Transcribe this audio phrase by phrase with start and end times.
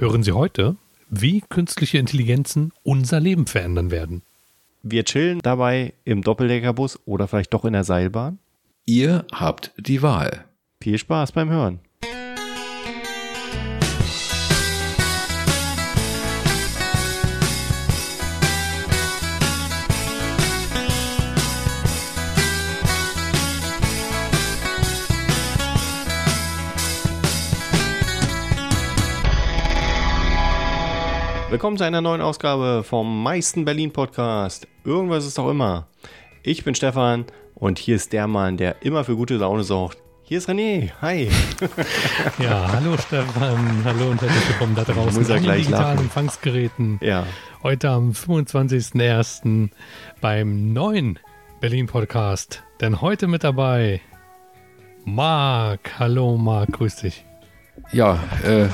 [0.00, 0.76] Hören Sie heute,
[1.10, 4.22] wie künstliche Intelligenzen unser Leben verändern werden.
[4.82, 8.38] Wir chillen dabei im Doppeldeckerbus oder vielleicht doch in der Seilbahn.
[8.86, 10.46] Ihr habt die Wahl.
[10.80, 11.80] Viel Spaß beim Hören.
[31.50, 34.68] Willkommen zu einer neuen Ausgabe vom meisten Berlin Podcast.
[34.84, 35.88] Irgendwas ist auch immer.
[36.44, 37.24] Ich bin Stefan
[37.56, 39.98] und hier ist der Mann, der immer für gute Laune sorgt.
[40.22, 40.92] Hier ist René.
[41.02, 41.28] Hi.
[42.38, 43.82] Ja, hallo Stefan.
[43.84, 46.04] Hallo und herzlich willkommen da draußen Muss er an den gleich digitalen lachen.
[46.04, 47.00] Empfangsgeräten.
[47.02, 47.26] Ja.
[47.64, 49.70] Heute am 25.01.
[50.20, 51.18] beim neuen
[51.60, 52.62] Berlin Podcast.
[52.80, 54.00] Denn heute mit dabei
[55.04, 55.98] Marc.
[55.98, 57.24] Hallo Marc, grüß dich.
[57.90, 58.68] Ja, äh,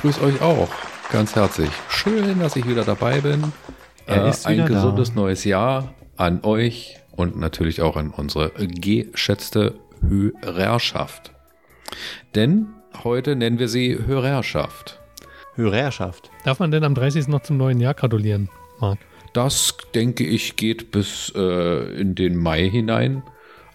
[0.00, 0.68] grüß euch auch
[1.10, 1.70] ganz herzlich.
[1.88, 3.52] Schön, dass ich wieder dabei bin.
[4.06, 4.74] Er Äh, ist ein wieder da.
[4.74, 9.74] gesundes neues Jahr an euch und natürlich auch an unsere geschätzte
[10.06, 11.32] Hörerschaft.
[12.34, 12.66] Denn
[13.02, 15.00] heute nennen wir sie Hörerschaft.
[15.54, 16.30] Hörerschaft.
[16.44, 17.28] Darf man denn am 30.
[17.28, 18.48] noch zum neuen Jahr gratulieren,
[18.80, 18.98] Marc?
[19.32, 23.22] Das, denke ich, geht bis äh, in den Mai hinein.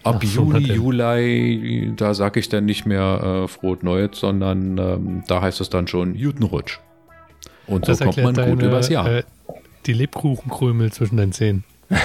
[0.03, 0.59] Ab Ach Juni.
[0.59, 5.69] Juli, da sage ich dann nicht mehr äh, Frohes Neues, sondern ähm, da heißt es
[5.69, 6.79] dann schon Jutenrutsch.
[7.69, 9.07] Und so kommt man gut übers Jahr.
[9.07, 9.23] Äh,
[9.85, 11.63] die Lebkuchenkrümel zwischen den Zähnen.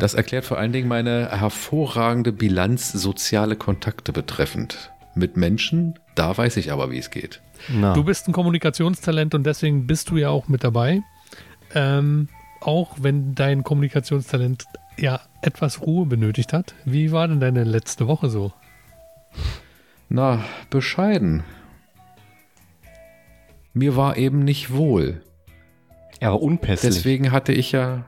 [0.00, 4.90] Das erklärt vor allen Dingen meine hervorragende Bilanz soziale Kontakte betreffend.
[5.14, 7.40] Mit Menschen, da weiß ich aber, wie es geht.
[7.68, 7.94] Na.
[7.94, 11.02] Du bist ein Kommunikationstalent und deswegen bist du ja auch mit dabei.
[11.74, 12.28] Ähm,
[12.60, 14.64] auch wenn dein Kommunikationstalent
[14.98, 16.74] ja etwas Ruhe benötigt hat.
[16.84, 18.52] Wie war denn deine letzte Woche so?
[20.08, 21.44] Na, bescheiden.
[23.76, 25.20] Mir war eben nicht wohl.
[26.18, 26.94] er war unpässlich.
[26.94, 28.06] Deswegen hatte ich ja.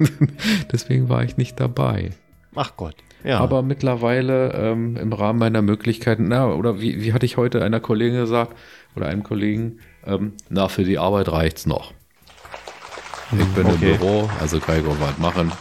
[0.72, 2.10] deswegen war ich nicht dabei.
[2.56, 2.96] Ach Gott.
[3.22, 3.38] Ja.
[3.38, 7.78] Aber mittlerweile ähm, im Rahmen meiner Möglichkeiten, na, oder wie, wie hatte ich heute einer
[7.78, 8.56] Kollegin gesagt,
[8.96, 11.92] oder einem Kollegen, ähm, na, für die Arbeit reicht's noch.
[13.30, 13.92] Ich bin okay.
[13.92, 15.52] im Büro, also kann ich auch was machen.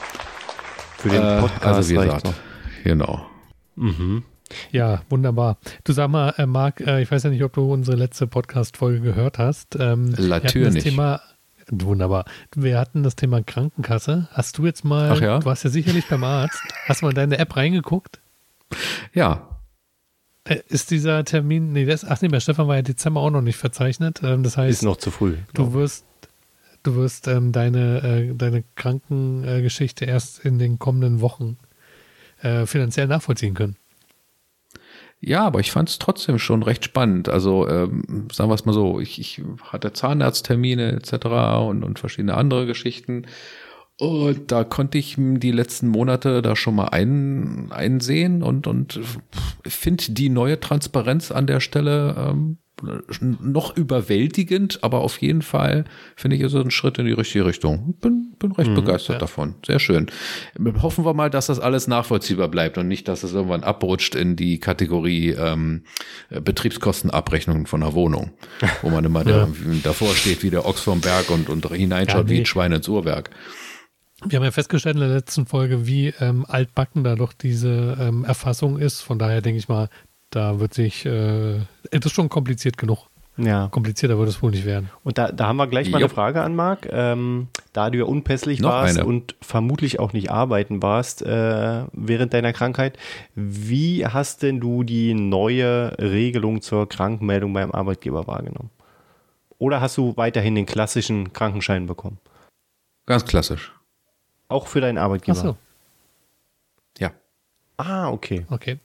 [0.97, 2.33] für den Äh, Podcast also wie gesagt, noch.
[2.83, 3.27] genau.
[3.75, 4.23] Mhm.
[4.71, 5.57] Ja, wunderbar.
[5.83, 9.01] Du sag mal, äh, Marc, äh, ich weiß ja nicht, ob du unsere letzte Podcast-Folge
[9.01, 9.75] gehört hast.
[9.79, 10.73] Ähm, Natürlich.
[10.75, 11.21] Das Thema,
[11.69, 12.25] wunderbar.
[12.55, 14.27] Wir hatten das Thema Krankenkasse.
[14.31, 15.39] Hast du jetzt mal, Ach ja?
[15.39, 18.19] du warst ja sicherlich beim Arzt, hast du mal in deine App reingeguckt?
[19.13, 19.45] Ja,
[20.45, 23.41] Äh, ist dieser Termin, nee, das, ach nee, bei Stefan war ja Dezember auch noch
[23.41, 24.21] nicht verzeichnet.
[24.23, 25.35] Ähm, das heißt, Ist noch zu früh.
[25.53, 26.05] Du wirst,
[26.83, 31.57] du wirst ähm, deine, äh, deine Krankengeschichte erst in den kommenden Wochen
[32.41, 33.75] äh, finanziell nachvollziehen können.
[35.21, 37.27] Ja, aber ich fand es trotzdem schon recht spannend.
[37.27, 41.25] Also ähm, sagen wir es mal so, ich, ich hatte Zahnarzttermine etc.
[41.67, 43.25] Und, und verschiedene andere Geschichten.
[43.99, 48.97] Und da konnte ich die letzten Monate da schon mal ein, einsehen und, und
[49.67, 52.57] finde die neue Transparenz an der Stelle ähm,
[53.21, 55.85] noch überwältigend, aber auf jeden Fall
[56.15, 57.95] finde ich, ist es ein Schritt in die richtige Richtung.
[58.01, 59.19] Bin, bin recht begeistert ja.
[59.19, 59.55] davon.
[59.65, 60.07] Sehr schön.
[60.81, 64.35] Hoffen wir mal, dass das alles nachvollziehbar bleibt und nicht, dass es irgendwann abrutscht in
[64.35, 65.83] die Kategorie ähm,
[66.29, 68.31] Betriebskostenabrechnung von einer Wohnung,
[68.81, 69.45] wo man immer Ja.
[69.45, 69.49] da,
[69.83, 72.87] davor steht wie der Ochs vom Berg und, und hineinschaut Ja, wie ein Schwein ins
[72.87, 73.29] Uhrwerk.
[74.25, 78.25] Wir haben ja festgestellt in der letzten Folge, wie ähm, altbacken da doch diese ähm,
[78.25, 79.01] Erfassung ist.
[79.01, 79.89] Von daher denke ich mal,
[80.29, 81.57] da wird sich, äh,
[81.91, 83.07] es ist schon kompliziert genug.
[83.37, 83.69] Ja.
[83.69, 84.89] Komplizierter wird es wohl nicht werden.
[85.05, 86.09] Und da, da haben wir gleich mal Jupp.
[86.09, 86.87] eine Frage an Marc.
[86.91, 89.07] Ähm, da du ja unpässlich Noch warst eine.
[89.07, 92.97] und vermutlich auch nicht arbeiten warst äh, während deiner Krankheit,
[93.35, 98.71] wie hast denn du die neue Regelung zur Krankmeldung beim Arbeitgeber wahrgenommen?
[99.57, 102.17] Oder hast du weiterhin den klassischen Krankenschein bekommen?
[103.05, 103.73] Ganz klassisch.
[104.49, 105.37] Auch für deinen Arbeitgeber?
[105.37, 105.57] Ach so,
[106.97, 107.11] Ja.
[107.77, 108.45] Ah, okay.
[108.49, 108.79] okay.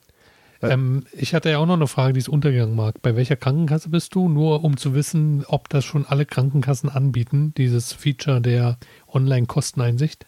[0.71, 3.03] Ähm, ich hatte ja auch noch eine Frage, die ist untergegangen, Marc.
[3.03, 4.29] Bei welcher Krankenkasse bist du?
[4.29, 8.79] Nur um zu wissen, ob das schon alle Krankenkassen anbieten, dieses Feature der
[9.09, 10.27] Online-Kosteneinsicht.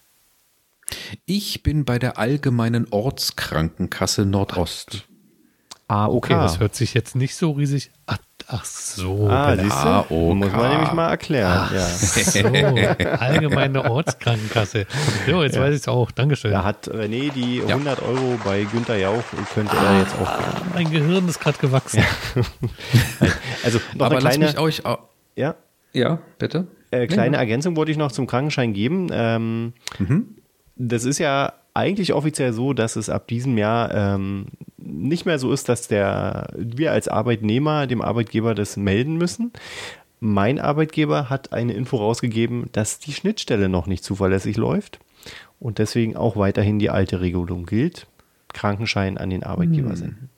[1.25, 5.07] Ich bin bei der Allgemeinen Ortskrankenkasse Nordost.
[5.89, 7.91] Ah, Okay, das hört sich jetzt nicht so riesig.
[8.07, 8.17] Ach,
[8.47, 9.27] ach so.
[9.29, 9.87] Ah, siehst du?
[9.87, 10.09] AOK.
[10.35, 11.69] Muss man nämlich mal erklären.
[11.73, 11.85] Ja.
[11.85, 12.45] so,
[13.19, 14.85] allgemeine Ortskrankenkasse.
[15.25, 16.11] So, jetzt weiß ich es auch.
[16.11, 16.51] Dankeschön.
[16.51, 20.29] Da hat René die 100 Euro bei Günther Jauch und könnte er jetzt auch.
[20.73, 22.03] Mein Gehirn ist gerade gewachsen.
[23.63, 24.81] Also noch Aber eine lass kleine, mich euch.
[25.35, 25.55] ja,
[25.93, 26.67] Ja, bitte.
[26.91, 29.07] äh, kleine Ergänzung wollte ich noch zum Krankenschein geben.
[29.11, 29.73] Ähm,
[30.75, 34.47] Das ist ja eigentlich offiziell so, dass es ab diesem Jahr ähm,
[34.77, 39.53] nicht mehr so ist, dass der, wir als Arbeitnehmer dem Arbeitgeber das melden müssen.
[40.19, 44.99] mein Arbeitgeber hat eine Info rausgegeben, dass die Schnittstelle noch nicht zuverlässig läuft
[45.59, 48.07] und deswegen auch weiterhin die alte Regelung gilt.
[48.53, 50.29] Krankenschein an den Arbeitgeber senden.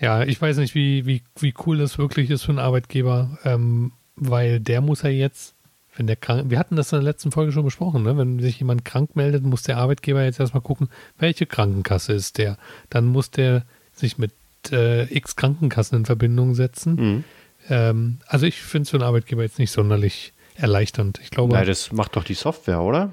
[0.00, 3.92] Ja, ich weiß nicht, wie, wie, wie cool das wirklich ist für einen Arbeitgeber, ähm,
[4.16, 5.54] weil der muss ja jetzt,
[5.94, 8.16] wenn der krank, wir hatten das in der letzten Folge schon besprochen, ne?
[8.16, 12.56] wenn sich jemand krank meldet, muss der Arbeitgeber jetzt erstmal gucken, welche Krankenkasse ist der.
[12.88, 14.32] Dann muss der sich mit
[14.70, 16.94] äh, x Krankenkassen in Verbindung setzen.
[16.94, 17.24] Mhm.
[17.68, 21.20] Ähm, also ich finde es für einen Arbeitgeber jetzt nicht sonderlich erleichternd.
[21.22, 23.12] Ich glaube, Na, das macht doch die Software, oder?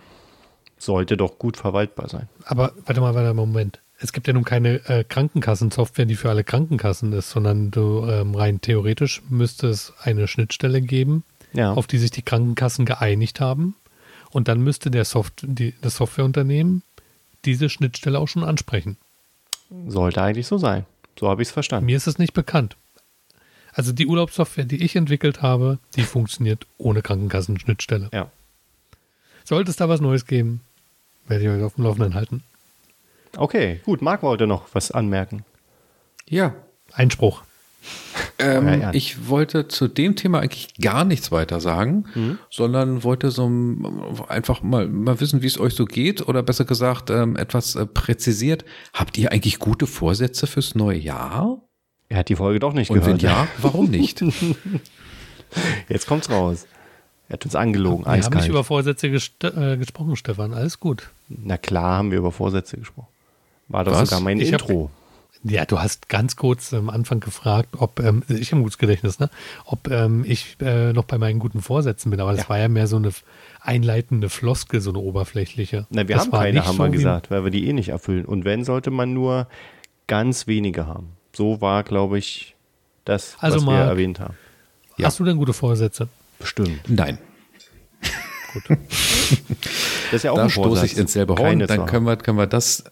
[0.78, 2.30] Sollte doch gut verwaltbar sein.
[2.46, 3.82] aber warte mal, warte mal, Moment.
[4.02, 8.34] Es gibt ja nun keine äh, Krankenkassensoftware, die für alle Krankenkassen ist, sondern du ähm,
[8.34, 11.74] rein theoretisch müsste es eine Schnittstelle geben, Ja.
[11.74, 13.76] auf die sich die Krankenkassen geeinigt haben.
[14.32, 16.84] Und dann müsste der Soft die, das Softwareunternehmen
[17.46, 18.98] diese Schnittstelle auch schon ansprechen.
[19.88, 20.86] Sollte eigentlich so sein.
[21.20, 21.86] So habe ich es verstanden.
[21.86, 22.76] Mir ist es nicht bekannt.
[23.74, 28.10] Also die Urlaubssoftware, die ich entwickelt habe, die funktioniert ohne Krankenkassenschnittstelle.
[28.14, 28.32] Ja.
[29.44, 30.62] Sollte es da was Neues geben,
[31.28, 32.44] werde ich euch auf dem Laufenden halten.
[33.38, 34.02] Okay, gut.
[34.02, 35.46] Marc wollte noch was anmerken.
[36.28, 36.54] Ja,
[36.92, 37.44] Einspruch.
[38.38, 38.94] Ähm, Ja, ja.
[38.94, 42.06] Ich wollte zu dem Thema eigentlich gar nichts weiter sagen,
[42.50, 43.50] sondern wollte so
[44.28, 47.86] einfach mal, mal wissen, wie es euch so geht oder besser gesagt ähm, etwas äh,
[47.86, 48.66] präzisiert.
[48.94, 51.62] Habt ihr eigentlich gute Vorsätze fürs neue Jahr?
[52.10, 53.22] Er hat die Folge doch nicht Und wenn gehört.
[53.22, 54.24] ja, warum nicht?
[55.90, 56.66] Jetzt kommt's raus.
[57.28, 60.54] Er hat uns angelogen, Wir haben nicht über Vorsätze äh, gesprochen, Stefan.
[60.54, 61.10] Alles gut.
[61.28, 63.08] Na klar haben wir über Vorsätze gesprochen.
[63.68, 64.10] War doch Was?
[64.10, 64.90] sogar mein Ich hab- Intro.
[65.44, 69.20] Ja, du hast ganz kurz am Anfang gefragt, ob, ähm, ich habe ein gutes Gedächtnis,
[69.20, 69.30] ne?
[69.64, 72.20] ob ähm, ich äh, noch bei meinen guten Vorsätzen bin.
[72.20, 72.50] Aber das Ja.
[72.50, 73.12] war ja mehr so eine
[73.62, 75.88] einleitende Floskel, so eine oberflächliche.
[75.92, 77.88] Na, wir das haben war keine, haben so wir gesagt, weil wir die eh nicht
[77.90, 78.26] erfüllen.
[78.26, 79.48] Und wenn, sollte man nur
[80.08, 81.14] ganz wenige haben.
[81.34, 82.56] So war, glaube ich,
[83.06, 83.88] das, Also, was wir Marc.
[83.88, 84.34] erwähnt haben.
[84.98, 85.06] Ja.
[85.08, 86.10] Hast du denn gute Vorsätze?
[86.38, 86.82] Bestimmt.
[86.90, 87.18] Nein.
[90.12, 90.92] Das ist ja auch da ein stoße Vorsatz.
[90.92, 91.60] ich ins selbe Horn.
[91.60, 92.84] Dann können wir, können wir das,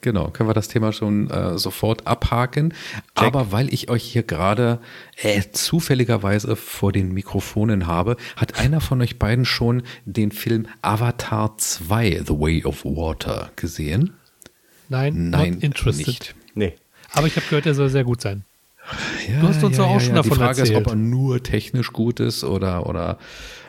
[0.00, 2.74] genau, können wir das Thema schon äh, sofort abhaken.
[3.14, 4.80] Aber weil ich euch hier gerade
[5.22, 11.56] äh, zufälligerweise vor den Mikrofonen habe, hat einer von euch beiden schon den Film Avatar
[11.58, 14.14] 2, The Way of Water gesehen?
[14.88, 16.06] Nein, Nein, interested.
[16.06, 16.34] nicht.
[16.54, 16.74] Nee.
[17.12, 18.44] Aber ich habe gehört, er soll sehr gut sein.
[19.28, 20.78] Ja, Du hast uns doch auch schon davon Die Frage erzählt.
[20.80, 23.18] ist, ob er nur technisch gut ist oder, oder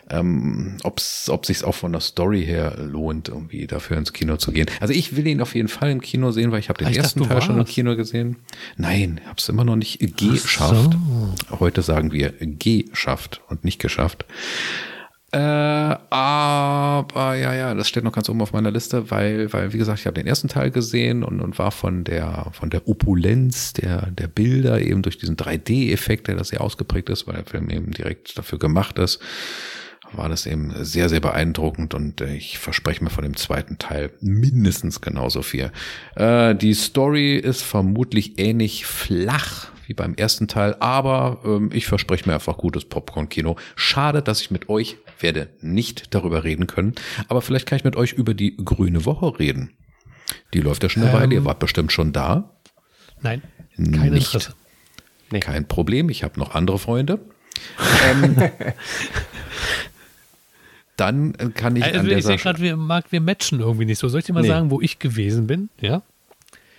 [0.10, 4.52] ähm, ob's, ob sich auch von der Story her lohnt, irgendwie dafür ins Kino zu
[4.52, 4.68] gehen.
[4.80, 6.92] Also ich will ihn auf jeden Fall im Kino sehen, weil ich habe den Ah,
[6.92, 7.66] ich ersten dachte, Teil schon im.
[7.66, 8.38] Kino gesehen.
[8.78, 10.96] Nein, habe es immer noch nicht geschafft.
[11.60, 14.25] Heute sagen wir geschafft und nicht geschafft.
[15.31, 15.38] Äh,
[16.10, 20.00] aber ja, ja, das steht noch ganz oben auf meiner Liste, weil, weil wie gesagt,
[20.00, 24.12] ich habe den ersten Teil gesehen und, und war von der von der Opulenz der
[24.12, 27.92] der Bilder eben durch diesen 3D-Effekt, der das sehr ausgeprägt ist, weil der Film eben
[27.92, 29.19] direkt dafür gemacht ist,
[30.17, 34.12] war das eben sehr sehr beeindruckend und äh, ich verspreche mir von dem zweiten Teil
[34.21, 35.71] mindestens genauso viel.
[36.15, 42.27] Äh, die Story ist vermutlich ähnlich flach wie beim ersten Teil, aber ähm, ich verspreche
[42.27, 43.56] mir einfach gutes Popcorn-Kino.
[43.75, 46.95] Schade, dass ich mit euch werde nicht darüber reden können,
[47.27, 49.71] aber vielleicht kann ich mit euch über die Grüne Woche reden.
[50.53, 52.57] Die läuft ja schon eine Ähm, Weile, ihr wart bestimmt schon da.
[53.21, 53.41] Nein,
[53.75, 54.27] kein Nicht.
[54.27, 54.53] Interesse.
[55.31, 55.39] Nee.
[55.39, 57.19] Kein Problem, ich habe noch andere Freunde.
[58.09, 58.35] ähm,
[60.98, 64.00] dann äh, kann ich Also an ich sehe gerade, wir, Marc, wir matchen irgendwie nicht
[64.00, 64.08] so.
[64.08, 64.48] Soll ich dir mal Nee.
[64.48, 65.70] sagen, wo ich gewesen bin?
[65.82, 66.02] Ja.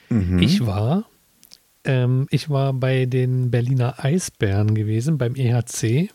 [0.08, 0.38] Mhm.
[0.38, 1.04] Ich war,
[1.84, 6.10] ähm, ich war bei den Berliner Eisbären gewesen, beim EHC.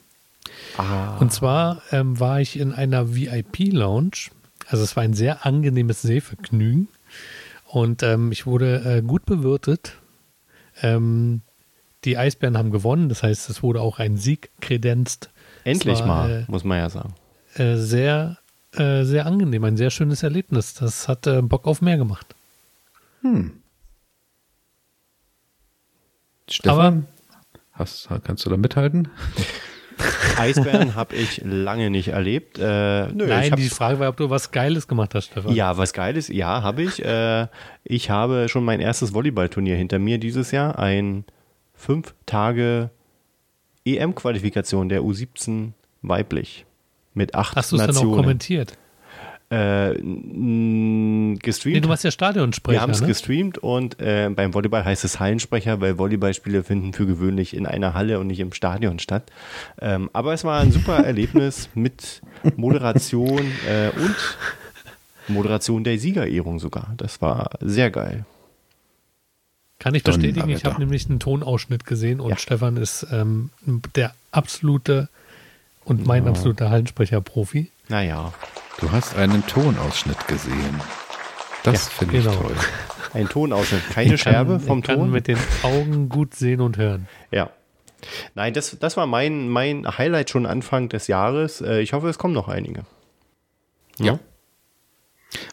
[0.77, 4.31] Ah, Und zwar ähm, war ich in einer VIP-Lounge.
[4.67, 6.88] Also es war ein sehr angenehmes Sehvergnügen.
[7.67, 9.96] Und ähm, ich wurde äh, gut bewirtet.
[10.81, 11.41] Ähm,
[12.03, 15.29] die Eisbären haben gewonnen, das heißt, es wurde auch ein Sieg kredenzt.
[15.63, 17.13] endlich war, mal, muss man ja sagen.
[17.55, 18.38] Äh, sehr,
[18.74, 20.74] äh, sehr angenehm, ein sehr schönes Erlebnis.
[20.74, 22.36] Das hat äh, Bock auf mehr gemacht.
[26.50, 27.08] Stefan,
[27.74, 29.10] hast, kannst du da mithalten?
[30.38, 32.58] Eisbären habe ich lange nicht erlebt.
[32.58, 35.53] Äh, nö, ich Nein, die Frage war, ob du was Geiles gemacht hast, Stefan.
[35.53, 37.03] Ja, was Geiles, ja, habe ich.
[37.03, 37.48] Äh,
[37.84, 40.79] ich habe schon mein erstes Volleyballturnier hinter mir dieses Jahr.
[40.79, 41.25] Ein
[41.74, 42.89] fünf Tage
[43.86, 46.65] EM-Qualifikation der U17 weiblich.
[47.13, 48.15] Mit acht Hast du es dann auch Nationen.
[48.15, 48.77] kommentiert?
[49.49, 49.95] Äh,
[51.39, 51.75] gestreamt.
[51.75, 53.07] Nee, du warst ja Stadionsprecher, wir haben es ne?
[53.07, 57.93] gestreamt und äh, beim Volleyball heißt es Hallensprecher, weil Volleyballspiele finden für gewöhnlich in einer
[57.93, 59.23] Halle und nicht im Stadion statt.
[59.81, 62.21] Ähm, aber es war ein super Erlebnis mit
[62.55, 64.15] Moderation äh, und
[65.27, 66.93] Moderation der Siegerehrung sogar.
[66.95, 68.25] Das war sehr geil.
[69.79, 70.49] Kann ich bestätigen.
[70.49, 72.37] Ich habe nämlich einen Tonausschnitt gesehen und Ja.
[72.37, 73.49] Stefan ist ähm,
[73.95, 75.09] der absolute
[75.85, 77.71] und mein absoluter Hallensprecher-Profi.
[77.89, 78.33] Naja,
[78.79, 80.81] Du hast einen Tonausschnitt gesehen.
[81.63, 82.35] Das finde ich genau.
[82.38, 82.55] toll.
[83.13, 83.88] ein Tonausschnitt.
[83.93, 85.11] Keine Ich kann- Scherbe vom ich kann Ton.
[85.11, 87.07] mit den Augen gut sehen und hören.
[87.29, 87.51] Ja.
[88.33, 91.61] Nein, das, das war mein, mein Highlight schon Anfang des Jahres.
[91.61, 92.83] Äh, Ich hoffe, es kommen noch einige.
[94.00, 94.17] Ja.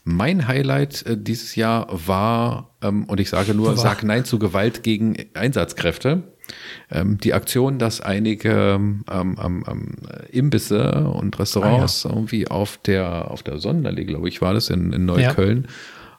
[0.04, 3.76] Mein Highlight äh, dieses Jahr war, ähm, und ich sage nur, War.
[3.76, 6.22] sag Nein zu Gewalt gegen Einsatzkräfte.
[6.90, 9.64] Ähm, die Aktion, dass einige ähm,
[10.30, 15.04] Imbisse und Restaurants irgendwie auf der, auf der Sonderallee, glaube ich, war das, in, in
[15.04, 15.68] Neukölln,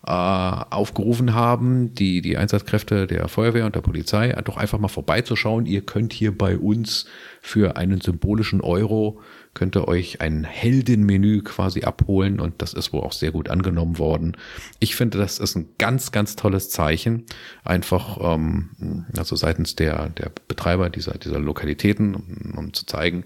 [0.05, 5.65] äh, aufgerufen haben, die, die Einsatzkräfte der Feuerwehr und der Polizei, doch einfach mal vorbeizuschauen.
[5.65, 7.05] Ihr könnt hier bei uns
[7.41, 9.19] für einen symbolischen Euro,
[9.53, 13.97] könnt ihr euch ein Heldenmenü quasi abholen und das ist wohl auch sehr gut angenommen
[13.97, 14.37] worden.
[14.79, 17.25] Ich finde, das ist ein ganz, ganz tolles Zeichen.
[17.63, 23.25] Einfach, ähm, also seitens der, der Betreiber dieser, dieser Lokalitäten, um, um zu zeigen,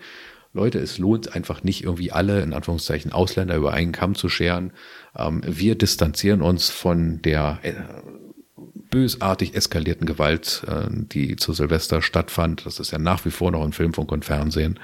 [0.54, 4.72] Leute, es lohnt einfach nicht irgendwie alle, in Anführungszeichen, Ausländer über einen Kamm zu scheren.
[5.18, 7.74] Ähm, wir distanzieren uns von der äh,
[8.92, 12.68] bösartig eskalierten Gewalt, äh, die zu Silvester stattfand.
[12.68, 14.80] Das ist ja nach wie vor noch im Filmfunk und Fernsehen.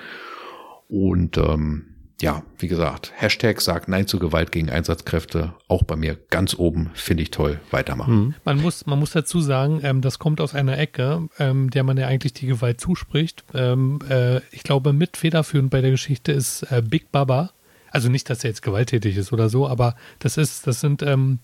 [0.89, 1.85] Und ähm,
[2.21, 6.89] ja, wie gesagt, Hashtag sagt Nein zu Gewalt gegen Einsatzkräfte, auch bei mir ganz oben,
[6.93, 8.35] finde ich toll, weitermachen.
[8.43, 11.95] Man muss, man muss dazu sagen, ähm, das kommt aus einer Ecke, ähm, der man
[11.95, 13.45] ja eigentlich die Gewalt zuspricht.
[13.53, 17.51] Ähm, äh, ich glaube, mit federführend bei der Geschichte ist äh, Big Baba.
[17.91, 21.39] Also nicht, dass er jetzt gewalttätig ist oder so, aber das ist, das sind ähm,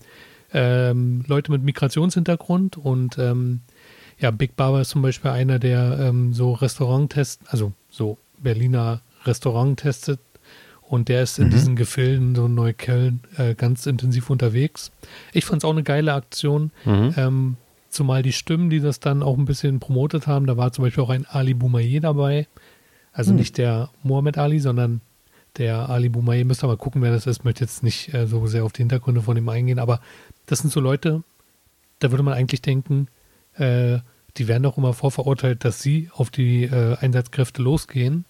[0.52, 3.62] ähm, Leute mit Migrationshintergrund und ähm,
[4.18, 10.20] ja, Big Baba ist zum Beispiel einer, der so Restaurant-Test, also so Berliner Restaurant testet
[10.82, 14.92] und der ist in diesen Gefilden, so Neukölln, äh, ganz intensiv unterwegs.
[15.32, 16.70] Ich fand es auch eine geile Aktion,
[17.16, 17.56] ähm,
[17.88, 21.02] zumal die Stimmen, die das dann auch ein bisschen promotet haben, da war zum Beispiel
[21.02, 22.46] auch ein Ali Boumaier dabei.
[23.12, 25.00] Also nicht der Mohammed Ali, sondern
[25.56, 26.44] der Ali Boumaier.
[26.44, 27.44] Müsst ihr mal gucken, wer das ist.
[27.44, 30.00] Möchte jetzt nicht äh, so sehr auf die Hintergründe von ihm eingehen, aber
[30.44, 31.22] das sind so Leute,
[31.98, 33.08] da würde man eigentlich denken,
[33.54, 33.98] äh,
[34.36, 38.26] die werden doch immer vorverurteilt, dass sie auf die äh, Einsatzkräfte losgehen.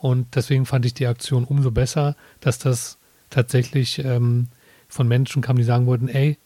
[0.00, 4.48] Und deswegen fand ich die Aktion umso besser, dass das tatsächlich ähm,
[4.88, 6.38] von Menschen kam, die sagen wollten, ey,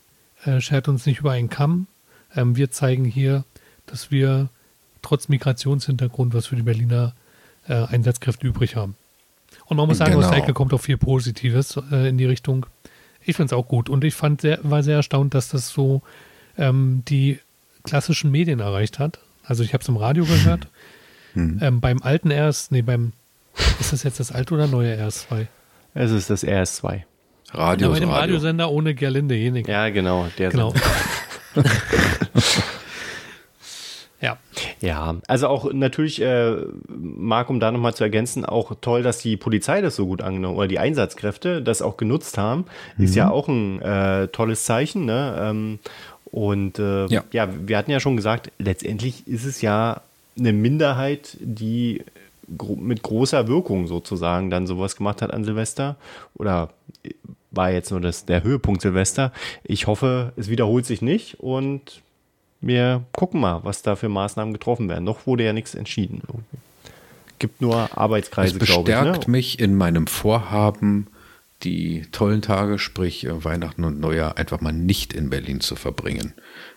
[0.44, 1.86] äh, schert uns nicht über einen Kamm.
[2.34, 3.44] Ähm, wir zeigen hier,
[3.86, 4.48] dass wir
[5.02, 7.14] trotz Migrationshintergrund was für die Berliner
[7.68, 8.96] äh, Einsatzkräfte übrig haben.
[9.66, 10.42] Und man muss sagen, aus der Genau.
[10.44, 12.66] Ecke kommt auch viel Positives äh, in die Richtung.
[13.24, 13.88] Ich finde es auch gut.
[13.88, 16.02] Und ich fand sehr, war sehr erstaunt, dass das so
[16.58, 17.38] ähm, die
[17.84, 19.20] klassischen Medien erreicht hat.
[19.44, 20.68] Also ich habe es im Radio gehört.
[21.36, 23.12] Ähm, beim alten RS, nee, beim,
[23.80, 25.46] ist das jetzt das alte oder neue RS2?
[25.94, 27.02] Es ist das RS2.
[27.52, 28.20] Radio Ja, bei dem Radio.
[28.20, 29.68] Radiosender ohne Gerlinde Jenig.
[29.68, 30.26] Ja, genau.
[30.38, 30.74] Der Genau.
[34.20, 34.38] Ja.
[34.80, 36.56] Ja, also auch natürlich, äh,
[36.88, 40.56] Marc, um da nochmal zu ergänzen, auch toll, dass die Polizei das so gut angenommen
[40.56, 42.64] oder die Einsatzkräfte das auch genutzt haben.
[42.96, 45.04] Ist ja auch ein äh, tolles Zeichen.
[45.04, 45.36] Ne?
[45.38, 45.78] Ähm,
[46.30, 47.22] und äh, Ja.
[47.32, 50.00] ja, wir hatten ja schon gesagt, letztendlich ist es ja
[50.38, 52.02] eine Minderheit, die
[52.56, 55.96] gro mit großer Wirkung sozusagen dann sowas gemacht hat an Silvester.
[56.34, 56.70] Oder
[57.50, 59.32] war jetzt nur das, der Höhepunkt Silvester.
[59.62, 62.02] Ich hoffe, es wiederholt sich nicht und
[62.60, 65.04] wir gucken mal, was da für Maßnahmen getroffen werden.
[65.04, 66.22] Noch wurde ja nichts entschieden.
[67.38, 68.96] Gibt nur Es Arbeitskreise, glaube ich.
[68.96, 69.32] bestärkt Ne?
[69.32, 71.08] mich in meinem Vorhaben,
[71.62, 76.34] die tollen Tage, sprich äh, Weihnachten und Neujahr, einfach mal nicht in Berlin zu verbringen.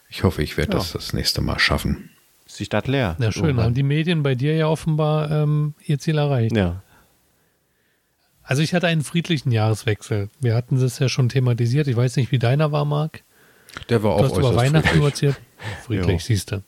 [0.09, 0.77] Ich hoffe, ich werde Ja.
[0.79, 2.09] das das nächste Mal schaffen.
[2.57, 3.15] Ist die Stadt leer.
[3.19, 3.65] Na schön, Irgendwann.
[3.65, 6.57] haben die Medien bei dir ja offenbar ähm, ihr Ziel erreicht.
[6.57, 6.81] Ja.
[8.41, 10.31] Also ich hatte einen friedlichen Jahreswechsel.
[10.39, 11.87] Wir hatten es ja schon thematisiert.
[11.87, 13.21] Ich weiß nicht, wie deiner war, Marc.
[13.89, 15.35] Der war Du auch hast über äußerst Weihnachten nur friedlich.
[15.35, 15.47] erzählt.
[15.85, 16.63] Friedlich, siehst du.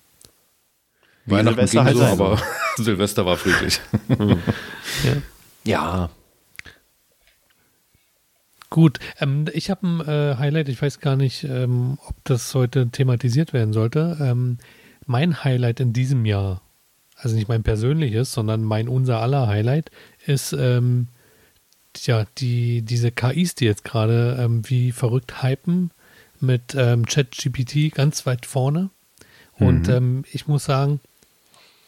[1.26, 2.42] Weihnachten Silvester ging halt so, sein aber.
[2.78, 3.82] Silvester war friedlich.
[4.10, 5.18] Ja.
[5.66, 6.10] Ja.
[8.70, 12.90] Gut, ähm, ich habe ein äh, Highlight, ich weiß gar nicht, ähm, ob das heute
[12.90, 14.18] thematisiert werden sollte.
[14.22, 14.60] Ähm,
[15.10, 16.62] mein Highlight in diesem Jahr,
[17.16, 19.90] also nicht mein persönliches, sondern mein unser aller Highlight,
[20.26, 21.08] ist ähm,
[21.98, 25.90] ja die, diese KIs, die jetzt gerade ähm, wie verrückt hypen
[26.40, 28.92] mit ähm, ChatGPT ganz weit vorne.
[29.58, 31.02] Und ähm, ich muss sagen,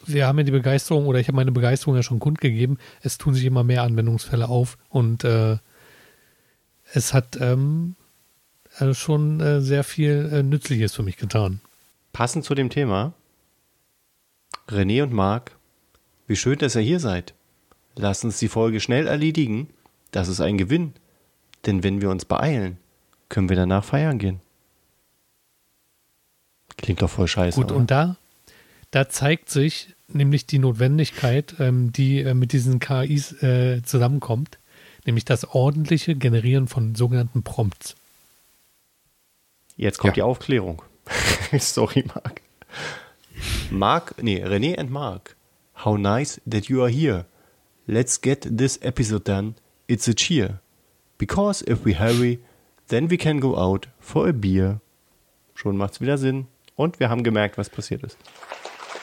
[0.05, 3.35] wir haben ja die Begeisterung, oder ich habe meine Begeisterung ja schon kundgegeben, es tun
[3.35, 5.57] sich immer mehr Anwendungsfälle auf und äh,
[6.91, 7.95] es hat ähm,
[8.79, 11.61] äh, schon äh, sehr viel äh, Nützliches für mich getan.
[12.13, 13.13] Passend zu dem Thema.
[14.67, 15.57] René und Marc,
[16.27, 17.33] wie schön, dass ihr hier seid.
[17.95, 19.69] Lasst uns die Folge schnell erledigen.
[20.11, 20.93] Das ist ein Gewinn.
[21.65, 22.77] Denn wenn wir uns beeilen,
[23.29, 24.39] können wir danach feiern gehen.
[26.77, 27.55] Klingt doch voll scheiße.
[27.59, 27.75] Gut, oder?
[27.75, 28.15] und da,
[28.91, 34.57] da zeigt sich nämlich die Notwendigkeit, ähm, die äh, mit diesen KIs äh, zusammenkommt,
[35.05, 37.95] nämlich das ordentliche Generieren von sogenannten Prompts.
[39.77, 40.15] Jetzt kommt Ja.
[40.15, 40.81] die Aufklärung.
[41.59, 42.41] Sorry, Marc.
[43.71, 45.35] Marc, nee, René and Marc.
[45.85, 47.25] How nice that you are here.
[47.87, 49.55] Let's get this episode done.
[49.87, 50.59] It's a cheer.
[51.17, 52.39] Because if we hurry,
[52.87, 54.79] then we can go out for a beer.
[55.55, 56.47] Schon macht's wieder Sinn.
[56.75, 58.17] Und wir haben gemerkt, was passiert ist.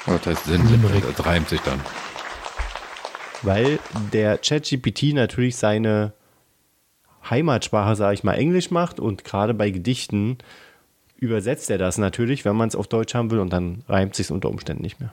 [0.07, 1.05] Das heißt, Sinn, Limerick.
[1.05, 1.81] das reimt sich dann.
[3.43, 3.79] Weil
[4.13, 6.13] der ChatGPT natürlich seine
[7.29, 10.39] Heimatsprache, sage ich mal, Englisch macht und gerade bei Gedichten
[11.19, 14.31] übersetzt er das natürlich, wenn man es auf Deutsch haben will und dann reimt sich
[14.31, 15.13] unter Umständen nicht mehr.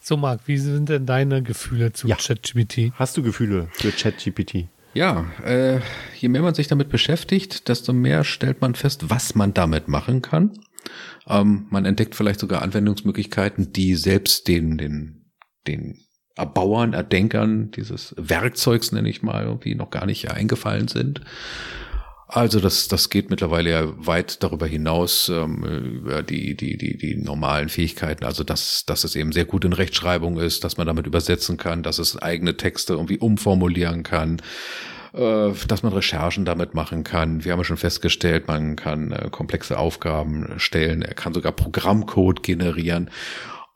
[0.00, 2.16] So, Marc, wie sind denn deine Gefühle zu Ja.
[2.16, 2.92] ChatGPT?
[2.94, 4.68] Hast du Gefühle für ChatGPT?
[4.94, 5.80] Ja, äh,
[6.16, 10.22] je mehr man sich damit beschäftigt, desto mehr stellt man fest, was man damit machen
[10.22, 10.58] kann.
[11.26, 15.32] Ähm, man entdeckt vielleicht sogar Anwendungsmöglichkeiten, die selbst den, den,
[15.66, 15.98] den
[16.36, 21.20] Erbauern, Erdenkern dieses Werkzeugs, nenne ich mal, irgendwie noch gar nicht eingefallen sind.
[22.28, 27.16] Also das, das geht mittlerweile ja weit darüber hinaus, ähm, über die, die, die, die
[27.16, 28.24] normalen Fähigkeiten.
[28.24, 31.84] Also dass, dass es eben sehr gut in Rechtschreibung ist, dass man damit übersetzen kann,
[31.84, 34.42] dass es eigene Texte irgendwie umformulieren kann,
[35.12, 37.44] äh, dass man Recherchen damit machen kann.
[37.44, 42.42] Wir haben ja schon festgestellt, man kann äh, komplexe Aufgaben stellen, er kann sogar Programmcode
[42.42, 43.08] generieren.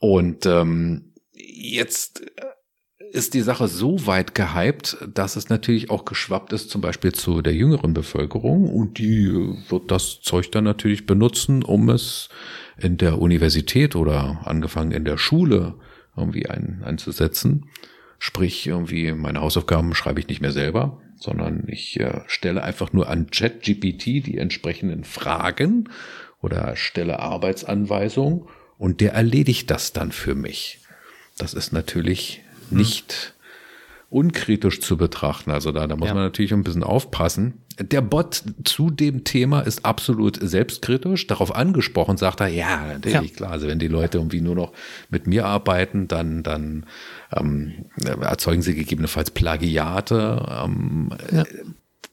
[0.01, 2.23] Und ähm, jetzt
[3.13, 7.43] ist die Sache so weit gehypt, dass es natürlich auch geschwappt ist, zum Beispiel zu
[7.43, 8.69] der jüngeren Bevölkerung.
[8.69, 9.33] Und die
[9.69, 12.29] wird das Zeug dann natürlich benutzen, um es
[12.79, 15.75] in der Universität oder angefangen in der Schule
[16.17, 17.67] irgendwie ein, einzusetzen.
[18.19, 23.09] Sprich, irgendwie meine Hausaufgaben schreibe ich nicht mehr selber, sondern ich äh, stelle einfach nur
[23.09, 25.89] an ChatGPT die entsprechenden Fragen
[26.43, 28.45] oder stelle Arbeitsanweisungen
[28.79, 30.81] und der erledigt das dann für mich.
[31.39, 33.35] Das ist natürlich nicht
[34.09, 35.53] unkritisch zu betrachten.
[35.53, 36.15] Also da, da muss Ja.
[36.15, 37.63] man natürlich ein bisschen aufpassen.
[37.81, 41.29] Der Bot zu dem Thema ist absolut selbstkritisch.
[41.29, 43.37] Darauf angesprochen sagt er, ja, natürlich, Ja.
[43.37, 43.51] klar.
[43.53, 44.73] Also wenn die Leute irgendwie nur noch
[45.11, 46.87] mit mir arbeiten, dann, dann
[47.33, 50.45] ähm, erzeugen sie gegebenenfalls Plagiate.
[50.65, 51.45] Ähm, Ja.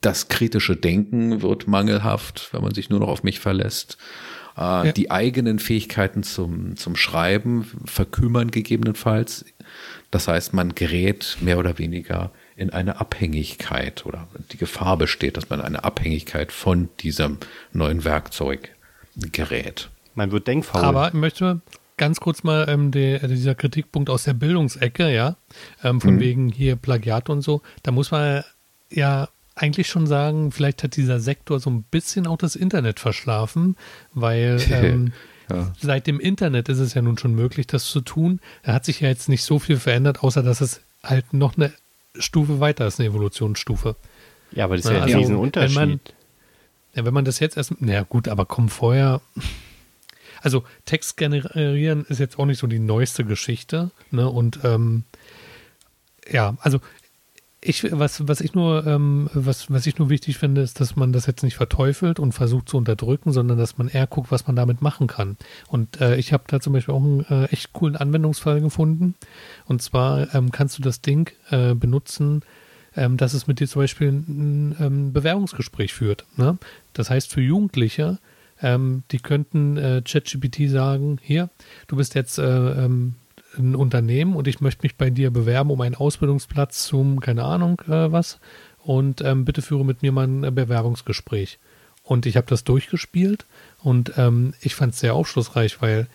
[0.01, 3.97] Das kritische Denken wird mangelhaft, wenn man sich nur noch auf mich verlässt.
[4.57, 4.91] Äh, Ja.
[4.91, 9.45] Die eigenen Fähigkeiten zum, zum Schreiben verkümmern gegebenenfalls.
[10.11, 15.49] Das heißt, man gerät mehr oder weniger in eine Abhängigkeit oder die Gefahr besteht, dass
[15.49, 17.37] man in eine Abhängigkeit von diesem
[17.71, 18.71] neuen Werkzeug
[19.31, 19.89] gerät.
[20.15, 20.81] Man wird denkfaul.
[20.81, 21.61] Aber ich möchte
[21.97, 25.35] ganz kurz mal ähm, die, dieser Kritikpunkt aus der Bildungsecke, ja,
[25.83, 28.43] ähm, von wegen hier Plagiat und so, da muss man
[28.89, 33.75] ja eigentlich schon sagen, vielleicht hat dieser Sektor so ein bisschen auch das Internet verschlafen,
[34.13, 35.13] weil ähm,
[35.49, 35.73] Ja.
[35.79, 38.39] seit dem Internet ist es ja nun schon möglich, das zu tun.
[38.63, 41.71] Da hat sich ja jetzt nicht so viel verändert, außer dass es halt noch eine
[42.19, 43.95] Stufe weiter ist, eine Evolutionsstufe.
[44.51, 45.77] ja, aber das ist Na, ja ein also, Riesenunterschied.
[45.77, 45.99] wenn man-
[46.95, 49.21] Ja, wenn man das jetzt erst, na gut, aber komm vorher.
[50.41, 54.27] Also Text generieren ist jetzt auch nicht so die neueste Geschichte, ne?
[54.29, 55.03] Und ähm,
[56.29, 56.79] ja, also
[57.61, 61.11] ich, was, was ich nur, ähm, was, was ich nur wichtig finde, ist, dass man
[61.11, 64.55] das jetzt nicht verteufelt und versucht zu unterdrücken, sondern dass man eher guckt, was man
[64.55, 65.37] damit machen kann.
[65.67, 69.15] Und äh, ich habe da zum Beispiel auch einen äh, echt coolen Anwendungsfall gefunden.
[69.65, 72.43] Und zwar ähm, kannst du das Ding äh, benutzen,
[72.95, 76.25] ähm, dass es mit dir zum Beispiel ein ähm, Bewerbungsgespräch führt.
[76.35, 76.59] Ne?
[76.93, 78.19] Das heißt, für Jugendliche,
[78.61, 81.49] ähm, die könnten äh, ChatGPT sagen, hier,
[81.87, 82.43] du bist jetzt äh,
[82.85, 83.15] ähm,
[83.57, 87.81] ein Unternehmen und ich möchte mich bei dir bewerben um einen Ausbildungsplatz zum, keine Ahnung,
[87.87, 88.39] äh, was.
[88.83, 91.59] Und ähm, bitte führe mit mir mal ein äh, Bewerbungsgespräch.
[92.03, 93.45] Und ich habe das durchgespielt
[93.83, 96.07] und ähm, ich fand es sehr aufschlussreich, weil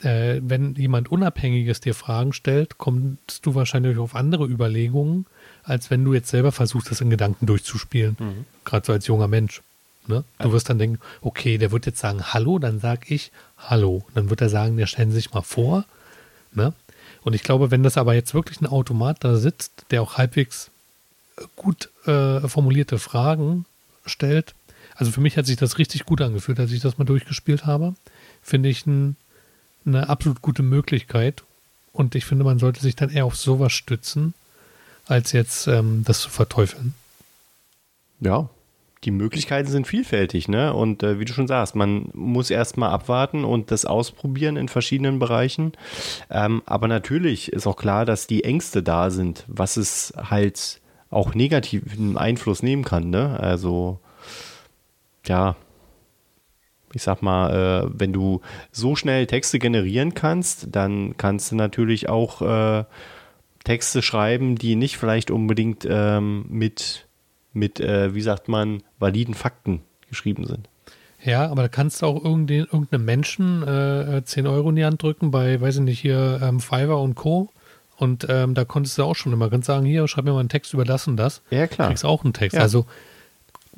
[0.00, 5.26] äh, wenn jemand Unabhängiges dir Fragen stellt, kommst du wahrscheinlich auf andere Überlegungen,
[5.62, 8.16] als wenn du jetzt selber versuchst, das in Gedanken durchzuspielen.
[8.64, 9.62] Gerade so als junger Mensch.
[10.06, 10.24] Ne?
[10.38, 14.04] Du wirst dann denken, okay, der wird jetzt sagen Hallo, dann sag ich Hallo.
[14.14, 15.84] Dann wird er sagen, der stellen Sie sich mal vor.
[16.52, 16.72] Ne?
[17.22, 20.70] Und ich glaube, wenn das aber jetzt wirklich ein Automat da sitzt, der auch halbwegs
[21.56, 23.66] gut äh, formulierte Fragen
[24.06, 24.54] stellt,
[24.96, 27.94] also für mich hat sich das richtig gut angefühlt, als ich das mal durchgespielt habe,
[28.42, 29.16] finde ich ein,
[29.86, 31.42] eine absolut gute Möglichkeit.
[31.92, 34.34] Und ich finde, man sollte sich dann eher auf sowas stützen,
[35.06, 36.94] als jetzt ähm, das zu verteufeln.
[38.20, 38.48] Ja,
[39.04, 40.74] die Möglichkeiten sind vielfältig, ne?
[40.74, 45.18] Und äh, wie du schon sagst, man muss erstmal abwarten und das ausprobieren in verschiedenen
[45.18, 45.72] Bereichen.
[46.28, 51.34] Ähm, aber natürlich ist auch klar, dass die Ängste da sind, was es halt auch
[51.34, 53.40] negativen Einfluss nehmen kann, ne?
[53.40, 54.00] Also,
[55.26, 55.56] ja.
[56.92, 62.08] ich sag mal, äh, wenn du so schnell Texte generieren kannst, dann kannst du natürlich
[62.08, 62.84] auch äh,
[63.64, 67.06] Texte schreiben, die nicht vielleicht unbedingt ähm, mit,
[67.52, 70.68] mit äh, wie sagt man, validen Fakten geschrieben sind.
[71.22, 75.30] Ja, aber da kannst du auch irgendeinem Menschen äh, 10 Euro in die Hand drücken
[75.30, 77.50] bei, weiß ich nicht, hier ähm, Fiverr und Co.
[77.96, 80.48] Und ähm, da konntest du auch schon immer ganz sagen, hier, schreib mir mal einen
[80.48, 81.42] Text über das und das.
[81.50, 81.88] Ja, klar.
[81.88, 82.56] Kriegst auch einen Text.
[82.56, 82.62] Ja.
[82.62, 82.86] Also,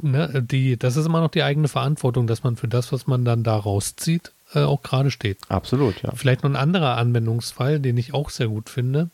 [0.01, 3.25] ne, die, das ist immer noch die eigene Verantwortung, dass man für das, was man
[3.25, 5.39] dann da rauszieht, äh, auch gerade steht.
[5.49, 6.13] Absolut, ja.
[6.15, 9.11] Vielleicht noch ein anderer Anwendungsfall, den ich auch sehr gut finde.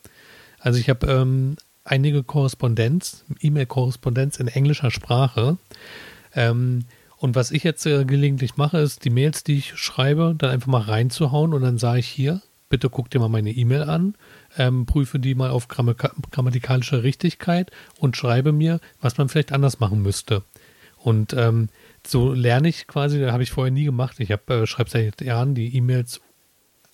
[0.59, 1.55] Also ich habe ähm,
[1.89, 5.57] einige Korrespondenz, E-Mail-Korrespondenz in englischer Sprache.
[6.35, 6.85] Ähm,
[7.17, 10.67] und was ich jetzt äh, gelegentlich mache, ist die Mails, die ich schreibe, dann einfach
[10.67, 14.15] mal reinzuhauen und dann sage ich hier, bitte guck dir mal meine E-Mail an,
[14.57, 15.93] ähm, prüfe die mal auf Gramm
[16.31, 20.43] grammatikalische Richtigkeit und schreibe mir, was man vielleicht anders machen müsste.
[20.97, 21.69] Und ähm,
[22.05, 24.19] so lerne ich quasi, da habe ich vorher nie gemacht.
[24.19, 26.21] Ich äh, schreibe seit Jahren die E-Mails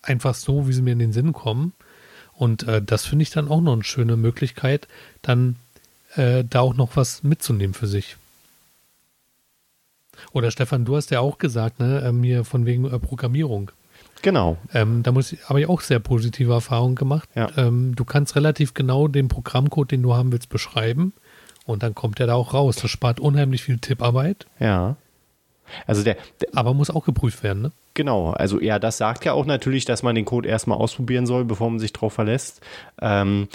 [0.02, 1.72] einfach so, wie sie mir in den Sinn kommen.
[2.36, 4.88] Und äh, das finde ich dann auch noch eine schöne Möglichkeit,
[5.22, 5.56] dann
[6.14, 8.16] äh, da auch noch was mitzunehmen für sich.
[10.32, 13.70] Oder Stefan, du hast ja auch gesagt, ne, mir von wegen äh, Programmierung.
[14.22, 14.56] Genau.
[14.72, 17.28] Ähm, da muss ich, habe ich auch sehr positive Erfahrungen gemacht.
[17.34, 17.50] Ja.
[17.56, 21.12] Ähm, du kannst relativ genau den Programmcode, den du haben willst, beschreiben.
[21.64, 22.76] Und dann kommt der da auch raus.
[22.76, 24.96] Das spart unheimlich viel Tipparbeit, Ja.
[25.86, 27.72] Also der, der, aber muss auch geprüft werden, ne?
[27.94, 31.44] genau, also ja, das sagt ja auch natürlich, dass man den Code erstmal ausprobieren soll,
[31.44, 32.60] bevor man sich drauf verlässt.
[33.00, 33.48] Ähm,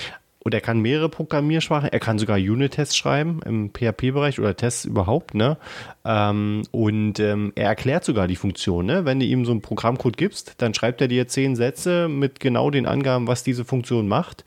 [0.44, 5.36] und er kann mehrere Programmiersprachen, er kann sogar Unit-Tests schreiben im PHP-Bereich oder Tests überhaupt,
[5.36, 5.58] ne?
[6.04, 9.06] Ähm, und ähm, er erklärt sogar die Funktion, ne?
[9.06, 12.72] Wenn du ihm so einen Programmcode gibst, dann schreibt er dir zehn Sätze mit genau
[12.72, 14.44] den Angaben, was diese Funktion macht.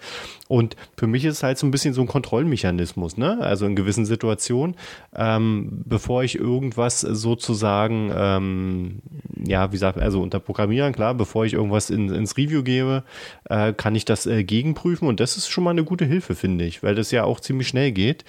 [0.48, 3.38] Und für mich ist es halt so ein bisschen so ein Kontrollmechanismus, ne?
[3.40, 4.76] Also in gewissen Situationen,
[5.14, 8.98] ähm, bevor ich irgendwas sozusagen, ähm,
[9.46, 13.04] ja, wie sagt, also unter Programmieren, klar, bevor ich irgendwas in, ins Review gebe,
[13.48, 16.64] äh, kann ich das äh, gegenprüfen und das ist schon mal eine gute Hilfe, finde
[16.64, 18.24] ich, weil das ja auch ziemlich schnell geht.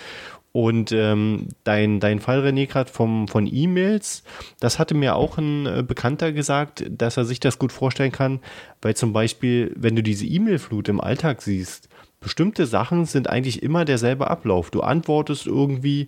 [0.56, 4.24] Und ähm, dein, dein Fall, René, gerade von E-Mails,
[4.62, 8.40] das hatte mir auch ein äh, Bekannter gesagt, dass er sich das gut vorstellen kann,
[8.82, 11.90] weil zum Beispiel, wenn du diese E-Mail-Flut im Alltag siehst,
[12.22, 14.72] bestimmte Sachen sind eigentlich immer derselbe Ablauf.
[14.72, 16.08] Du antwortest irgendwie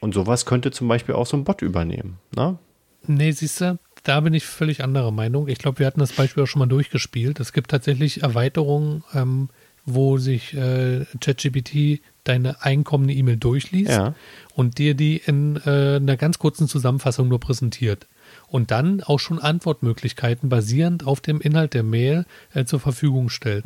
[0.00, 2.18] und sowas könnte zum Beispiel auch so ein Bot übernehmen.
[2.36, 2.58] Ne?
[3.06, 5.48] Nee, siehst du, da bin ich völlig anderer Meinung.
[5.48, 7.40] Ich glaube, wir hatten das Beispiel auch schon mal durchgespielt.
[7.40, 9.48] Es gibt tatsächlich Erweiterungen, ähm,
[9.86, 14.14] wo sich äh, ChatGPT deine einkommende E-Mail durchliest Ja.
[14.54, 18.06] und dir die in äh, einer ganz kurzen Zusammenfassung nur präsentiert.
[18.48, 23.64] Und dann auch schon Antwortmöglichkeiten basierend auf dem Inhalt der Mail äh, zur Verfügung stellt.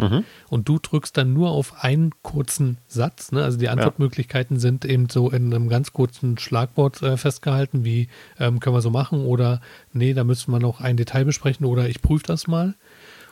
[0.48, 3.32] Und du drückst dann nur auf einen kurzen Satz.
[3.32, 3.42] Ne?
[3.42, 8.60] Also die Antwortmöglichkeiten sind eben so in einem ganz kurzen Schlagwort äh, festgehalten, wie ähm,
[8.60, 9.60] können wir so machen oder
[9.92, 12.74] nee, da müssen wir noch ein Detail besprechen oder ich prüfe das mal.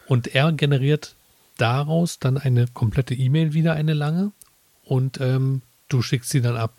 [0.06, 1.14] Und er generiert
[1.58, 4.32] daraus dann eine komplette E-Mail wieder, eine lange,
[4.88, 6.72] und ähm, du schickst sie dann ab.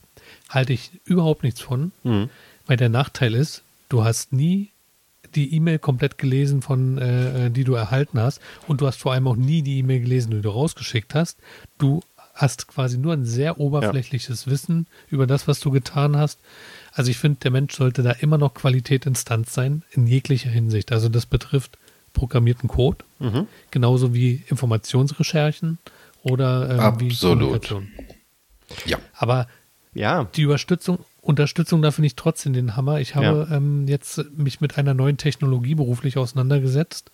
[0.50, 2.30] Halte ich überhaupt nichts von, Mhm.
[2.68, 4.70] weil der Nachteil ist, du hast nie
[5.36, 9.14] die E-Mail komplett gelesen, von äh, äh, die du erhalten hast, und du hast vor
[9.14, 11.38] allem auch nie die E-Mail gelesen, die du rausgeschickt hast.
[11.78, 12.02] Du
[12.34, 16.40] hast quasi nur ein sehr oberflächliches Wissen über das, was du getan hast.
[16.94, 20.92] Also ich finde, der Mensch sollte da immer noch Qualität Instanz sein, in jeglicher Hinsicht.
[20.92, 21.78] Also das betrifft
[22.14, 23.46] programmierten Code, Mhm.
[23.72, 25.78] genauso wie Informationsrecherchen
[26.24, 27.74] oder ähm, wie Absolut.
[28.86, 28.98] Ja.
[29.14, 29.48] Aber
[29.94, 33.00] Ja, die Überstützung, Unterstützung, da finde ich trotzdem den Hammer.
[33.00, 37.12] Ich habe ähm, jetzt mich mit einer neuen Technologie beruflich auseinandergesetzt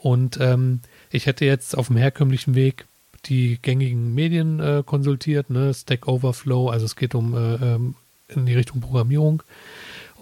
[0.00, 0.80] und ähm,
[1.10, 2.86] ich hätte jetzt auf dem herkömmlichen Weg
[3.24, 5.74] die gängigen Medien äh, konsultiert, ne?
[5.74, 7.94] Stack Overflow, also es geht um äh, ähm,
[8.28, 9.42] in die Richtung Programmierung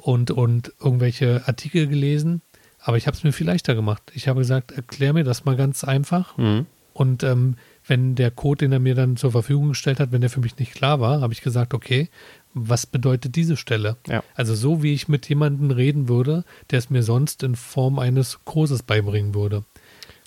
[0.00, 2.40] und, und irgendwelche Artikel gelesen.
[2.80, 4.12] Aber ich habe es mir viel leichter gemacht.
[4.14, 6.38] Ich habe gesagt, erklär mir das mal ganz einfach.
[6.38, 6.66] Mhm.
[6.92, 10.30] Und ähm, wenn der Code, den er mir dann zur Verfügung gestellt hat, wenn der
[10.30, 12.08] für mich nicht klar war, habe ich gesagt, okay,
[12.52, 13.96] was bedeutet diese Stelle?
[14.08, 14.22] Ja.
[14.34, 18.40] Also so, wie ich mit jemandem reden würde, der es mir sonst in Form eines
[18.44, 19.64] Kurses beibringen würde.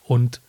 [0.03, 0.41] Und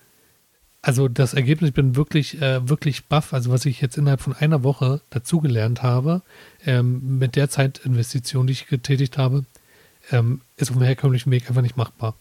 [0.83, 3.35] also das Ergebnis, ich bin wirklich, äh, wirklich baff.
[3.35, 6.23] Also was ich jetzt innerhalb von einer Woche dazugelernt habe,
[6.65, 9.45] ähm, mit der Zeitinvestition, die ich getätigt habe,
[10.11, 12.15] ähm, ist auf dem herkömmlichen Weg einfach nicht machbar.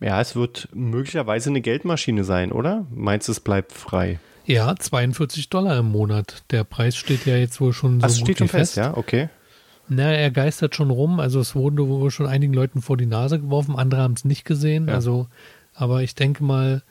[0.00, 2.86] Ja, es wird möglicherweise eine Geldmaschine sein, oder?
[2.94, 4.20] Meinst du, es bleibt frei?
[4.44, 6.42] Ja, 42 Dollar im Monat.
[6.50, 8.96] Der Preis steht ja jetzt wohl schon so Das gut steht wie schon fest, ja,
[8.96, 9.28] okay.
[9.88, 11.20] Na, er geistert schon rum.
[11.20, 14.44] Also es wurde wohl schon einigen Leuten vor die Nase geworfen, andere haben es nicht
[14.44, 14.88] gesehen.
[14.88, 14.94] Ja.
[14.94, 15.28] Also,
[15.74, 16.82] aber ich denke mal,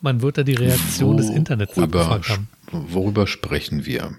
[0.00, 2.48] man wird da die Reaktion des Internets abgefragt haben.
[2.70, 4.16] worüber sprechen wir?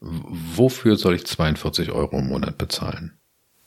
[0.00, 3.18] Wofür soll ich 42 Euro im Monat bezahlen?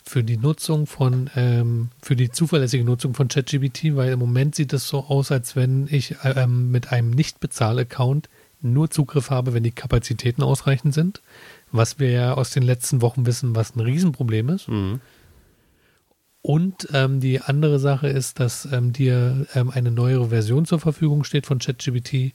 [0.09, 4.73] Für die Nutzung von, ähm, für die zuverlässige Nutzung von ChatGPT, weil im Moment sieht
[4.73, 8.27] es so aus, als wenn ich ähm, mit einem Nicht-Bezahl-Account
[8.59, 11.21] nur Zugriff habe, wenn die Kapazitäten ausreichend sind,
[11.71, 14.67] was wir ja aus den letzten Wochen wissen, was ein Riesenproblem ist.
[14.67, 14.99] Mhm.
[16.41, 21.23] Und ähm, die andere Sache ist, dass ähm, dir ähm, eine neuere Version zur Verfügung
[21.23, 22.33] steht von ChatGPT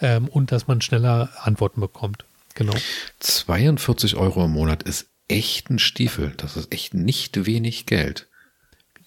[0.00, 2.24] ähm, und dass man schneller Antworten bekommt.
[2.54, 2.74] Genau.
[3.20, 6.32] 42 Euro im Monat ist echt ein Stiefel.
[6.36, 8.28] Das ist echt nicht wenig Geld.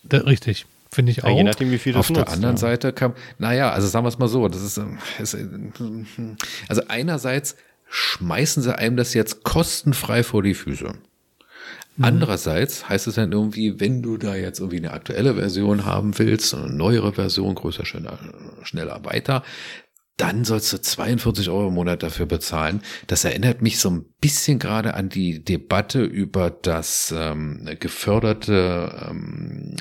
[0.04, 0.66] Da, richtig.
[0.92, 1.30] Finde ich auch.
[1.30, 2.60] Ja, je nachdem, wie viel du Auf der nutzt, anderen ja.
[2.60, 4.80] Seite kam, naja, also sagen wir es mal so, das ist,
[5.20, 5.38] ist
[6.68, 7.56] also einerseits
[7.90, 10.94] schmeißen sie einem das jetzt kostenfrei vor die Füße.
[12.02, 16.54] Andererseits heißt es dann irgendwie, wenn du da jetzt irgendwie eine aktuelle Version haben willst,
[16.54, 18.20] eine neuere Version, größer, schneller,
[18.64, 19.44] schneller, weiter,
[20.18, 22.82] dann sollst du 42 Euro im Monat dafür bezahlen.
[23.08, 29.76] Das erinnert mich so ein bisschen gerade an die Debatte über das ähm, geförderte, ähm,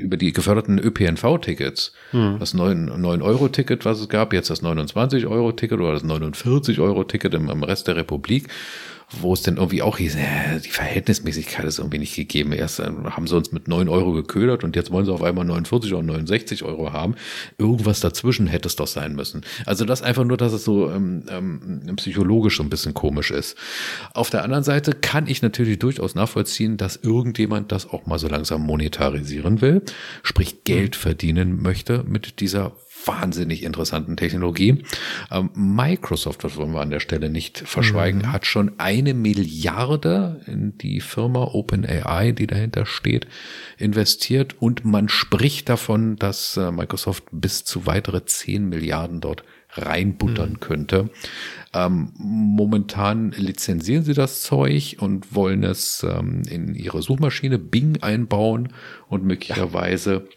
[0.00, 1.92] über die geförderten ÖPNV-Tickets.
[2.38, 7.96] Das 9-Euro-Ticket, was es gab, jetzt das 29-Euro-Ticket oder das 49-Euro-Ticket im, im Rest der
[7.96, 8.48] Republik
[9.10, 12.52] wo es dann irgendwie auch hieß, äh, die Verhältnismäßigkeit ist irgendwie nicht gegeben.
[12.52, 15.44] Erst äh, haben sie uns mit 9 Euro geködert und jetzt wollen sie auf einmal
[15.44, 17.14] 49 oder 69 Euro haben.
[17.56, 19.42] Irgendwas dazwischen hätte es doch sein müssen.
[19.64, 23.56] Also das einfach nur, dass es so ähm, ähm, psychologisch so ein bisschen komisch ist.
[24.12, 28.26] Auf der anderen Seite kann ich natürlich durchaus nachvollziehen, dass irgendjemand das auch mal so
[28.26, 29.82] langsam monetarisieren will,
[30.24, 32.72] sprich Geld verdienen möchte mit dieser
[33.06, 34.82] wahnsinnig interessanten Technologie.
[35.30, 38.32] Ähm, Microsoft, das wollen wir an der Stelle nicht verschweigen, Mhm.
[38.32, 43.26] hat schon eine Milliarde in die Firma OpenAI, die dahinter steht,
[43.78, 50.60] investiert und man spricht davon, dass äh, Microsoft bis zu weitere 10 Milliarden dort reinbuttern
[50.60, 51.10] könnte.
[51.74, 58.72] Ähm, momentan lizenzieren sie das Zeug und wollen es ähm, in ihre Suchmaschine Bing einbauen
[59.08, 60.28] und möglicherweise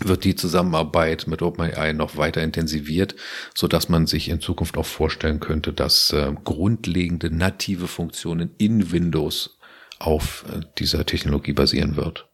[0.00, 3.14] wird die Zusammenarbeit mit OpenAI noch weiter intensiviert,
[3.54, 8.92] so dass man sich in Zukunft auch vorstellen könnte, dass äh, grundlegende native Funktionen in
[8.92, 9.58] Windows
[9.98, 12.26] auf äh, dieser Technologie basieren wird.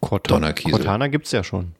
[0.00, 0.72] Cortana, Donnerkiesel.
[0.72, 1.72] Cortana gibt's ja schon.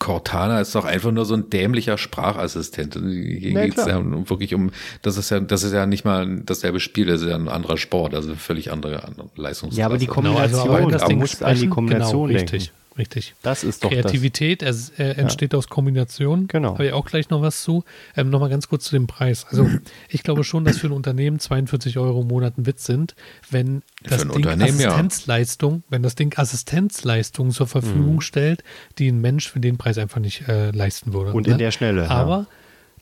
[0.00, 2.94] Cortana ist doch einfach nur so ein dämlicher Sprachassistent.
[2.94, 4.00] Hier Na, geht's klar.
[4.00, 4.70] ja wirklich um,
[5.02, 7.76] das ist ja, das ist ja nicht mal dasselbe Spiel, das ist ja ein anderer
[7.76, 9.78] Sport, also völlig andere, andere Leistungsklasse.
[9.78, 11.58] Ja, aber die Genau, also Kombination, aber wenn das da Ding musst du an die
[11.58, 12.54] sprechen, Kombination genau, denken.
[12.54, 13.34] richtig, richtig.
[13.42, 16.48] Das ist doch Kreativität es, äh, entsteht aus Kombination.
[16.48, 16.74] Genau.
[16.74, 17.84] Habe ich auch gleich noch was zu.
[18.16, 19.46] Ähm, Nochmal ganz kurz zu dem Preis.
[19.48, 19.68] Also
[20.08, 23.14] ich glaube schon, dass für ein Unternehmen 42 Euro im Monat ein Witz sind,
[23.50, 24.88] wenn das Ding Unternehmen, ja.
[24.88, 28.20] Assistenzleistung, wenn das Ding Assistenzleistung zur Verfügung Mhm.
[28.20, 28.64] stellt,
[28.98, 31.32] die ein Mensch für den Preis einfach nicht äh, leisten würde.
[31.32, 31.52] Und ne?
[31.52, 32.02] in der Schnelle.
[32.04, 32.08] ja.
[32.10, 32.46] Aber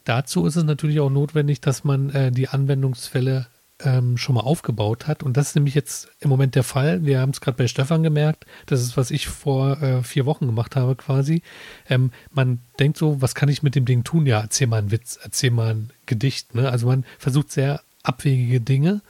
[0.04, 3.46] dazu ist es natürlich auch notwendig, dass man äh, die Anwendungsfälle
[3.84, 5.22] ähm, schon mal aufgebaut hat.
[5.22, 7.04] Und das ist nämlich jetzt im Moment der Fall.
[7.04, 8.46] Wir haben es gerade bei Stefan gemerkt.
[8.66, 11.42] Das ist, was ich vor äh, vier Wochen gemacht habe quasi.
[11.88, 14.26] Ähm, man denkt so, was kann ich mit dem Ding tun?
[14.26, 16.54] Ja, erzähl mal einen Witz, erzähl mal ein Gedicht.
[16.54, 16.70] Ne?
[16.70, 19.02] Also man versucht sehr abwegige Dinge.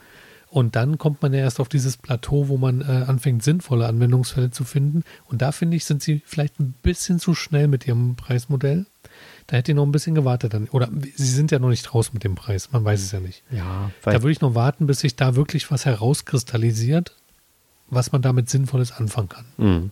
[0.51, 4.49] Und dann kommt man ja erst auf dieses Plateau, wo man äh, anfängt, sinnvolle Anwendungsfälle
[4.49, 5.03] zu finden.
[5.25, 8.87] Und da finde ich, sind sie vielleicht ein bisschen zu schnell mit ihrem Preismodell.
[9.45, 10.53] Da hätte ich noch ein bisschen gewartet.
[10.55, 10.67] Dann.
[10.69, 12.71] Oder sie sind ja noch nicht raus mit dem Preis.
[12.71, 13.43] Man weiß es ja nicht.
[13.51, 17.15] ja, Da würde ich noch warten, bis sich da wirklich was herauskristallisiert,
[17.87, 19.45] was man damit Sinnvolles anfangen kann.
[19.57, 19.91] Mhm.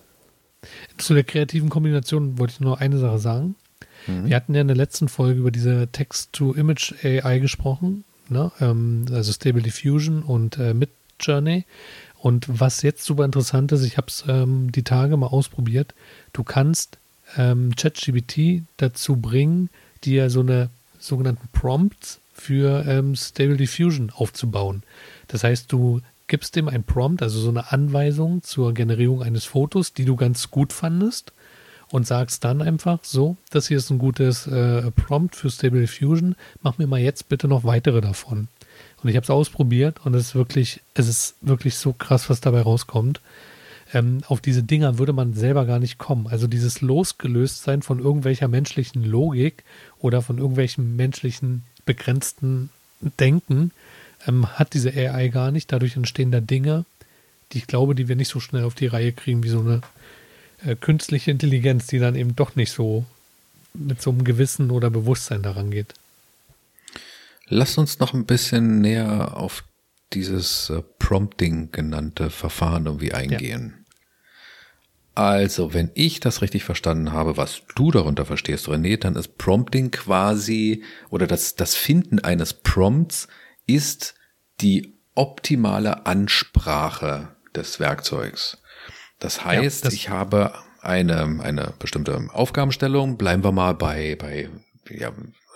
[0.97, 3.55] Zu der kreativen Kombination wollte ich nur eine Sache sagen.
[4.05, 8.51] Wir hatten ja in der letzten Folge über diese Text-to-Image AI gesprochen, ne?
[8.59, 11.65] ähm, also Stable Diffusion und äh, Midjourney.
[12.19, 15.93] Und was jetzt super interessant ist, ich habe es ähm, die Tage mal ausprobiert,
[16.33, 16.97] du kannst
[17.37, 19.69] ähm, ChatGPT dazu bringen,
[20.03, 24.83] dir so eine sogenannten Prompts für ähm, Stable Diffusion aufzubauen.
[25.27, 29.93] Das heißt, du gibst dem ein Prompt, also so eine Anweisung zur Generierung eines Fotos,
[29.93, 31.31] die du ganz gut fandest
[31.89, 36.35] und sagst dann einfach so, das hier ist ein gutes äh, Prompt für Stable Diffusion,
[36.61, 38.47] mach mir mal jetzt bitte noch weitere davon.
[39.01, 42.41] Und ich habe es ausprobiert und es ist wirklich, es ist wirklich so krass, was
[42.41, 43.21] dabei rauskommt.
[43.93, 46.27] Ähm, auf diese Dinger würde man selber gar nicht kommen.
[46.27, 49.63] Also dieses Losgelöstsein von irgendwelcher menschlichen Logik
[49.99, 52.69] oder von irgendwelchen menschlichen begrenzten
[53.19, 53.71] Denken
[54.27, 55.71] ähm, hat diese AI gar nicht.
[55.71, 56.85] Dadurch entstehen da Dinge,
[57.51, 59.81] die ich glaube, die wir nicht so schnell auf die Reihe kriegen wie so eine
[60.65, 63.05] äh, künstliche Intelligenz, die dann eben doch nicht so
[63.73, 65.93] mit so einem Gewissen oder Bewusstsein daran geht.
[67.47, 69.63] Lass uns noch ein bisschen näher auf
[70.13, 73.85] dieses äh, Prompting genannte Verfahren irgendwie eingehen.
[75.15, 79.89] Also, wenn ich das richtig verstanden habe, was du darunter verstehst, René, dann ist Prompting
[79.89, 83.27] quasi oder das, das Finden eines Prompts
[83.65, 84.13] ist
[84.61, 88.59] die optimale Ansprache des Werkzeugs.
[89.19, 93.17] Das heißt, ja, das ich habe eine, eine bestimmte Aufgabenstellung.
[93.17, 94.49] Bleiben wir mal bei, bei
[94.89, 95.11] ja,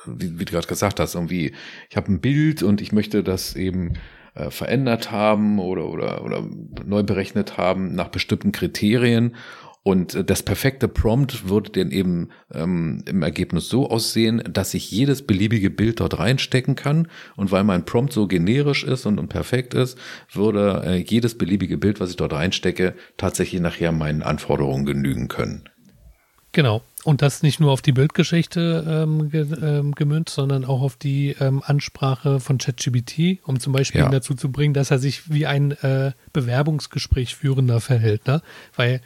[0.06, 1.54] wie, wie du gerade gesagt hast, irgendwie,
[1.90, 3.94] ich habe ein Bild und ich möchte das eben
[4.34, 6.44] äh, verändert haben oder, oder, oder
[6.86, 9.36] neu berechnet haben nach bestimmten Kriterien.
[9.84, 14.92] Und äh, das perfekte Prompt würde dann eben ähm, im Ergebnis so aussehen, dass ich
[14.92, 17.08] jedes beliebige Bild dort reinstecken kann.
[17.36, 19.98] Und weil mein Prompt so generisch ist und, und perfekt ist,
[20.32, 25.64] würde äh, jedes beliebige Bild, was ich dort reinstecke, tatsächlich nachher meinen Anforderungen genügen können.
[26.54, 26.82] Genau.
[27.04, 31.36] Und das nicht nur auf die Bildgeschichte ähm, ge, ähm, gemünzt, sondern auch auf die
[31.40, 34.10] ähm, Ansprache von ChatGPT, um zum Beispiel ja.
[34.10, 38.28] dazu zu bringen, dass er sich wie ein äh, Bewerbungsgespräch führender verhält.
[38.28, 38.42] Ne?
[38.76, 39.02] Weil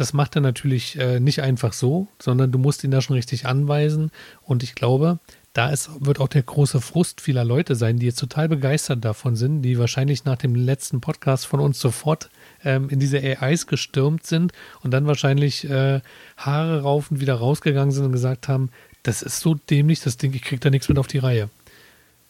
[0.00, 3.44] das macht er natürlich äh, nicht einfach so, sondern du musst ihn da schon richtig
[3.44, 4.10] anweisen.
[4.40, 5.18] Und ich glaube,
[5.52, 9.36] da ist, wird auch der große Frust vieler Leute sein, die jetzt total begeistert davon
[9.36, 12.30] sind, die wahrscheinlich nach dem letzten Podcast von uns sofort
[12.64, 16.00] ähm, in diese AIs gestürmt sind und dann wahrscheinlich äh,
[16.38, 18.70] Haare raufend wieder rausgegangen sind und gesagt haben,
[19.02, 21.50] das ist so dämlich, das Ding, ich krieg da nichts mit auf die Reihe.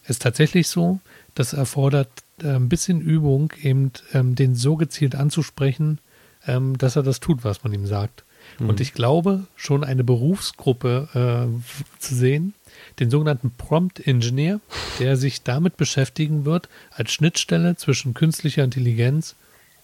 [0.08, 0.98] Ist tatsächlich so,
[1.36, 2.10] das erfordert
[2.42, 6.00] äh, ein bisschen Übung, eben ähm, den so gezielt anzusprechen,
[6.46, 8.24] ähm, dass er das tut, was man ihm sagt.
[8.58, 8.68] Mhm.
[8.68, 11.08] Und ich glaube, schon eine Berufsgruppe
[11.52, 12.54] äh, zu sehen,
[12.98, 14.60] den sogenannten Prompt Engineer,
[14.98, 19.34] der sich damit beschäftigen wird, als Schnittstelle zwischen künstlicher Intelligenz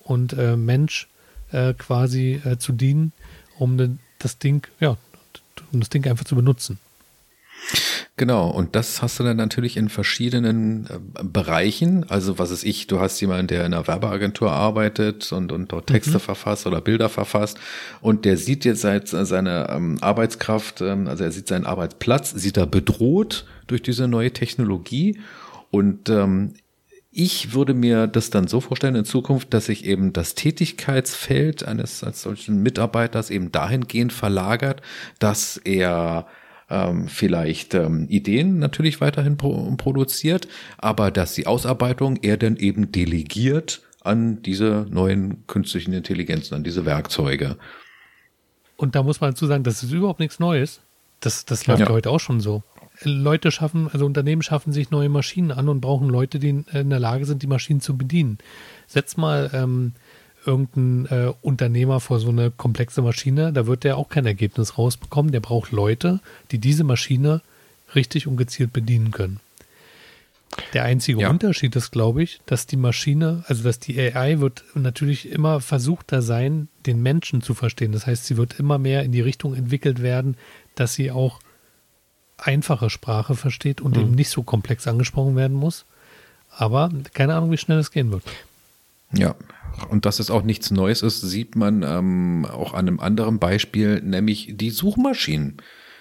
[0.02, 1.08] und äh, Mensch
[1.52, 3.12] äh, quasi äh, zu dienen,
[3.58, 4.96] um das Ding, ja,
[5.72, 6.78] um das Ding einfach zu benutzen.
[8.18, 12.08] Genau, und das hast du dann natürlich in verschiedenen äh, Bereichen.
[12.08, 15.88] Also was ist ich, du hast jemanden, der in einer Werbeagentur arbeitet und, und dort
[15.88, 16.20] Texte mhm.
[16.20, 17.58] verfasst oder Bilder verfasst
[18.00, 22.56] und der sieht jetzt seit seine ähm, Arbeitskraft, ähm, also er sieht seinen Arbeitsplatz, sieht
[22.56, 25.20] er bedroht durch diese neue Technologie
[25.70, 26.54] und ähm,
[27.12, 32.02] ich würde mir das dann so vorstellen in Zukunft, dass sich eben das Tätigkeitsfeld eines
[32.02, 34.80] als solchen Mitarbeiters eben dahingehend verlagert,
[35.18, 36.26] dass er
[36.68, 40.48] ähm, vielleicht ähm, Ideen natürlich weiterhin pro produziert,
[40.78, 46.84] aber dass die Ausarbeitung er dann eben delegiert an diese neuen künstlichen Intelligenzen, an diese
[46.84, 47.56] Werkzeuge.
[48.76, 50.80] Und da muss man dazu sagen, das ist überhaupt nichts Neues.
[51.20, 51.88] Das, das läuft ja.
[51.88, 52.62] heute auch schon so.
[53.02, 57.00] Leute schaffen, also Unternehmen schaffen sich neue Maschinen an und brauchen Leute, die in der
[57.00, 58.38] Lage sind, die Maschinen zu bedienen.
[58.86, 59.92] Setz mal ähm,
[60.46, 65.32] irgendein äh, Unternehmer vor so eine komplexe Maschine, da wird der auch kein Ergebnis rausbekommen.
[65.32, 67.42] Der braucht Leute, die diese Maschine
[67.94, 69.40] richtig und gezielt bedienen können.
[70.72, 71.30] Der einzige ja.
[71.30, 76.22] Unterschied ist, glaube ich, dass die Maschine, also dass die AI wird natürlich immer versuchter
[76.22, 77.92] sein, den Menschen zu verstehen.
[77.92, 80.36] Das heißt, sie wird immer mehr in die Richtung entwickelt werden,
[80.74, 81.40] dass sie auch
[82.38, 84.02] einfache Sprache versteht und mhm.
[84.02, 85.84] eben nicht so komplex angesprochen werden muss.
[86.50, 88.22] Aber keine Ahnung, wie schnell es gehen wird.
[89.12, 89.34] Ja,
[89.90, 94.00] und dass es auch nichts Neues ist, sieht man ähm, auch an einem anderen Beispiel,
[94.02, 95.56] nämlich die Suchmaschinen.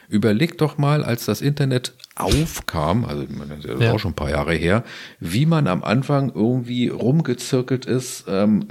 [0.07, 3.91] Überleg doch mal, als das Internet aufkam, also das ist ja.
[3.91, 4.83] auch schon ein paar Jahre her,
[5.19, 8.25] wie man am Anfang irgendwie rumgezirkelt ist.
[8.27, 8.65] Ähm,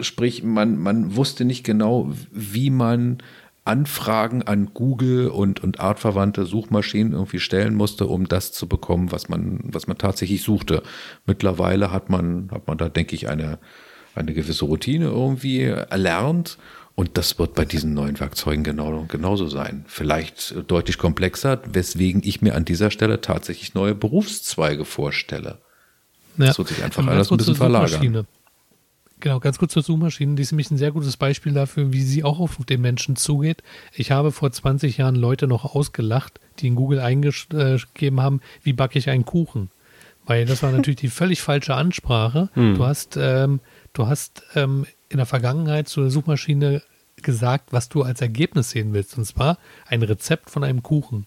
[0.00, 3.18] sprich, man, man wusste nicht genau, wie man
[3.66, 9.28] Anfragen an Google und, und artverwandte Suchmaschinen irgendwie stellen musste, um das zu bekommen, was
[9.28, 10.82] man, was man tatsächlich suchte.
[11.26, 13.58] Mittlerweile hat man, hat man da, denke ich, eine,
[14.16, 16.58] eine gewisse Routine irgendwie erlernt.
[16.94, 19.84] Und das wird bei diesen neuen Werkzeugen genau, genauso sein.
[19.86, 25.58] Vielleicht deutlich komplexer, weswegen ich mir an dieser Stelle tatsächlich neue Berufszweige vorstelle.
[26.38, 26.46] Ja.
[26.46, 28.26] Das wird sich einfach alles ein bisschen verlagern.
[29.20, 30.34] Genau, ganz kurz zur Suchmaschine.
[30.34, 33.62] Die ist nämlich ein sehr gutes Beispiel dafür, wie sie auch auf den Menschen zugeht.
[33.94, 38.98] Ich habe vor 20 Jahren Leute noch ausgelacht, die in Google eingegeben haben, wie backe
[38.98, 39.70] ich einen Kuchen.
[40.26, 42.50] Weil das war natürlich die völlig falsche Ansprache.
[42.54, 42.74] Hm.
[42.74, 43.60] Du hast, ähm,
[43.98, 46.82] du hast ähm, in der Vergangenheit zu der Suchmaschine
[47.22, 49.16] gesagt, was du als Ergebnis sehen willst.
[49.16, 51.26] Und zwar ein Rezept von einem Kuchen.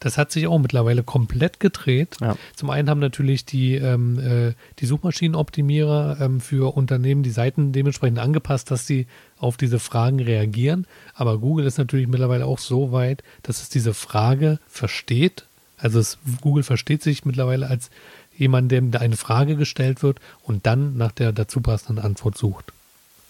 [0.00, 2.16] Das hat sich auch mittlerweile komplett gedreht.
[2.20, 2.36] Ja.
[2.54, 8.18] Zum einen haben natürlich die, ähm, äh, die Suchmaschinenoptimierer ähm, für Unternehmen die Seiten dementsprechend
[8.18, 9.06] angepasst, dass sie
[9.38, 10.86] auf diese Fragen reagieren.
[11.14, 15.46] Aber Google ist natürlich mittlerweile auch so weit, dass es diese Frage versteht.
[15.78, 17.90] Also es, Google versteht sich mittlerweile als
[18.36, 22.72] jemand, dem da eine Frage gestellt wird und dann nach der dazu passenden Antwort sucht.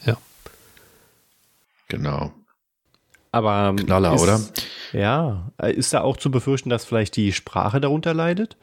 [0.04, 0.16] Ja.
[1.88, 2.32] Genau.
[3.32, 4.40] Aber ähm, Knaller, ist, oder?
[4.92, 8.56] Ja, äh, ist da auch zu befürchten, dass vielleicht die Sprache darunter leidet?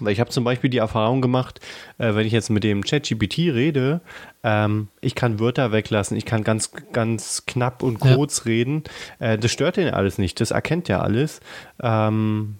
[0.00, 1.60] Weil ich habe zum Beispiel die Erfahrung gemacht,
[1.98, 4.00] äh, wenn ich jetzt mit dem ChatGPT rede,
[4.44, 8.44] ähm, ich kann Wörter weglassen, ich kann ganz, ganz knapp und kurz ja.
[8.44, 8.84] reden.
[9.18, 11.40] Äh, das stört den alles nicht, das erkennt ja alles.
[11.82, 12.56] Ähm,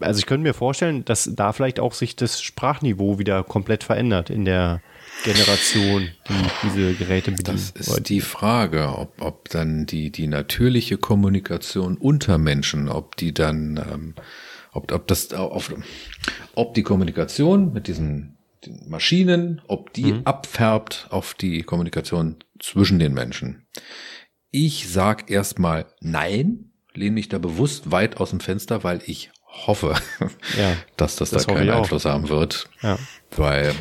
[0.00, 4.30] also ich könnte mir vorstellen, dass da vielleicht auch sich das Sprachniveau wieder komplett verändert
[4.30, 4.82] in der
[5.24, 7.56] Generation, die diese Geräte bedienen.
[7.56, 13.34] Das ist die Frage, ob, ob dann die, die natürliche Kommunikation unter Menschen, ob die
[13.34, 14.14] dann, ähm,
[14.72, 15.74] ob, ob das, auf,
[16.54, 18.38] ob die Kommunikation mit diesen
[18.86, 20.22] Maschinen, ob die mhm.
[20.24, 23.66] abfärbt auf die Kommunikation zwischen den Menschen.
[24.50, 29.30] Ich sag erstmal nein, lehne mich da bewusst weit aus dem Fenster, weil ich
[29.66, 29.94] hoffe,
[30.58, 32.68] ja, dass das, das da keinen Einfluss haben wird.
[32.82, 32.98] Ja.
[33.36, 33.74] Weil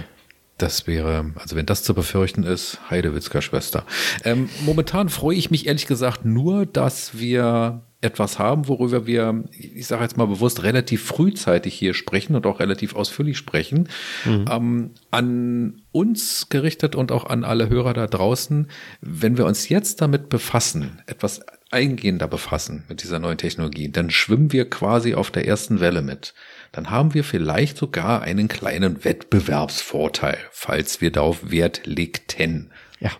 [0.57, 3.85] das wäre, also wenn das zu befürchten ist, Heidewitzker Schwester.
[4.23, 9.87] Ähm, momentan freue ich mich ehrlich gesagt nur, dass wir etwas haben, worüber wir, ich
[9.87, 13.89] sage jetzt mal bewusst, relativ frühzeitig hier sprechen und auch relativ ausführlich sprechen,
[14.23, 14.45] mhm.
[14.49, 18.69] ähm, an uns gerichtet und auch an alle Hörer da draußen,
[19.01, 21.41] wenn wir uns jetzt damit befassen, etwas
[21.71, 26.33] eingehender befassen mit dieser neuen Technologie, dann schwimmen wir quasi auf der ersten Welle mit.
[26.71, 32.71] Dann haben wir vielleicht sogar einen kleinen Wettbewerbsvorteil, falls wir darauf Wert legten.
[32.99, 33.11] Ja.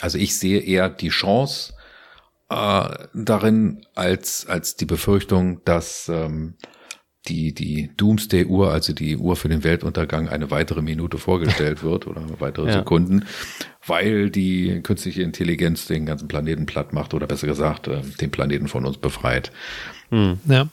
[0.00, 1.74] Also ich sehe eher die Chance,
[2.50, 6.54] äh, darin als, als die Befürchtung, dass ähm,
[7.28, 12.22] die, die Doomsday-Uhr, also die Uhr für den Weltuntergang, eine weitere Minute vorgestellt wird oder
[12.40, 12.72] weitere ja.
[12.74, 13.26] Sekunden,
[13.88, 18.68] weil die künstliche Intelligenz den ganzen Planeten platt macht oder besser gesagt, äh, den Planeten
[18.68, 19.52] von uns befreit.
[20.10, 20.38] Hm.
[20.48, 20.68] Ja,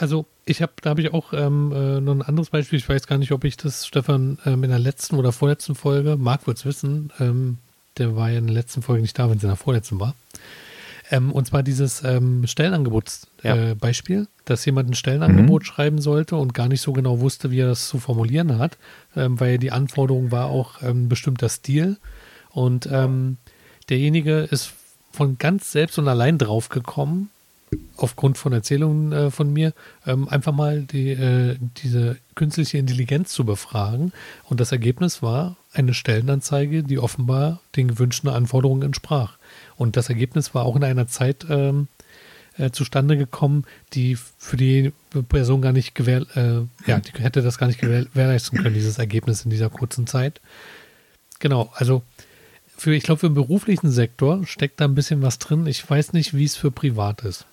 [0.00, 2.78] also ich habe, da habe ich auch ähm, äh, noch ein anderes Beispiel.
[2.78, 6.16] Ich weiß gar nicht, ob ich das, Stefan, ähm, in der letzten oder vorletzten Folge,
[6.16, 7.58] Marc wird es wissen, ähm,
[7.98, 10.14] der war ja in der letzten Folge nicht da, wenn es in der vorletzten war.
[11.10, 14.22] Ähm, und zwar dieses ähm, Stellenangebotsbeispiel, ja.
[14.22, 15.66] äh, dass jemand ein Stellenangebot mhm.
[15.66, 18.78] schreiben sollte und gar nicht so genau wusste, wie er das zu formulieren hat,
[19.16, 21.98] ähm, weil die Anforderung war auch ähm, bestimmter Stil.
[22.54, 23.36] Und ähm,
[23.88, 24.72] derjenige ist
[25.12, 27.30] von ganz selbst und allein drauf gekommen,
[27.96, 29.72] aufgrund von Erzählungen äh, von mir,
[30.06, 34.12] ähm, einfach mal die, äh, diese künstliche Intelligenz zu befragen.
[34.44, 39.36] Und das Ergebnis war eine Stellenanzeige, die offenbar den gewünschten Anforderungen entsprach.
[39.76, 41.88] Und das Ergebnis war auch in einer Zeit ähm,
[42.56, 44.92] äh, zustande gekommen, die für die
[45.28, 49.44] Person gar nicht gewähr, äh, ja, die hätte das gar nicht gewährleisten können, dieses Ergebnis
[49.44, 50.40] in dieser kurzen Zeit.
[51.40, 52.02] Genau, also
[52.76, 55.66] für, ich glaube, für den beruflichen Sektor steckt da ein bisschen was drin.
[55.66, 57.46] Ich weiß nicht, wie es für privat ist.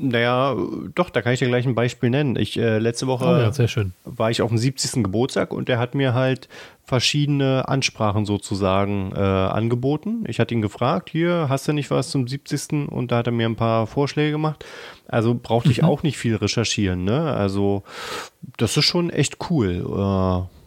[0.00, 0.56] Naja,
[0.94, 2.36] doch, da kann ich dir gleich ein Beispiel nennen.
[2.36, 5.02] Ich, äh, letzte Woche oh ja, war ich auf dem 70.
[5.02, 6.48] Geburtstag und der hat mir halt
[6.84, 10.24] verschiedene Ansprachen sozusagen äh, angeboten.
[10.28, 12.88] Ich hatte ihn gefragt, hier, hast du nicht was zum 70.
[12.88, 14.64] Und da hat er mir ein paar Vorschläge gemacht.
[15.08, 15.88] Also brauchte ich mhm.
[15.88, 17.04] auch nicht viel recherchieren.
[17.04, 17.20] Ne?
[17.20, 17.82] Also
[18.56, 19.84] das ist schon echt cool.
[19.84, 20.57] Äh,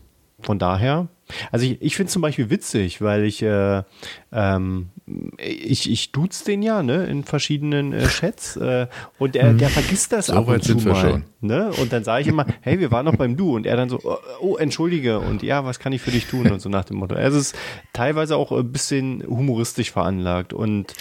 [0.41, 1.07] von daher
[1.51, 3.83] also ich, ich finde zum Beispiel witzig, weil ich, äh,
[4.31, 4.89] ähm,
[5.37, 8.87] ich, ich duze den ja, ne, in verschiedenen äh, Chats äh,
[9.19, 10.95] und der, der vergisst das so ab und zu mal.
[10.95, 11.23] Schon.
[11.41, 11.71] Ne?
[11.79, 13.99] Und dann sage ich immer, hey, wir waren noch beim Du und er dann so,
[14.03, 16.97] oh, oh, entschuldige und ja, was kann ich für dich tun und so nach dem
[16.97, 17.15] Motto.
[17.15, 17.59] Also es ist
[17.93, 20.93] teilweise auch ein bisschen humoristisch veranlagt und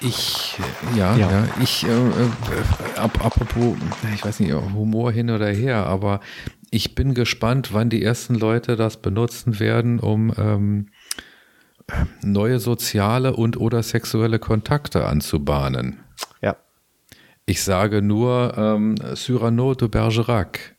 [0.00, 0.56] ich,
[0.96, 3.76] ja, ja, ja ich, äh, äh, apropos,
[4.14, 6.20] ich weiß nicht, Humor hin oder her, aber
[6.70, 10.88] ich bin gespannt, wann die ersten Leute das benutzen werden, um ähm,
[12.22, 16.00] neue soziale und oder sexuelle Kontakte anzubahnen.
[16.42, 16.56] Ja.
[17.46, 20.76] Ich sage nur ähm, Cyrano de Bergerac.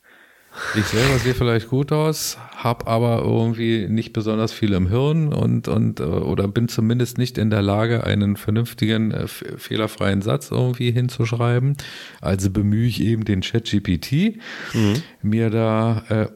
[0.74, 5.68] Ich selber sehe vielleicht gut aus, habe aber irgendwie nicht besonders viel im Hirn und,
[5.68, 10.90] und äh, oder bin zumindest nicht in der Lage, einen vernünftigen, äh, fehlerfreien Satz irgendwie
[10.90, 11.76] hinzuschreiben.
[12.20, 14.38] Also bemühe ich eben den ChatGPT,
[14.74, 15.02] mhm.
[15.22, 16.26] mir da äh,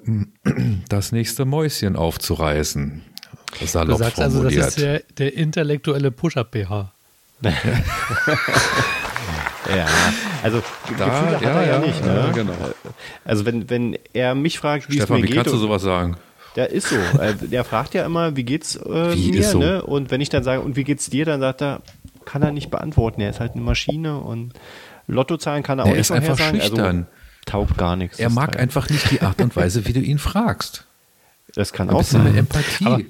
[0.88, 3.02] das nächste Mäuschen aufzureißen.
[3.64, 4.44] Salopp du sagst formuliert.
[4.44, 6.92] also, das ist der, der intellektuelle Push-Up-BH.
[9.68, 9.86] Ja,
[10.42, 10.62] also
[10.98, 12.04] da, Gefühle hat ja, er ja, nicht.
[12.04, 12.14] Ne?
[12.14, 12.52] Ja, genau.
[13.24, 15.30] Also wenn, wenn er mich fragt, wie Stefan, es mir wie geht.
[15.30, 16.16] wie kannst du sowas sagen?
[16.56, 16.96] Der ist so.
[17.40, 19.42] der fragt ja immer, wie geht's äh, wie mir?
[19.42, 19.58] So?
[19.58, 19.82] Ne?
[19.82, 21.80] Und wenn ich dann sage, und wie geht's dir, dann sagt er,
[22.24, 23.20] kann er nicht beantworten.
[23.20, 24.52] Er ist halt eine Maschine und
[25.06, 26.38] Lottozahlen kann er, er auch nicht vorhersagen.
[26.38, 26.96] Er ist einfach schüchtern.
[26.96, 27.06] Also,
[27.44, 28.18] taugt gar nichts.
[28.18, 28.62] Er mag Teil.
[28.62, 30.86] einfach nicht die Art und Weise, wie du ihn fragst.
[31.54, 32.34] Das kann Ein auch sein.
[32.36, 32.86] Empathie.
[32.86, 33.00] Aber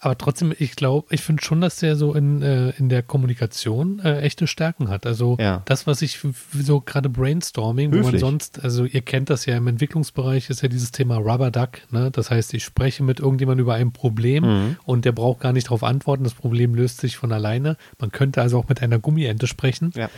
[0.00, 4.00] aber trotzdem, ich glaube, ich finde schon, dass der so in, äh, in der Kommunikation
[4.00, 5.06] äh, echte Stärken hat.
[5.06, 5.62] Also ja.
[5.64, 6.20] das, was ich
[6.52, 8.06] so gerade Brainstorming, Höflich.
[8.06, 11.50] wo man sonst, also ihr kennt das ja im Entwicklungsbereich, ist ja dieses Thema Rubber
[11.50, 11.70] Duck.
[11.90, 12.10] Ne?
[12.10, 14.76] Das heißt, ich spreche mit irgendjemandem über ein Problem mhm.
[14.84, 16.24] und der braucht gar nicht darauf antworten.
[16.24, 17.76] Das Problem löst sich von alleine.
[17.98, 19.92] Man könnte also auch mit einer Gummiente sprechen.
[19.96, 20.10] Ja.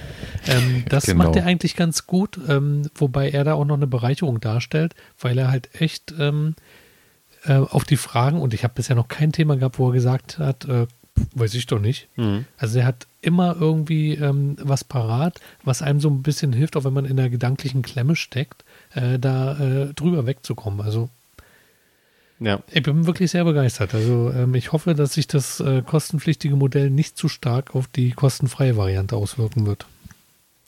[0.46, 1.24] Ähm, das genau.
[1.24, 5.38] macht er eigentlich ganz gut, ähm, wobei er da auch noch eine Bereicherung darstellt, weil
[5.38, 6.54] er halt echt ähm,
[7.48, 10.38] äh, auf die Fragen, und ich habe bisher noch kein Thema gehabt, wo er gesagt
[10.38, 10.86] hat, äh,
[11.34, 12.08] weiß ich doch nicht.
[12.16, 12.44] Mhm.
[12.58, 16.84] Also er hat immer irgendwie ähm, was parat, was einem so ein bisschen hilft, auch
[16.84, 20.80] wenn man in der gedanklichen Klemme steckt, äh, da äh, drüber wegzukommen.
[20.80, 21.08] Also
[22.40, 22.60] Ja.
[22.70, 23.94] Ich bin wirklich sehr begeistert.
[23.94, 28.12] Also ähm, ich hoffe, dass sich das äh, kostenpflichtige Modell nicht zu stark auf die
[28.12, 29.86] kostenfreie Variante auswirken wird.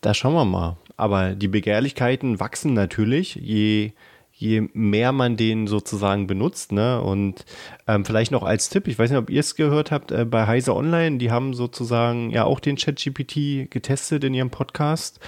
[0.00, 0.76] Da schauen wir mal.
[0.96, 3.92] Aber die Begehrlichkeiten wachsen natürlich, je,
[4.40, 6.72] je mehr man den sozusagen benutzt.
[6.72, 7.00] Ne?
[7.00, 7.44] Und
[7.86, 10.46] ähm, vielleicht noch als Tipp, ich weiß nicht, ob ihr es gehört habt, äh, bei
[10.46, 15.20] Heise Online, die haben sozusagen ja auch den ChatGPT getestet in ihrem Podcast.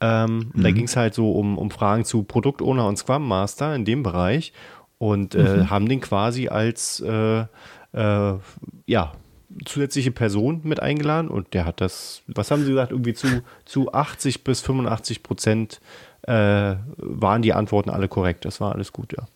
[0.00, 3.84] Ähm, Da ging es halt so um, um Fragen zu Produktowner und Scrum Master in
[3.84, 4.52] dem Bereich
[4.98, 7.44] und äh, haben den quasi als äh,
[7.92, 8.34] äh,
[8.86, 9.12] ja,
[9.64, 13.28] zusätzliche Person mit eingeladen und der hat das, was haben sie gesagt, irgendwie zu,
[13.64, 15.80] zu 80 bis 85 Prozent
[16.26, 18.44] äh, waren die Antworten alle korrekt.
[18.44, 19.26] Das war alles gut, ja.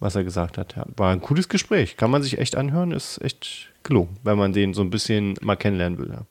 [0.00, 0.76] Was er gesagt hat.
[0.76, 0.84] Ja.
[0.96, 1.96] War ein cooles Gespräch.
[1.96, 5.56] Kann man sich echt anhören, ist echt gelungen, wenn man den so ein bisschen mal
[5.56, 6.08] kennenlernen will.
[6.10, 6.22] Ja.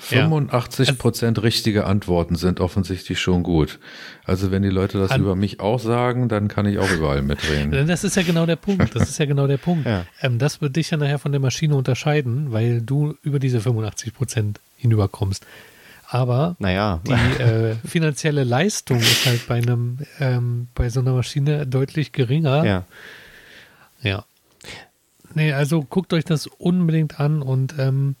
[0.00, 3.78] 85 Prozent richtige Antworten sind offensichtlich schon gut.
[4.24, 7.22] Also wenn die Leute das An- über mich auch sagen, dann kann ich auch überall
[7.22, 7.86] mitreden.
[7.86, 8.94] Das ist ja genau der Punkt.
[8.96, 9.86] Das ist ja genau der Punkt.
[9.92, 10.04] Ja.
[10.20, 14.14] Ähm, das wird dich ja nachher von der Maschine unterscheiden, weil du über diese 85
[14.14, 15.46] Prozent hinüberkommst.
[16.14, 21.66] Aber Naja, die äh, finanzielle Leistung ist halt bei einem ähm, bei so einer Maschine
[21.66, 22.64] deutlich geringer.
[22.64, 22.84] ja.
[24.02, 24.24] Ja.
[25.34, 28.16] Nee, also guckt euch das unbedingt an und ähm,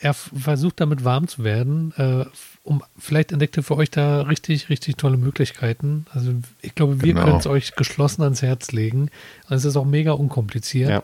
[0.00, 1.92] er versucht damit warm zu werden.
[1.96, 2.24] Äh,
[2.64, 6.06] um, vielleicht entdeckt ihr für euch da richtig, richtig tolle Möglichkeiten.
[6.12, 7.24] Also ich glaube, wir Genau.
[7.26, 9.10] können es euch geschlossen ans Herz legen.
[9.48, 10.90] Und es ist auch mega unkompliziert.
[10.90, 11.02] Ja.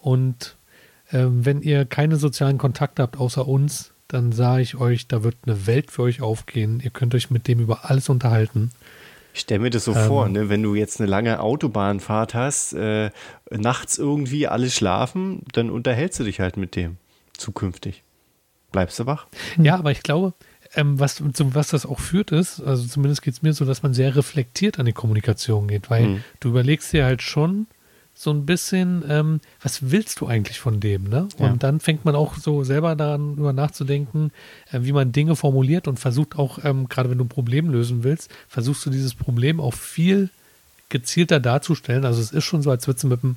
[0.00, 0.54] Und
[1.12, 5.36] ähm, wenn ihr keine sozialen Kontakte habt außer uns, dann sage ich euch, da wird
[5.46, 6.80] eine Welt für euch aufgehen.
[6.82, 8.70] Ihr könnt euch mit dem über alles unterhalten.
[9.34, 10.06] Ich stelle mir das so Ähm.
[10.06, 13.10] vor, ne, wenn du jetzt eine lange Autobahnfahrt hast, äh,
[13.50, 16.96] nachts irgendwie alle schlafen, dann unterhältst du dich halt mit dem
[17.36, 18.02] zukünftig.
[18.72, 19.26] Bleibst du wach?
[19.58, 20.32] Ja, aber ich glaube,
[20.74, 23.82] ähm, was, zum, was das auch führt, ist, also zumindest geht es mir so, dass
[23.82, 26.24] man sehr reflektiert an die Kommunikation geht, weil Mhm.
[26.40, 27.66] du überlegst dir halt schon
[28.18, 31.28] so ein bisschen, ähm, was willst du eigentlich von dem, ne?
[31.36, 31.54] Und Ja.
[31.58, 34.30] dann fängt man auch so selber daran über nachzudenken,
[34.72, 38.04] äh, wie man Dinge formuliert und versucht auch, ähm, gerade wenn du ein Problem lösen
[38.04, 40.30] willst, versuchst du dieses Problem auch viel
[40.88, 42.06] gezielter darzustellen.
[42.06, 43.36] Also es ist schon so, als würdest du mit einem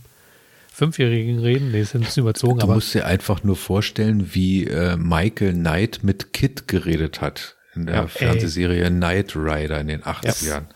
[0.71, 1.71] Fünfjährigen reden.
[1.71, 5.53] Nee, ist ein bisschen überzogen, Du aber musst dir einfach nur vorstellen, wie äh, Michael
[5.55, 8.07] Knight mit Kid geredet hat in der Ja.
[8.07, 10.67] Fernsehserie Knight Rider in den 80ern.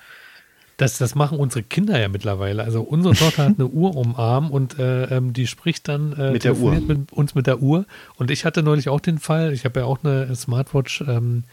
[0.78, 2.64] Das, das machen unsere Kinder ja mittlerweile.
[2.64, 6.14] Also unsere Tochter hat eine Uhr um den Arm und äh, ähm, die spricht dann
[6.14, 6.74] äh, Mit der Uhr.
[6.74, 7.86] mit uns mit der Uhr.
[8.16, 11.44] Und ich hatte neulich auch den Fall, ich habe ja auch eine Smartwatch, ähm,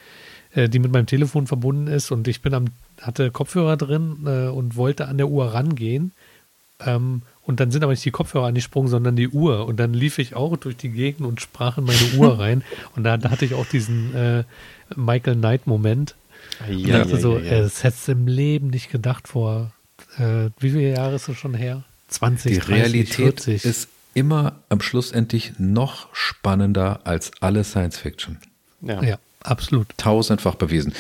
[0.54, 2.66] äh, die mit meinem Telefon verbunden ist und ich bin am,
[3.00, 6.12] hatte Kopfhörer drin äh, und wollte an der Uhr rangehen.
[6.84, 9.66] Ähm, und dann sind aber nicht die Kopfhörer angesprungen, sondern die Uhr.
[9.66, 12.62] Und dann lief ich auch durch die Gegend und sprach in meine Uhr rein.
[12.96, 14.44] Und da, da hatte ich auch diesen äh,
[14.94, 16.14] Michael Knight-Moment.
[16.68, 17.52] Ich Ja, dachte ja, so, ja, ja.
[17.58, 19.72] äh, das hättest du im Leben nicht gedacht vor,
[20.18, 21.84] äh, wie viele Jahre ist das schon her?
[22.08, 23.64] 20, Die 30, Realität 40.
[23.64, 28.38] ist immer am Schluss endlich noch spannender als alle Science Fiction.
[28.80, 29.02] ja.
[29.02, 29.86] ja, absolut.
[29.96, 30.92] Tausendfach bewiesen.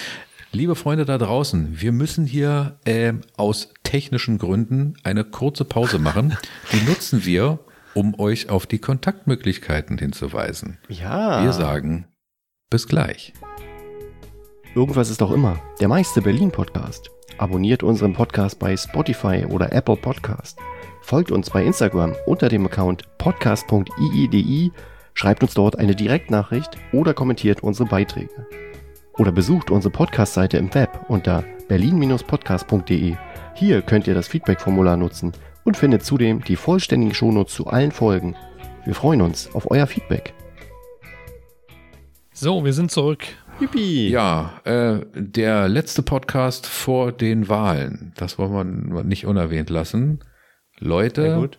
[0.52, 6.36] Liebe Freunde da draußen, wir müssen hier ähm, aus technischen Gründen eine kurze Pause machen.
[6.72, 7.60] Die nutzen wir,
[7.94, 10.78] um euch auf die Kontaktmöglichkeiten hinzuweisen.
[10.88, 11.42] ja.
[11.44, 12.06] Wir sagen
[12.68, 13.32] bis gleich.
[14.74, 15.60] Irgendwas ist doch immer.
[15.80, 17.10] Der meiste Berlin-Podcast.
[17.38, 20.60] Abonniert unseren Podcast bei Spotify oder Apple Podcast.
[21.02, 24.70] Folgt uns bei Instagram unter dem Account podcast.iidi,
[25.14, 28.46] schreibt uns dort eine Direktnachricht oder kommentiert unsere Beiträge.
[29.18, 33.16] Oder besucht unsere Podcast-Seite im Web unter berlin-podcast.de.
[33.54, 35.32] Hier könnt ihr das Feedback-Formular nutzen
[35.64, 38.36] und findet zudem die vollständigen Shownotes zu allen Folgen.
[38.84, 40.32] Wir freuen uns auf euer Feedback.
[42.32, 43.26] So, wir sind zurück.
[43.60, 44.08] Yippie!
[44.08, 48.12] Ja, äh, der letzte Podcast vor den Wahlen.
[48.16, 50.20] Das wollen wir nicht unerwähnt lassen.
[50.78, 51.50] Leute,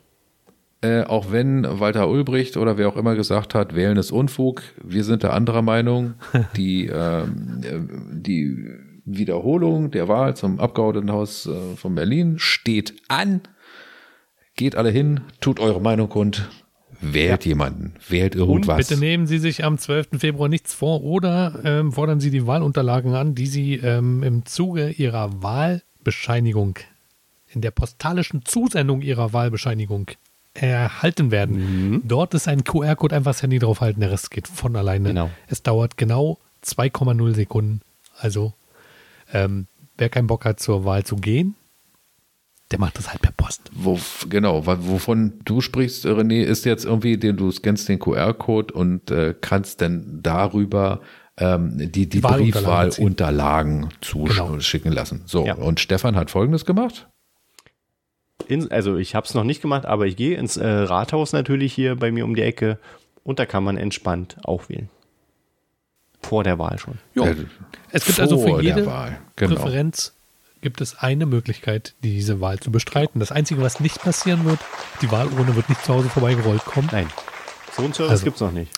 [0.82, 5.04] äh, auch wenn Walter Ulbricht oder wer auch immer gesagt hat, wählen ist Unfug, wir
[5.04, 6.16] sind der anderer Meinung.
[6.58, 7.80] Die, ähm, äh,
[8.14, 8.68] die
[9.06, 13.41] Wiederholung der Wahl zum Abgeordnetenhaus äh, von Berlin steht an.
[14.56, 16.49] Geht alle hin, tut eure Meinung kund,
[17.02, 18.88] wählt jemanden, wählt Und irgendwas.
[18.88, 20.20] bitte nehmen Sie sich am 12.
[20.20, 24.89] Februar nichts vor oder ähm, fordern Sie die Wahlunterlagen an, die Sie ähm, im Zuge
[24.91, 26.76] Ihrer Wahlbescheinigung,
[27.49, 30.12] in der postalischen Zusendung Ihrer Wahlbescheinigung
[30.54, 32.02] erhalten werden.
[32.06, 35.10] Dort ist ein QR-Code, einfach das Handy draufhalten, der Rest geht von alleine.
[35.10, 35.30] Genau.
[35.47, 37.82] Es dauert genau 2,0 Sekunden.
[38.18, 38.54] Also,
[39.34, 41.56] ähm, wer keinen Bock hat, zur Wahl zu gehen,
[42.72, 43.69] der macht das halt per Post.
[43.74, 43.99] Wo,
[44.30, 49.36] genau, wovon du sprichst, René, ist jetzt irgendwie, den, du scannst den QR-Code und äh,
[49.39, 51.01] kannst dann darüber
[51.38, 52.19] ähm, die, die.
[52.19, 54.55] Briefwahlunterlagen Genau.
[54.57, 55.24] zuschicken lassen.
[55.26, 55.55] So, Ja.
[55.55, 57.07] und Stefan hat folgendes gemacht.
[58.47, 61.74] in, also ich habe es noch nicht gemacht, aber ich gehe ins äh, Rathaus natürlich
[61.74, 62.80] hier bei mir um die Ecke
[63.24, 64.89] und da kann man entspannt auch wählen.
[66.24, 66.99] Vor der Wahl schon.
[67.15, 67.36] Äh,
[67.91, 69.55] Es gibt also vor für der jede Wahl, genau.
[69.55, 70.13] Präferenz
[70.62, 73.20] gibt es eine Möglichkeit, diese Wahl zu bestreiten.
[73.20, 74.59] Das Einzige, was nicht passieren wird,
[75.01, 76.89] die Wahlurne wird nicht zu Hause vorbeigerollt kommen.
[76.91, 77.07] Nein,
[77.76, 78.72] so einen Service Also- gibt's noch nicht.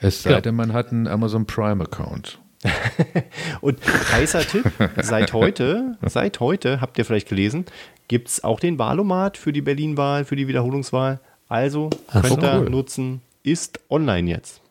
[0.00, 0.40] Es sei Genau.
[0.40, 2.38] denn, man hat einen Amazon Prime-Account.
[3.60, 3.78] Und
[4.12, 4.64] heißer Tipp,
[5.02, 7.66] seit heute, seit heute, habt ihr vielleicht gelesen,
[8.08, 11.20] gibt's auch den Wahlomat für die Berlin-Wahl, für die Wiederholungswahl.
[11.48, 12.70] Also könnt ihr cool.
[12.70, 14.62] nutzen, ist online jetzt.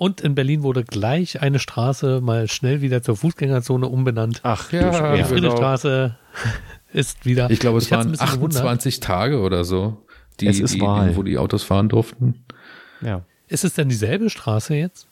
[0.00, 4.40] Und in Berlin wurde gleich eine Straße mal schnell wieder zur Fußgängerzone umbenannt.
[4.44, 5.28] Ach, Ja, Die genau.
[5.28, 6.16] Friedrichstraße
[6.94, 7.50] ist wieder.
[7.50, 8.56] Ich glaube, es hat's waren ein bisschen gewundert.
[8.62, 9.98] 28 Tage oder so,
[10.40, 11.16] die, Es ist die, Wahl.
[11.16, 12.44] wo die Autos fahren durften.
[13.02, 13.22] ja.
[13.48, 15.06] Ist es denn dieselbe Straße jetzt?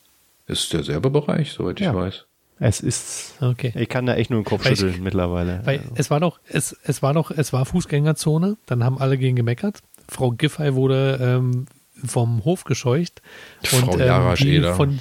[0.47, 1.91] Ist derselbe Bereich, soweit Ja.
[1.91, 2.25] ich weiß.
[2.61, 3.73] Es ist, Okay.
[3.77, 5.61] ich kann da echt nur den Kopf Weil ich- schütteln mittlerweile.
[5.65, 9.37] Weil es war doch, es, es war doch, es war Fußgängerzone, dann haben alle gegen
[9.37, 9.81] gemeckert.
[10.09, 11.67] Frau Giffey wurde ähm,
[12.05, 13.23] vom Hof gescheucht.
[13.63, 14.75] Frau und, ähm, Jarasch die Eder.
[14.75, 15.01] von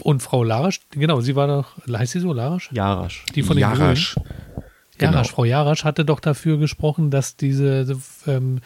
[0.00, 2.70] und Frau Larasch, genau, sie war doch, heißt sie so, Larasch?
[2.72, 3.24] Jarasch.
[3.34, 4.14] Die von den Jarasch.
[4.14, 4.28] Grünen.
[4.98, 5.12] Genau.
[5.12, 8.60] Jarasch, Frau Jarasch hatte doch dafür gesprochen, dass diese, ähm,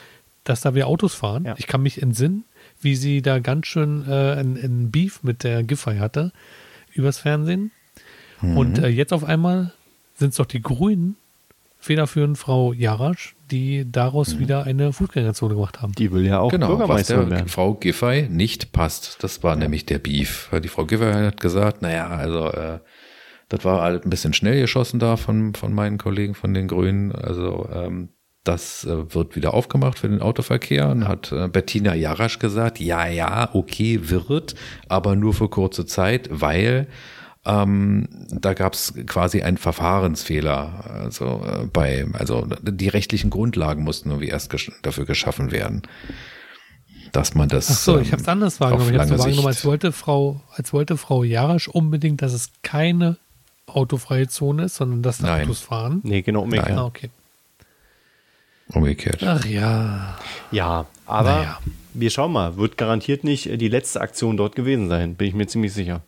[0.45, 1.45] dass da wir Autos fahren.
[1.45, 1.55] Ja.
[1.59, 2.45] Ich kann mich entsinnen,
[2.81, 6.33] wie sie da ganz schön äh, ein, ein Beef mit der Giffey hatte
[6.93, 7.71] übers Fernsehen.
[8.41, 8.57] Mhm.
[8.57, 9.73] Und äh, jetzt auf einmal
[10.15, 11.17] sind es doch die Grünen,
[11.89, 14.39] federführend Frau Jarasch, die daraus Mhm.
[14.41, 15.93] wieder eine Fußgängerzone gemacht haben.
[15.93, 17.49] Die will ja auch Genau, was Bürgermeisterin der werden.
[17.49, 19.25] Frau Giffey nicht passt.
[19.25, 20.51] Das war nämlich der Beef.
[20.63, 22.79] Die Frau Giffey hat gesagt, naja, also äh,
[23.49, 27.13] das war halt ein bisschen schnell geschossen da von, von meinen Kollegen von den Grünen.
[27.13, 28.11] Also ähm,
[28.45, 30.89] das äh, wird wieder aufgemacht für den Autoverkehr.
[30.91, 34.55] Und hat äh, Bettina Jarasch gesagt, ja, ja, okay, wird,
[34.89, 36.87] aber nur für kurze Zeit, weil
[37.49, 40.85] ähm, da gab es quasi einen Verfahrensfehler.
[41.03, 45.83] Also äh, bei, also die rechtlichen Grundlagen mussten irgendwie erst gesch dafür geschaffen werden,
[47.13, 47.71] dass man das.
[47.71, 48.95] Ach so, ich ähm, habe es anders wahrgenommen.
[48.95, 53.17] Ich habe so wahrgenommen, als wollte Frau, als wollte Frau Jarasch unbedingt, dass es keine
[53.67, 55.39] autofreie Zone ist, sondern dass da.
[55.39, 56.01] Autos fahren.
[56.05, 56.79] Nee, genau umgekehrt.
[56.79, 57.11] Ah, okay.
[58.69, 59.23] Umgekehrt.
[59.23, 60.19] Ach ja.
[60.51, 61.59] Ja, aber Naja.
[61.95, 65.47] wir schauen mal, wird garantiert nicht die letzte Aktion dort gewesen sein, bin ich mir
[65.47, 66.03] ziemlich sicher.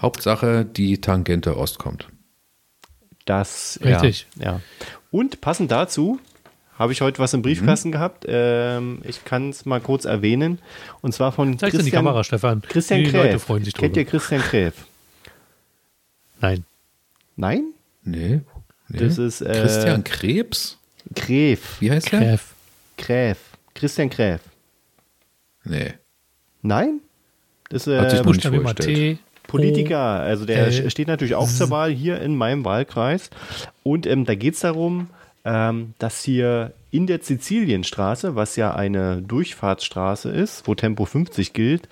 [0.00, 2.08] Hauptsache, die Tangente Ost kommt.
[3.24, 4.26] Das, Richtig.
[4.36, 4.60] Ja, ja.
[5.10, 6.20] Und passend dazu
[6.78, 8.24] habe ich heute was im Briefkasten gehabt.
[8.28, 10.58] Ähm, ich kann es mal kurz erwähnen.
[11.00, 12.62] Und zwar von Zeig's in die Kamera, Stefan.
[12.62, 13.24] Christian die Kräf.
[13.24, 14.00] Leute freuen sich Kennt drüber.
[14.00, 14.74] ihr Christian Kräf?
[16.40, 16.64] Nein.
[17.36, 17.72] Nein?
[18.02, 18.40] Nee.
[18.88, 18.98] nee.
[18.98, 20.78] Das ist, äh, Christian Krebs?
[21.14, 21.80] Kräf.
[21.80, 22.20] Wie heißt der?
[22.20, 22.54] Kräf.
[22.98, 23.38] Kräf.
[23.74, 24.40] Christian Kräf.
[25.64, 25.94] Nee.
[26.62, 27.00] Nein?
[27.70, 28.74] Das Hat ist sich äh, nicht Buchstabe mal.
[28.74, 29.18] T.
[29.46, 33.30] Politiker, also der L- steht natürlich auch zur Wahl hier in meinem Wahlkreis.
[33.82, 35.08] Und ähm, da geht es darum,
[35.44, 41.88] ähm, dass hier in der Sizilienstraße, was ja eine Durchfahrtsstraße ist, wo Tempo 50 gilt,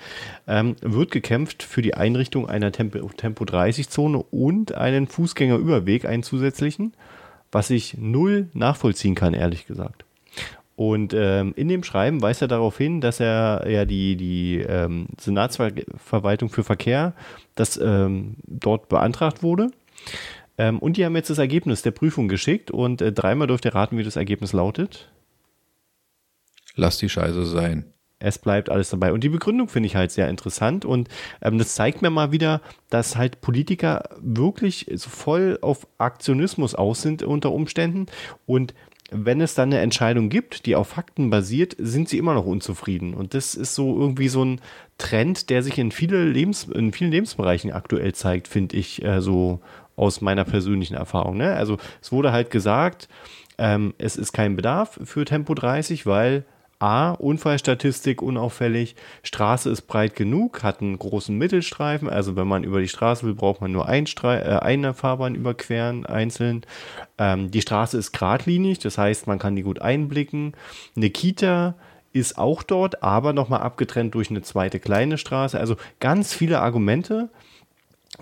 [0.48, 6.94] ähm, wird gekämpft für die Einrichtung einer Tempo, Tempo 30-Zone und einen Fußgängerüberweg, einen zusätzlichen,
[7.52, 10.03] was ich null nachvollziehen kann, ehrlich gesagt.
[10.76, 15.06] Und ähm, in dem Schreiben weist er darauf hin, dass er ja die, die ähm,
[15.20, 17.14] Senatsverwaltung für Verkehr,
[17.54, 19.70] das ähm, dort beantragt wurde.
[20.58, 23.74] Ähm, und die haben jetzt das Ergebnis der Prüfung geschickt und äh, dreimal dürft ihr
[23.74, 25.10] raten, wie das Ergebnis lautet.
[26.74, 27.86] Lass die Scheiße sein.
[28.18, 29.12] Es bleibt alles dabei.
[29.12, 30.84] Und die Begründung finde ich halt sehr interessant.
[30.84, 31.08] Und
[31.42, 37.02] ähm, das zeigt mir mal wieder, dass halt Politiker wirklich so voll auf Aktionismus aus
[37.02, 38.06] sind unter Umständen.
[38.46, 38.74] Und
[39.14, 43.14] wenn es dann eine Entscheidung gibt, die auf Fakten basiert, sind sie immer noch unzufrieden.
[43.14, 44.60] Und das ist so irgendwie so ein
[44.98, 49.60] Trend, der sich in, viele Lebens, in vielen Lebensbereichen aktuell zeigt, finde ich, äh, so
[49.96, 51.36] aus meiner persönlichen Erfahrung.
[51.36, 51.54] Ne?
[51.54, 53.08] Also es wurde halt gesagt,
[53.56, 56.44] ähm, es ist kein Bedarf für Tempo 30, weil
[56.78, 62.80] A, Unfallstatistik unauffällig, Straße ist breit genug, hat einen großen Mittelstreifen, also wenn man über
[62.80, 66.64] die Straße will, braucht man nur ein äh, eine Fahrbahn überqueren, einzeln.
[67.18, 70.52] Ähm, die Straße ist geradlinig, das heißt, man kann die gut einblicken.
[70.96, 71.74] Eine Kita
[72.12, 75.58] ist auch dort, aber nochmal abgetrennt durch eine zweite kleine Straße.
[75.58, 77.28] Also ganz viele Argumente.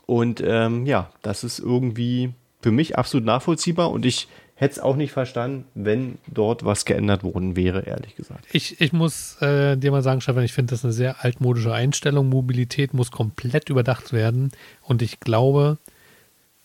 [0.07, 2.32] Und ähm, ja, das ist irgendwie
[2.62, 4.28] für mich absolut nachvollziehbar und ich
[4.63, 8.47] hätte es auch nicht verstanden, wenn dort was geändert worden wäre, ehrlich gesagt.
[8.53, 12.29] Ich, ich muss äh, dir mal sagen, Stefan, ich finde das eine sehr altmodische Einstellung.
[12.29, 14.53] Mobilität muss komplett überdacht werden.
[14.83, 15.79] Und ich glaube,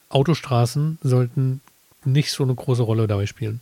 [0.09, 1.61] Autostraßen sollten
[2.05, 3.61] nicht so eine große Rolle dabei spielen.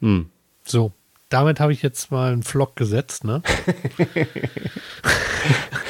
[0.00, 0.28] Hm.
[0.64, 0.90] So,
[1.28, 3.42] damit habe ich jetzt mal einen Vlog gesetzt, ne?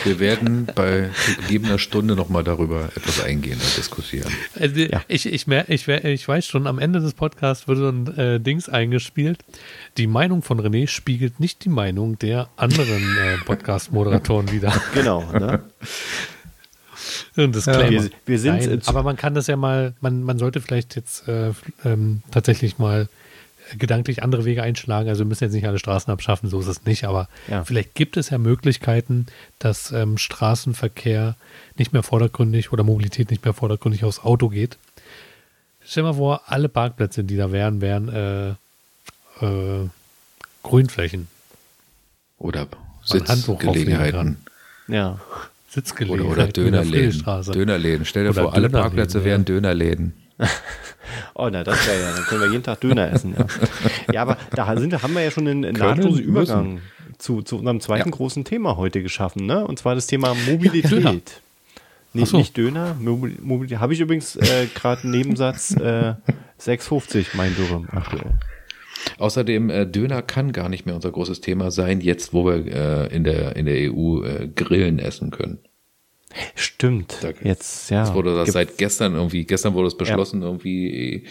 [0.04, 1.10] Wir werden bei
[1.40, 4.32] gegebener Stunde nochmal darüber etwas eingehen und diskutieren.
[4.58, 5.02] Also ja.
[5.08, 8.40] ich, ich, mer ich, ich weiß schon, am Ende des Podcasts wird so ein äh,
[8.40, 9.40] Dings eingespielt.
[9.96, 14.72] Die Meinung von René spiegelt nicht die Meinung der anderen äh, Podcast-Moderatoren wieder.
[14.94, 15.60] Genau, ne?
[17.36, 20.38] Und das ja, wir, wir sind Nein, aber man kann das ja mal, man, man
[20.38, 21.52] sollte vielleicht jetzt äh,
[21.84, 23.08] ähm, tatsächlich mal
[23.78, 25.08] gedanklich andere Wege einschlagen.
[25.08, 27.04] Also wir müssen jetzt nicht alle Straßen abschaffen, so ist es nicht.
[27.04, 27.64] Aber ja.
[27.64, 29.26] vielleicht gibt es ja Möglichkeiten,
[29.58, 31.36] dass ähm, Straßenverkehr
[31.76, 34.78] nicht mehr vordergründig oder Mobilität nicht mehr vordergründig aufs Auto geht.
[35.84, 38.50] Stell dir mal vor, alle Parkplätze, die da wären, wären äh,
[39.44, 39.88] äh,
[40.62, 41.28] Grünflächen.
[42.38, 42.66] Oder
[43.04, 44.38] Sitzgelegenheiten.
[44.88, 45.20] Ja.
[45.68, 46.32] Sitzgelegenheiten.
[46.32, 47.24] Oder, oder Dönerläden.
[47.52, 48.04] Dönerläden.
[48.04, 50.14] Stell dir oder vor, alle Parkplätze wären Dönerläden.
[51.34, 53.34] oh, na, das wäre ja, dann können wir jeden Tag Döner essen.
[53.36, 53.46] Ja,
[54.12, 56.80] ja aber da sind, haben wir ja schon einen nahtlosen Übergang
[57.18, 58.16] zu, zu unserem zweiten ja.
[58.16, 59.66] großen Thema heute geschaffen, ne?
[59.66, 61.02] Und zwar das Thema Mobilität.
[61.02, 61.12] Ja,
[62.12, 62.36] nicht, so.
[62.38, 63.78] nicht Döner, Mobilität.
[63.78, 66.14] Habe ich übrigens äh, gerade einen Nebensatz äh,
[66.60, 68.38] 6,50 mein Dürren aktuell.
[69.18, 73.14] Außerdem, äh, Döner kann gar nicht mehr unser großes Thema sein, jetzt wo wir äh,
[73.14, 75.58] in, der, in der EU äh, Grillen essen können.
[76.54, 77.18] Stimmt.
[77.22, 78.04] Da, jetzt, ja.
[78.04, 80.48] Es wurde das seit gestern irgendwie, gestern wurde es beschlossen, ja.
[80.48, 81.26] irgendwie,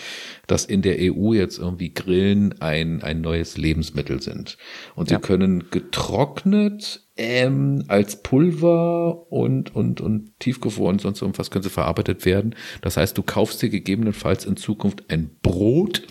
[0.48, 4.58] dass in der EU jetzt irgendwie Grillen ein, ein neues Lebensmittel sind.
[4.96, 5.20] Und sie ja.
[5.20, 12.56] können getrocknet, ähm, als Pulver und, und, und tiefgefroren, sonst irgendwas können sie verarbeitet werden.
[12.82, 16.04] Das heißt, du kaufst dir gegebenenfalls in Zukunft ein Brot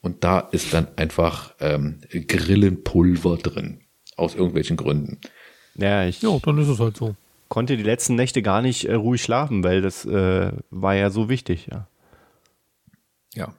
[0.00, 3.80] und da ist dann einfach ähm, Grillenpulver drin.
[4.16, 5.18] Aus irgendwelchen Gründen.
[5.76, 6.22] Ja, ich.
[6.22, 7.16] Ja, dann ist es halt so
[7.54, 11.28] konnte die letzten Nächte gar nicht äh, ruhig schlafen, weil das äh, war ja so
[11.28, 11.86] wichtig, ja.
[13.32, 13.54] Ja.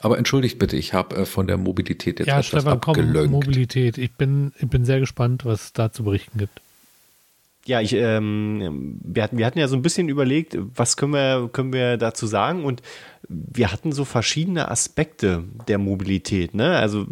[0.00, 3.14] Aber entschuldigt bitte, ich habe äh, von der Mobilität jetzt ja, etwas Stefan, abgelönkt.
[3.14, 3.96] Komm, Mobilität.
[3.96, 6.60] Ich bin, ich bin sehr gespannt, was es da zu berichten gibt.
[7.64, 11.48] Ja, ich, ähm, wir, hatten, wir hatten ja so ein bisschen überlegt, was können wir,
[11.50, 12.82] können wir dazu sagen und
[13.26, 16.52] wir hatten so verschiedene Aspekte der Mobilität.
[16.52, 16.76] Ne?
[16.76, 17.06] Also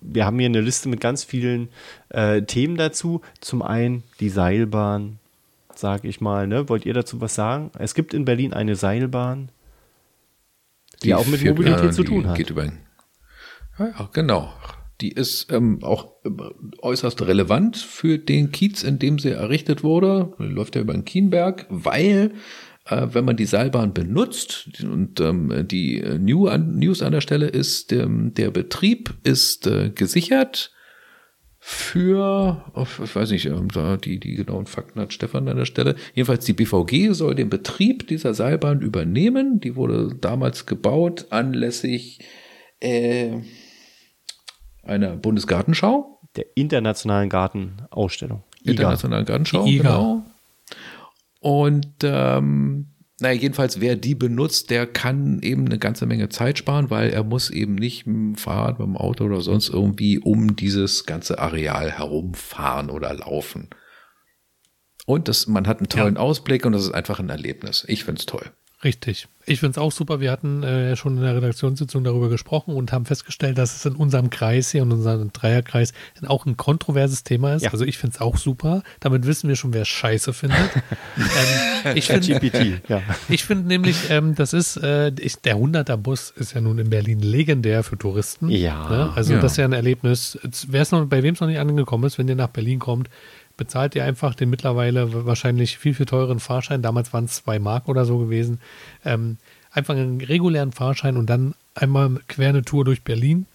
[0.00, 1.68] wir haben hier eine Liste mit ganz vielen
[2.08, 3.20] äh, Themen dazu.
[3.42, 5.18] Zum einen die Seilbahn,
[5.84, 6.46] sag ich mal.
[6.46, 6.70] Ne?
[6.70, 7.70] Wollt ihr dazu was sagen?
[7.78, 9.50] Es gibt in Berlin eine Seilbahn,
[11.02, 12.38] die, die auch mit Mobilität äh, zu tun hat.
[12.38, 12.64] Geht über,
[13.78, 14.50] ja, genau.
[15.02, 16.12] Die ist ähm, auch
[16.80, 20.32] äußerst relevant für den Kiez, in dem sie errichtet wurde.
[20.38, 22.32] Läuft ja über den Kienberg, weil
[22.86, 27.48] äh, wenn man die Seilbahn benutzt und ähm, die New an, News an der Stelle
[27.48, 30.72] ist, ähm, der Betrieb ist äh, gesichert
[31.66, 32.62] für,
[33.02, 33.68] ich weiß nicht, ähm,
[34.04, 35.94] die, die genauen Fakten hat Stefan an der Stelle.
[36.12, 39.60] Jedenfalls die BVG soll den Betrieb dieser Seilbahn übernehmen.
[39.60, 42.20] Die wurde damals gebaut anlässlich
[42.80, 43.38] äh,
[44.82, 46.20] einer Bundesgartenschau.
[46.36, 48.44] Der internationalen Gartenausstellung.
[48.62, 50.22] Internationalen Gartenschau, genau.
[51.40, 52.93] Und ähm,
[53.24, 57.24] naja, jedenfalls, wer die benutzt, der kann eben eine ganze Menge Zeit sparen, weil er
[57.24, 61.38] muss eben nicht mit dem Fahrrad, mit dem Auto oder sonst irgendwie um dieses ganze
[61.38, 63.70] Areal herumfahren oder laufen.
[65.06, 66.20] Und das, man hat einen tollen ja.
[66.20, 67.84] Ausblick und das ist einfach ein Erlebnis.
[67.88, 68.52] Ich find's toll.
[68.84, 69.28] Richtig.
[69.46, 70.20] Ich finde es auch super.
[70.20, 73.94] Wir hatten äh, schon in der Redaktionssitzung darüber gesprochen und haben festgestellt, dass es in
[73.94, 75.92] unserem Kreis hier, in unserem Dreierkreis,
[76.26, 77.62] auch ein kontroverses Thema ist.
[77.62, 77.72] Ja.
[77.72, 78.82] Also ich finde es auch super.
[79.00, 80.58] Damit wissen wir schon, wer Scheiße findet.
[81.16, 83.02] ähm, ich finde ja.
[83.28, 87.20] Find nämlich, ähm, das ist, äh, ich, der 100er Bus ist ja nun in Berlin
[87.20, 88.48] legendär für Touristen.
[88.48, 88.88] Ja.
[88.88, 89.12] Ne?
[89.14, 89.40] Also ja.
[89.40, 90.38] das ist ja ein Erlebnis.
[90.68, 93.08] Wer es noch, bei wem es noch nicht angekommen ist, wenn ihr nach Berlin kommt,
[93.56, 96.82] bezahlt ihr einfach den mittlerweile wahrscheinlich viel, viel teuren Fahrschein.
[96.82, 98.60] Damals waren es zwei Mark oder so gewesen.
[99.04, 99.38] Ähm,
[99.70, 103.46] einfach einen regulären Fahrschein und dann einmal quer eine Tour durch Berlin.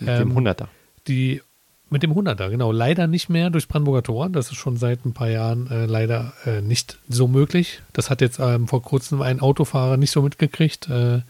[0.00, 0.66] Mit ähm, dem 100er.
[1.08, 1.42] Die,
[1.90, 2.72] mit dem 100er, genau.
[2.72, 4.28] Leider nicht mehr durchs Brandenburger Tor.
[4.28, 7.82] Das ist schon seit ein paar Jahren äh, leider äh, nicht so möglich.
[7.92, 10.88] Das hat jetzt ähm, vor kurzem ein Autofahrer nicht so mitgekriegt.
[10.88, 11.20] Äh,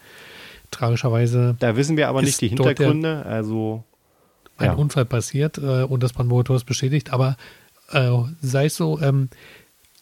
[0.71, 1.57] tragischerweise.
[1.59, 3.23] Da wissen wir aber nicht die Hintergründe.
[3.25, 3.85] Der, also
[4.57, 4.73] ein ja.
[4.75, 7.13] Unfall passiert äh, und das Brandenburger Tor ist beschädigt.
[7.13, 7.37] Aber
[7.91, 8.11] äh,
[8.43, 9.29] sei es so, ähm,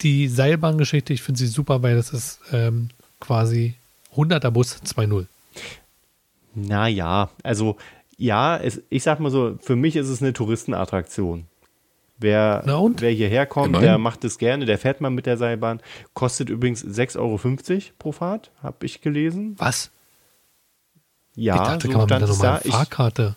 [0.01, 3.75] die Seilbahngeschichte, ich finde sie super, weil das ist ähm, quasi
[4.15, 5.25] 100er Bus 2.0.
[6.55, 7.77] Naja, also
[8.17, 11.45] ja, es, ich sag mal so, für mich ist es eine Touristenattraktion.
[12.19, 15.81] Wer, wer hierher kommt, der macht es gerne, der fährt mal mit der Seilbahn.
[16.13, 19.55] Kostet übrigens 6,50 Euro pro Fahrt, habe ich gelesen.
[19.57, 19.89] Was?
[21.35, 23.35] Ja, ich dachte, so kann man mit einer normalen Fahrkarte.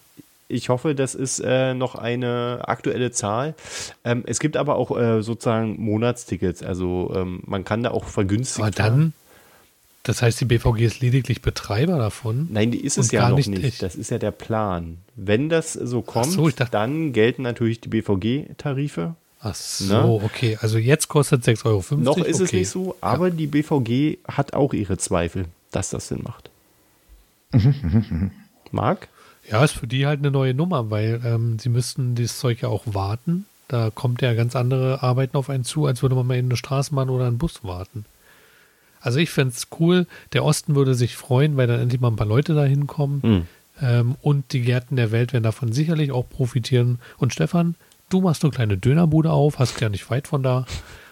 [0.49, 3.55] Ich hoffe, das ist äh, noch eine aktuelle Zahl.
[4.05, 6.63] Ähm, es gibt aber auch äh, sozusagen Monatstickets.
[6.63, 8.61] Also ähm, man kann da auch vergünstigt.
[8.61, 9.13] Aber dann,
[10.05, 12.47] Das heißt, die BVG ist lediglich Betreiber davon?
[12.53, 13.65] Nein, die ist es ja gar noch nicht nicht.
[13.65, 13.79] ich.
[13.79, 14.99] Das ist ja der Plan.
[15.17, 19.17] Wenn das so kommt, so, ich dachte- dann gelten natürlich die BVG-Tarife.
[19.41, 20.59] Ach so, okay.
[20.61, 21.85] Also jetzt kostet 6,50 Euro.
[21.97, 22.59] Noch ist es okay.
[22.61, 26.51] nicht so, aber die BVG hat auch ihre Zweifel, dass das Sinn macht.
[28.71, 29.09] Marc?
[29.51, 32.69] Ja, ist für die halt eine neue Nummer, weil ähm, sie müssten das Zeug ja
[32.69, 33.47] auch warten.
[33.69, 36.57] Da kommt ja ganz andere Arbeiten auf einen zu, als würde man mal in eine
[36.57, 38.05] Straßenbahn oder einen Bus warten.
[39.01, 42.17] Also ich fände es cool, der Osten würde sich freuen, weil dann endlich mal ein
[42.17, 43.23] paar Leute da hinkommen.
[43.23, 43.43] Hm.
[43.81, 46.99] Ähm, und die Gärten der Welt werden davon sicherlich auch profitieren.
[47.19, 47.75] Und Stefan,
[48.09, 50.65] du machst eine kleine Dönerbude auf, hast ja nicht weit von da.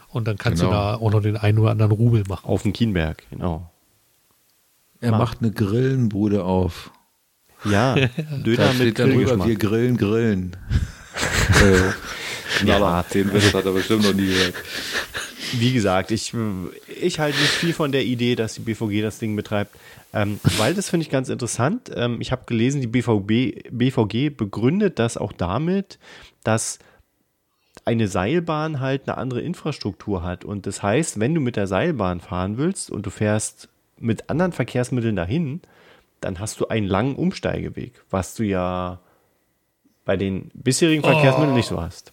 [0.09, 0.73] Und dann kannst Genau.
[0.73, 2.49] du da auch noch den einen oder anderen Rubel machen.
[2.49, 3.71] Auf dem Kienberg, genau.
[5.01, 6.91] Er macht eine Grillenbude auf.
[7.65, 7.95] Ja,
[8.45, 10.57] Döner mit drüber, wir grillen, grillen.
[12.65, 14.55] Ja, den Witz hat er bestimmt noch nie gehört.
[15.55, 16.33] wie gesagt, ich,
[17.01, 19.75] ich halte nicht viel von der Idee, dass die BVG das Ding betreibt,
[20.13, 21.91] ähm, weil das finde ich ganz interessant.
[21.95, 25.99] Ähm, ich habe gelesen, die BVB, BVG begründet das auch damit,
[26.45, 26.79] dass
[27.85, 30.45] eine Seilbahn halt eine andere Infrastruktur hat.
[30.45, 34.53] Und das heißt, wenn du mit der Seilbahn fahren willst und du fährst mit anderen
[34.53, 35.61] Verkehrsmitteln dahin,
[36.25, 38.99] dann hast du einen langen Umsteigeweg, was du ja
[40.05, 42.13] bei den bisherigen Verkehrsmitteln nicht so hast.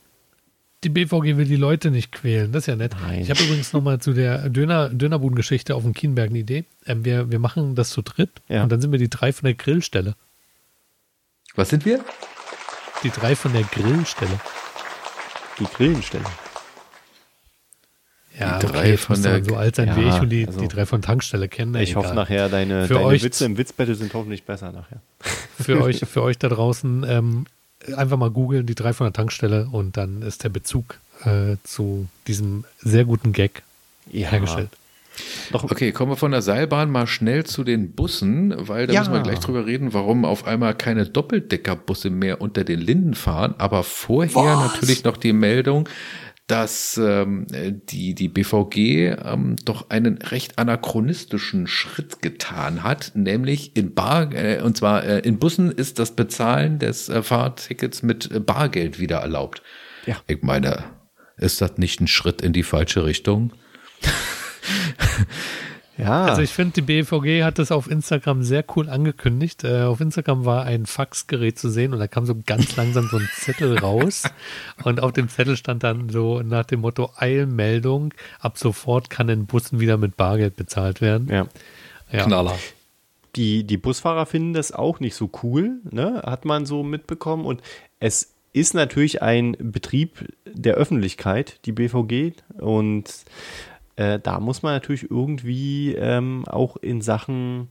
[0.83, 2.95] Die BVG will die Leute nicht quälen, das ist ja nett.
[3.01, 3.21] Nein.
[3.21, 6.65] Ich habe übrigens nochmal zu der Döner, Dönerbudengeschichte auf dem Kienberg eine Idee.
[6.87, 8.63] Ähm, wir, wir machen das zu dritt Ja.
[8.63, 10.15] und dann sind wir die drei von der Grillstelle.
[11.55, 12.03] Was sind wir?
[13.03, 14.39] Die drei von der Grillstelle.
[15.59, 16.25] Die Grillenstelle.
[18.41, 20.59] Ja, Die drei okay, von der- so alt sein wie Ja, ich und die, also-
[20.59, 21.75] die drei von Tankstelle kennen.
[21.75, 22.15] Ich hoffe egal.
[22.15, 25.01] nachher, deine, Für deine euch- Witze im Witzbattle sind hoffentlich besser nachher.
[25.59, 27.45] Für euch, für euch da draußen ähm,
[27.95, 32.07] einfach mal googeln, die drei von der Tankstelle und dann ist der Bezug äh, zu
[32.27, 33.61] diesem sehr guten Gag
[34.11, 34.69] hergestellt.
[35.51, 38.99] Noch, Okay, kommen wir von der Seilbahn mal schnell zu den Bussen, weil da Ja.
[39.01, 43.53] müssen wir gleich drüber reden, warum auf einmal keine Doppeldeckerbusse mehr unter den Linden fahren.
[43.57, 45.87] Aber vorher natürlich noch die Meldung,
[46.47, 53.93] dass ähm, die, die BVG ähm, doch einen recht anachronistischen Schritt getan hat, nämlich in
[53.93, 58.39] Bar, äh, und zwar äh, in Bussen ist das Bezahlen des äh, Fahrtickets mit äh,
[58.39, 59.61] Bargeld wieder erlaubt.
[60.05, 60.17] Ja.
[60.27, 60.83] Ich meine,
[61.37, 63.53] ist das nicht ein Schritt in die falsche Richtung?
[66.01, 69.63] ja, Also ich finde, die BVG hat das auf Instagram sehr cool angekündigt.
[69.63, 73.17] Äh, auf Instagram war ein Faxgerät zu sehen und da kam so ganz langsam so
[73.17, 74.23] ein Zettel raus.
[74.83, 79.45] Und auf dem Zettel stand dann so nach dem Motto Eilmeldung, ab sofort kann in
[79.45, 81.27] Bussen wieder mit Bargeld bezahlt werden.
[81.29, 81.47] ja.
[82.11, 82.25] Ja.
[82.25, 82.57] Knaller.
[83.35, 86.21] Die, die Busfahrer finden das auch nicht so cool, ne?
[86.25, 87.45] hat man so mitbekommen.
[87.45, 87.61] Und
[87.99, 92.33] es ist natürlich ein Betrieb der Öffentlichkeit, die BVG.
[92.59, 93.05] Und
[93.95, 97.69] äh, da muss man natürlich irgendwie ähm, auch in Sachen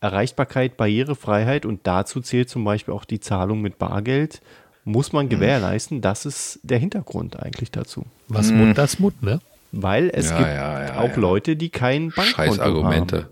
[0.00, 4.42] Erreichbarkeit, Barrierefreiheit und dazu zählt zum Beispiel auch die Zahlung mit Bargeld,
[4.84, 6.02] muss man gewährleisten.
[6.02, 8.04] Das ist der Hintergrund eigentlich dazu.
[8.28, 9.40] Was Mut, das Mut, ne?
[9.72, 11.16] Weil es Ja, gibt ja, ja, auch ja.
[11.16, 12.76] Leute, die kein Bankkonto Scheiß haben.
[12.76, 13.28] Argumente.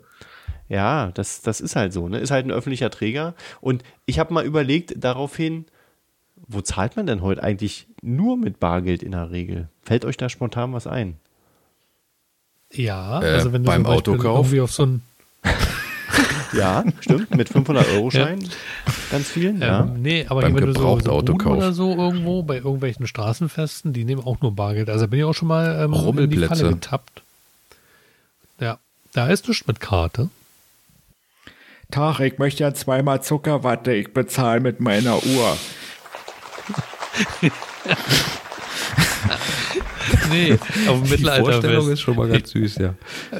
[0.68, 2.18] Ja, das, das ist halt so, ne?
[2.18, 3.34] Ist halt ein öffentlicher Träger.
[3.60, 5.66] Und ich habe mal überlegt, daraufhin,
[6.48, 9.68] wo zahlt man denn heute eigentlich nur mit Bargeld in der Regel?
[9.82, 11.16] Fällt euch da spontan was ein?
[12.72, 14.46] Ja, Äh, also wenn du beim Autokauf?
[14.46, 15.02] irgendwie auf so ein
[16.52, 18.46] Ja, stimmt, mit 500-Euro-Schein.
[19.10, 19.80] Ganz vielen, ja.
[19.84, 24.04] Ähm, nee, aber Beim wenn du so, so oder so irgendwo bei irgendwelchen Straßenfesten, die
[24.04, 24.90] nehmen auch nur Bargeld.
[24.90, 26.38] Also bin ich auch schon mal ähm, in die.
[26.38, 27.22] Falle getappt.
[28.60, 28.78] Ja,
[29.14, 30.28] da ist nichts mit Karte.
[31.90, 33.92] Tag, ich möchte ja zweimal Zuckerwatte.
[33.94, 35.56] Ich bezahle mit meiner Uhr.
[40.30, 40.52] Nee,
[40.88, 41.88] auf dem Die Vorstellung Mittelalterfest.
[41.92, 42.94] ist schon mal ganz süß, ja.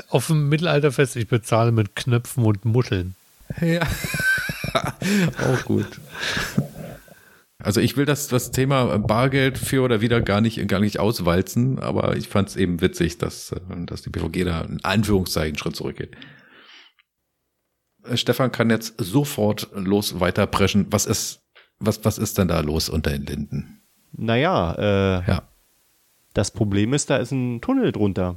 [0.09, 3.15] Auf dem Mittelalterfest, ich bezahle mit Knöpfen und Muscheln.
[3.61, 3.83] Ja.
[5.39, 5.87] Auch gut.
[7.59, 11.79] Also ich will das, das Thema Bargeld für oder wieder gar nicht, gar nicht auswalzen,
[11.79, 15.59] aber ich fand es eben witzig, dass, äh, dass die BVG da in Anführungszeichen einen
[15.59, 16.17] Schritt zurückgeht.
[18.05, 20.87] Äh, Stefan kann jetzt sofort los weiterpreschen.
[20.91, 21.41] Was ist,
[21.79, 23.83] was, was ist denn da los unter den Linden?
[24.13, 24.75] Naja,
[25.23, 25.43] äh, Ja.
[26.35, 28.37] Das Problem ist, da ist ein Tunnel drunter,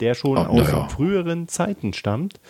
[0.00, 0.88] der schon Oh, aus naja.
[0.88, 2.40] früheren Zeiten stammt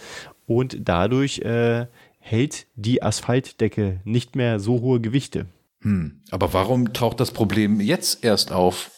[0.46, 1.86] und dadurch äh,
[2.18, 5.46] hält die Asphaltdecke nicht mehr so hohe Gewichte.
[5.82, 6.20] Hm.
[6.30, 8.90] Aber warum taucht das Problem jetzt erst auf?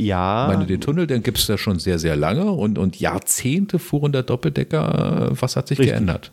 [0.00, 3.00] Ja, Ich meine, den Tunnel, den gibt es ja schon sehr, sehr lange und, und
[3.00, 5.30] Jahrzehnte fuhren der Doppeldecker.
[5.32, 5.94] Äh, Was hat sich Richtig.
[5.94, 6.32] geändert?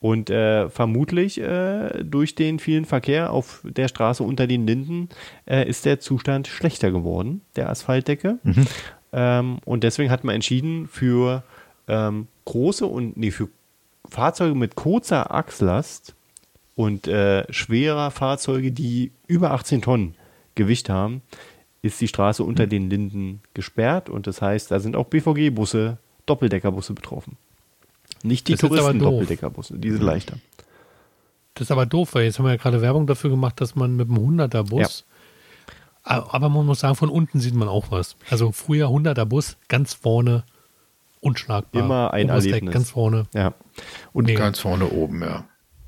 [0.00, 5.10] Und äh, vermutlich äh, durch den vielen Verkehr auf der Straße unter den Linden
[5.46, 8.38] äh, ist der Zustand schlechter geworden, der Asphaltdecke.
[9.12, 11.42] Ähm, und deswegen hat man entschieden, für
[11.88, 13.48] ähm, große und nee, für
[14.08, 16.14] Fahrzeuge mit kurzer Achslast
[16.76, 20.14] und äh, schwerer Fahrzeuge, die über 18 Tonnen
[20.54, 21.22] Gewicht haben,
[21.82, 22.70] ist die Straße unter Hm.
[22.70, 27.36] den Linden gesperrt und das heißt, da sind auch BVG-Busse, Doppeldeckerbusse betroffen.
[28.22, 28.54] Nicht die.
[28.54, 30.36] Touristen-Doppeldecker-Busse, die sind leichter.
[31.54, 33.96] Das ist aber doof, weil jetzt haben wir ja gerade Werbung dafür gemacht, dass man
[33.96, 35.04] mit dem 100er Bus.
[36.02, 38.16] Aber man muss sagen, von unten sieht man auch was.
[38.30, 40.44] Also früher 100er Bus, ganz vorne,
[41.20, 41.82] unschlagbar.
[41.82, 42.72] Immer ein Oberes Deck, Erlebnis.
[42.74, 43.26] Ganz vorne.
[43.34, 43.52] Ja.
[44.12, 44.40] Und Mega.
[44.40, 45.44] Ganz vorne oben, ja.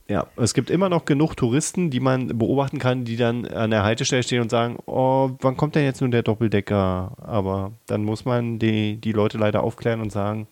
[0.08, 3.82] Ja, es gibt immer noch genug Touristen, die man beobachten kann, die dann an der
[3.82, 7.16] Haltestelle stehen und sagen, oh, wann kommt denn jetzt nun der Doppeldecker?
[7.18, 10.48] Aber dann muss man die, die Leute leider aufklären und sagen,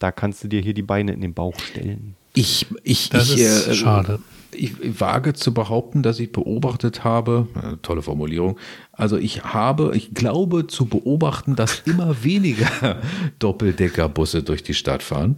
[0.00, 2.16] da kannst du dir hier die Beine in den Bauch stellen.
[2.34, 4.18] Ich, ich, Das ich, ist äh, schade.
[4.52, 8.58] Ich wage zu behaupten, dass ich beobachtet habe, äh, tolle Formulierung,
[8.92, 13.00] also ich habe, ich glaube zu beobachten, dass immer weniger
[13.38, 15.36] Doppeldeckerbusse durch die Stadt fahren.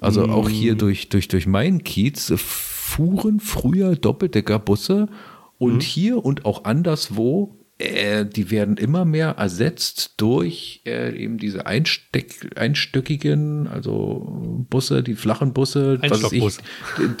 [0.00, 5.08] Also auch hier durch, durch, durch meinen Kiez fuhren früher Doppeldeckerbusse
[5.58, 11.66] und hier und auch anderswo äh, die werden immer mehr ersetzt durch äh, eben diese
[11.66, 16.58] Einsteck, einstöckigen, also Busse, die flachen Busse, was ich,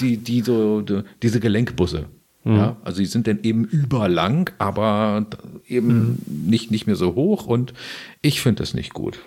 [0.00, 2.06] die, die so, die, diese Gelenkbusse.
[2.46, 5.26] Ja, also die sind dann eben überlang, aber
[5.66, 7.72] eben nicht, nicht mehr so hoch und
[8.20, 9.18] ich finde das nicht gut.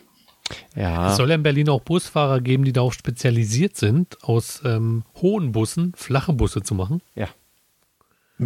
[0.75, 5.03] Ja, Es soll ja in Berlin auch Busfahrer geben, die darauf spezialisiert sind, aus ähm,
[5.15, 7.01] hohen Bussen flache Busse zu machen.
[7.15, 7.28] ja.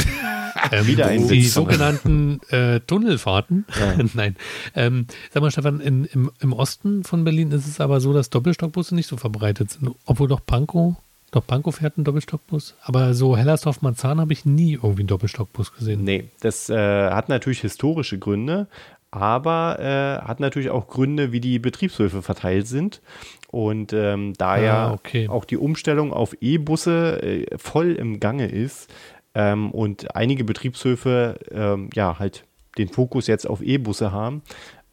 [0.72, 3.66] Ähm, Wieder ein die sogenannten äh, Tunnelfahrten.
[4.14, 4.36] Nein.
[4.76, 8.30] Ähm, sag mal, Stefan, in, im, im Osten von Berlin ist es aber so, dass
[8.30, 9.92] Doppelstockbusse nicht so verbreitet sind.
[10.06, 10.96] Obwohl doch Pankow,
[11.32, 12.76] doch Pankow fährt einen Doppelstockbus.
[12.84, 16.04] Aber so Hellersdorf-Marzahn habe ich nie irgendwie einen Doppelstockbus gesehen.
[16.04, 16.76] Nee, das äh,
[17.10, 18.68] hat natürlich historische Gründe,
[19.10, 23.02] aber äh, hat natürlich auch Gründe, wie die Betriebshöfe verteilt sind.
[23.50, 25.28] Und ähm, da Ah, ja okay.
[25.28, 28.90] auch die Umstellung auf E-Busse äh, voll im Gange ist
[29.36, 32.46] ähm, und einige Betriebshöfe ähm, ja halt
[32.78, 34.42] den Fokus jetzt auf E-Busse haben,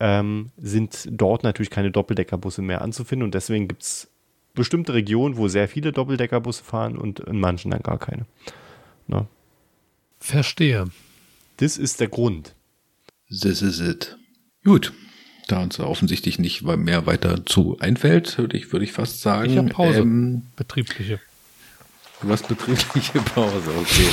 [0.00, 4.08] ähm, sind dort natürlich keine Doppeldeckerbusse mehr anzufinden und deswegen gibt es
[4.54, 8.26] bestimmte Regionen, wo sehr viele Doppeldeckerbusse fahren und in manchen dann gar keine.
[9.06, 9.26] Ne?
[10.20, 10.86] Verstehe.
[11.58, 12.54] Das ist der Grund.
[13.28, 14.16] This is it.
[14.64, 14.92] Gut.
[15.46, 19.50] Da uns offensichtlich nicht mehr weiter zu einfällt, würde ich, würde ich fast sagen.
[19.50, 20.00] Ich hab Pause.
[20.00, 21.20] Ähm, Betriebliche.
[22.22, 24.08] Du hast betriebliche Pause, okay.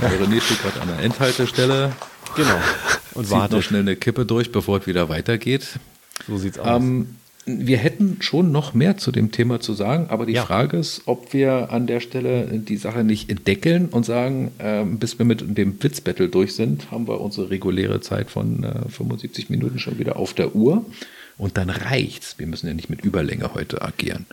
[0.00, 1.92] Ja, René steht gerade an der Endhaltestelle,
[2.34, 2.56] Genau.
[3.14, 3.64] Und zieht noch wartet.
[3.64, 5.78] schnell eine Kippe durch, bevor es wieder weitergeht.
[6.26, 6.66] So sieht's aus.
[6.82, 10.44] Ähm, wir hätten schon noch mehr zu dem Thema zu sagen, aber die Ja.
[10.46, 15.18] Frage ist, ob wir an der Stelle die Sache nicht entdeckeln und sagen, ähm, bis
[15.18, 19.78] wir mit dem Witzbattle durch sind, haben wir unsere reguläre Zeit von äh, 75 Minuten
[19.78, 20.86] schon wieder auf der Uhr.
[21.36, 22.36] Und dann reicht's.
[22.38, 24.24] Wir müssen ja nicht mit Überlänge heute agieren.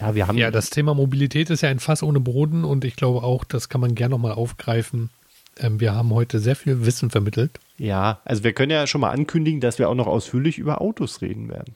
[0.00, 2.96] Ja, wir haben Ja, das Thema Mobilität ist ja ein Fass ohne Boden und ich
[2.96, 5.10] glaube auch, das kann man gerne nochmal aufgreifen.
[5.58, 7.52] Ähm, wir haben heute sehr viel Wissen vermittelt.
[7.78, 11.22] ja, also wir können ja schon mal ankündigen, dass wir auch noch ausführlich über Autos
[11.22, 11.74] reden werden.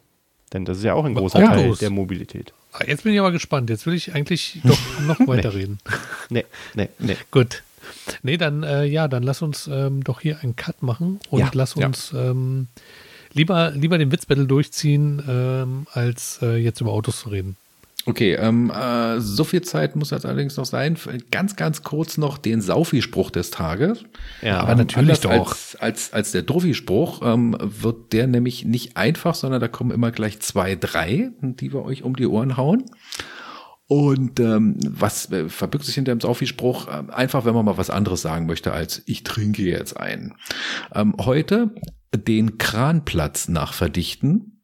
[0.53, 1.79] Denn das ist ja auch ein großer Teil Autos?
[1.81, 2.53] der Mobilität.
[2.73, 3.69] Ah, Jetzt bin ich aber gespannt.
[3.71, 5.79] Jetzt will ich eigentlich doch noch weiterreden.
[6.31, 6.45] Nee,
[6.75, 7.17] nee, nee.
[7.31, 7.63] Gut.
[8.23, 11.51] Nee, dann, äh, ja, dann lass uns ähm, doch hier einen Cut machen und Ja,
[11.55, 11.87] lass ja.
[11.87, 12.67] uns ähm,
[13.33, 17.57] lieber, lieber den Witzbattle durchziehen, ähm, als äh, jetzt über Autos zu reden.
[18.07, 20.97] Okay, ähm, äh, so viel Zeit muss jetzt allerdings noch sein.
[21.31, 24.05] Ganz, ganz kurz noch den Saufi-Spruch des Tages.
[24.41, 25.51] Ja, aber natürlich doch.
[25.51, 30.11] Als, als, als der Druffi-Spruch ähm, wird der nämlich nicht einfach, sondern da kommen immer
[30.11, 32.85] gleich zwei, drei, die wir euch um die Ohren hauen.
[33.89, 36.89] Und ähm, was äh, verbirgt sich hinter dem Saufi-Spruch?
[36.93, 40.35] Ähm, einfach, wenn man mal was anderes sagen möchte, als ich trinke jetzt ein.
[40.95, 41.75] Ähm, heute
[42.15, 44.63] den Kranplatz nachverdichten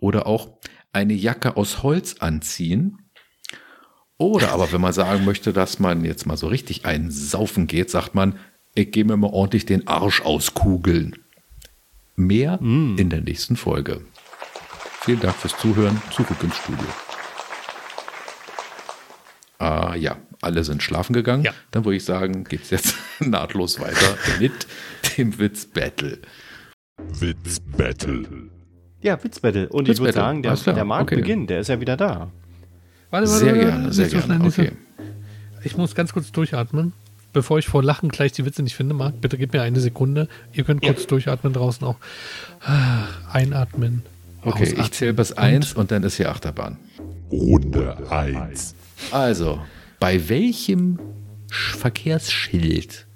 [0.00, 0.58] oder auch
[0.94, 2.98] eine Jacke aus Holz anziehen.
[4.16, 7.90] Oder aber, wenn man sagen möchte, dass man jetzt mal so richtig einen Saufen geht,
[7.90, 8.38] sagt man,
[8.74, 11.18] ich gehe mir mal ordentlich den Arsch auskugeln.
[12.16, 14.02] Mehr in der nächsten Folge.
[15.00, 16.00] Vielen Dank fürs Zuhören.
[16.10, 16.86] Zurück ins Studio.
[19.58, 21.44] Ah ja, alle sind schlafen gegangen.
[21.44, 21.52] Ja.
[21.72, 24.66] Dann würde ich sagen, geht's jetzt nahtlos weiter mit
[25.16, 26.20] dem Witz-Battle.
[27.20, 28.50] Witz Battle.
[29.04, 29.68] Ja, Witzbattle.
[29.68, 30.84] Und ich würde sagen, der, der okay.
[30.84, 32.30] Marktbeginn, der ist ja wieder da.
[33.10, 34.38] Warte, Sehr warte, gerne, sehr gerne.
[34.38, 34.72] nicht so- Okay.
[35.62, 36.92] Ich muss ganz kurz durchatmen.
[37.32, 40.28] Bevor ich vor Lachen gleich die Witze nicht finde, Marc, bitte gib mir eine Sekunde.
[40.52, 41.96] Ihr könnt kurz durchatmen draußen auch.
[42.64, 44.02] Ah, Einatmen.
[44.42, 44.92] Okay, ich ausatmen.
[44.92, 46.76] zähle bis eins und dann ist hier Achterbahn.
[47.32, 48.74] Runde 1.
[49.10, 49.60] Also,
[50.00, 50.98] bei welchem
[51.50, 53.06] Sch- Verkehrsschild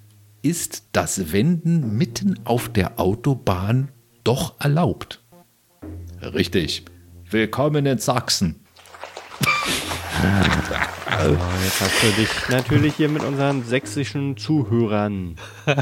[0.43, 3.89] ist das Wenden mitten auf der Autobahn
[4.24, 5.18] doch erlaubt?
[6.23, 6.85] Richtig.
[7.31, 8.57] Willkommen in Sachsen.
[10.21, 15.37] Oh, jetzt hast du dich natürlich hier mit unseren sächsischen Zuhörern.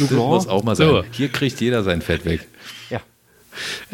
[0.00, 1.00] Das muss auch mal So.
[1.02, 1.10] sein.
[1.12, 2.46] Hier kriegt jeder sein Fett weg.
[2.90, 3.00] Ja.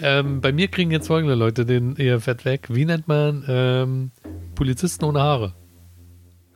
[0.00, 2.68] Ähm, bei mir kriegen jetzt folgende Leute den ihr Fett weg.
[2.70, 4.10] Wie nennt man ähm,
[4.54, 5.52] Polizisten ohne Haare?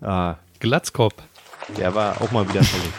[0.00, 1.14] Ah, Glatzkopf.
[1.76, 2.94] der war auch mal wieder verrückt.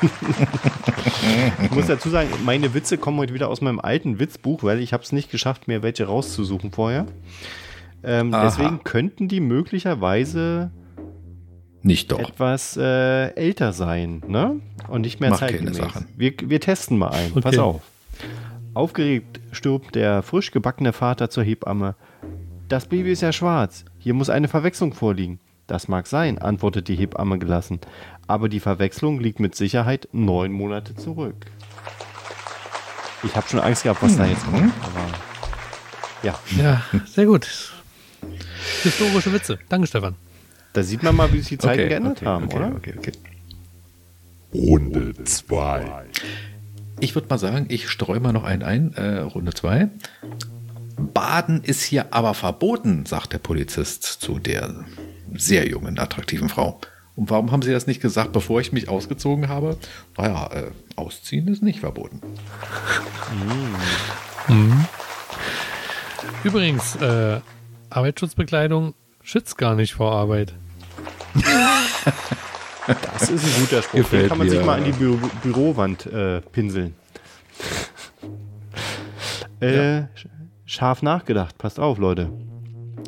[1.62, 4.92] ich muss dazu sagen, meine Witze kommen heute wieder aus meinem alten Witzbuch, weil ich
[4.92, 7.06] habe es nicht geschafft, mir welche rauszusuchen vorher.
[8.02, 10.70] Ähm, deswegen könnten die möglicherweise
[11.82, 12.20] Nicht doch.
[12.20, 14.60] etwas äh, älter sein, ne?
[14.88, 15.80] Und nicht mehr Mach zeitgemäß.
[16.16, 17.32] Wir, wir testen mal ein.
[17.32, 17.40] Okay.
[17.40, 17.82] Pass auf.
[18.74, 21.96] Aufgeregt stürmt der frisch gebackene Vater zur Hebamme.
[22.68, 23.84] Das Baby ist ja schwarz.
[23.98, 25.40] Hier muss eine Verwechslung vorliegen.
[25.66, 27.80] Das mag sein, antwortet die Hebamme gelassen.
[28.28, 31.46] Aber die Verwechslung liegt mit Sicherheit neun Monate zurück.
[33.24, 34.72] Ich habe schon Angst gehabt, was da jetzt kommt.
[34.82, 35.06] Aber
[36.22, 37.48] ja, Ja, sehr gut.
[38.82, 39.58] Historische Witze.
[39.68, 40.14] Danke, Stefan.
[40.72, 42.76] da sieht man mal, wie sich die Zeiten Okay, geändert okay, haben, okay, oder?
[42.76, 43.12] Okay, okay.
[44.54, 46.04] Runde 2.
[47.00, 49.88] Ich würde mal sagen, ich streue mal noch einen ein, äh, Runde zwei.
[50.96, 54.84] Baden ist hier aber verboten, sagt der Polizist zu der
[55.34, 56.80] sehr jungen, attraktiven Frau.
[57.18, 59.76] Und warum haben Sie das nicht gesagt, bevor ich mich ausgezogen habe?
[60.16, 62.20] Naja, äh, ausziehen ist nicht verboten.
[66.44, 67.40] Übrigens, äh,
[67.90, 70.54] Arbeitsschutzbekleidung schützt gar nicht vor Arbeit.
[73.12, 73.92] Das ist ein guter Spruch.
[73.94, 74.64] Den Gefällt kann man sich mir.
[74.64, 76.94] mal an die Bü Bürowand äh, pinseln.
[79.60, 80.06] äh, sch-
[80.66, 81.58] Scharf nachgedacht.
[81.58, 82.30] Passt auf, Leute.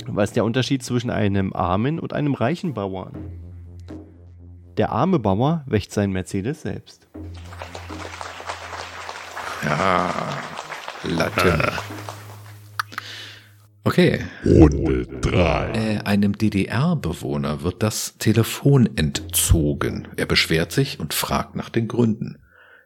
[0.07, 3.13] Was ist der Unterschied zwischen einem armen und einem reichen Bauern?
[4.81, 7.07] Der arme Bauer wächt seinen Mercedes selbst.
[11.05, 11.63] Latin.
[13.85, 15.73] Okay, Runde 3.
[15.73, 20.09] Äh, einem DDR-Bewohner wird das Telefon entzogen.
[20.17, 22.39] Er beschwert sich und fragt nach den Gründen.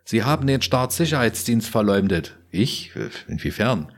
[0.05, 2.37] Sie haben den Staatssicherheitsdienst verleumdet.
[2.51, 2.91] Ich?
[2.97, 3.93] Äh, Inwiefern?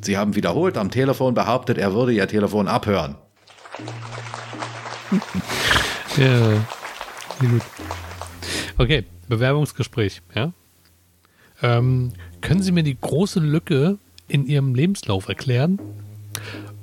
[0.00, 3.16] Sie haben wiederholt am Telefon behauptet, er würde Ihr Telefon abhören.
[6.16, 6.64] Ja,
[7.40, 7.62] sehr gut.
[8.78, 10.52] Okay, Bewerbungsgespräch, ja.
[11.62, 15.78] Ähm, können Sie mir die große Lücke in Ihrem Lebenslauf erklären?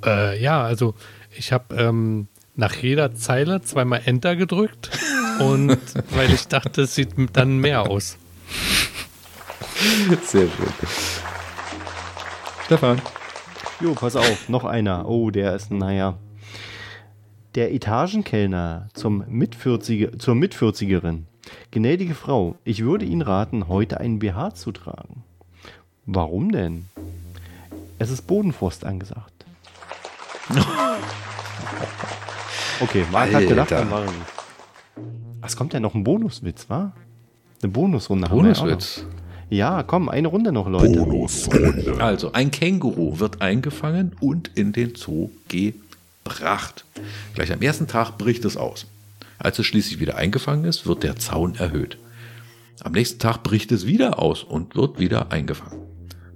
[0.04, 0.94] Äh, ja, also
[1.36, 4.90] ich habe ähm, nach jeder Zeile zweimal Enter gedrückt
[5.38, 5.78] und
[6.10, 8.18] weil ich dachte, es sieht dann mehr aus.
[10.24, 10.50] Sehr schön.
[12.64, 13.00] Stefan.
[13.80, 15.08] Jo, pass auf, noch einer.
[15.08, 16.16] Oh, der ist, naja.
[17.54, 21.26] Der Etagenkellner zum Mitvierzige, zur Mitvierzigerin.
[21.70, 25.22] Gnädige Frau, ich würde Ihnen raten, heute einen BH zu tragen.
[26.06, 26.86] Warum denn?
[27.98, 29.44] Es ist Bodenfrost angesagt.
[32.80, 33.84] Okay, Marc hat gedacht, Alter.
[33.84, 34.16] dann war er nicht.
[35.40, 35.94] Was kommt denn noch?
[35.94, 36.92] Ein Bonuswitz, wa?
[37.62, 39.06] Eine Bonusrunde haben wir ja Bonuswitz.
[39.50, 40.98] Ja, komm, eine Runde noch, Leute.
[40.98, 42.00] Bonusrunde.
[42.00, 45.91] Also, ein Känguru wird eingefangen und in den Zoo gebracht.
[47.34, 48.86] Gleich am ersten Tag bricht es aus.
[49.38, 51.98] Als es schließlich wieder eingefangen ist, wird der Zaun erhöht.
[52.82, 55.80] Am nächsten Tag bricht es wieder aus und wird wieder eingefangen.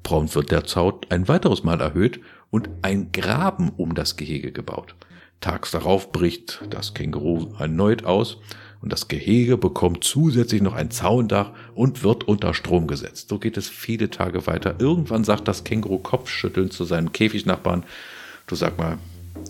[0.03, 2.21] Prompt wird der Zaun ein weiteres Mal erhöht
[2.51, 4.95] und ein Graben um das Gehege gebaut.
[5.41, 8.39] Tags darauf bricht das Känguru erneut aus
[8.81, 13.29] und das Gehege bekommt zusätzlich noch ein Zaundach und wird unter Strom gesetzt.
[13.29, 14.77] So geht es viele Tage weiter.
[14.79, 17.85] Irgendwann sagt das Känguru kopfschüttelnd zu seinem Käfignachbarn,
[18.47, 18.99] du sag mal,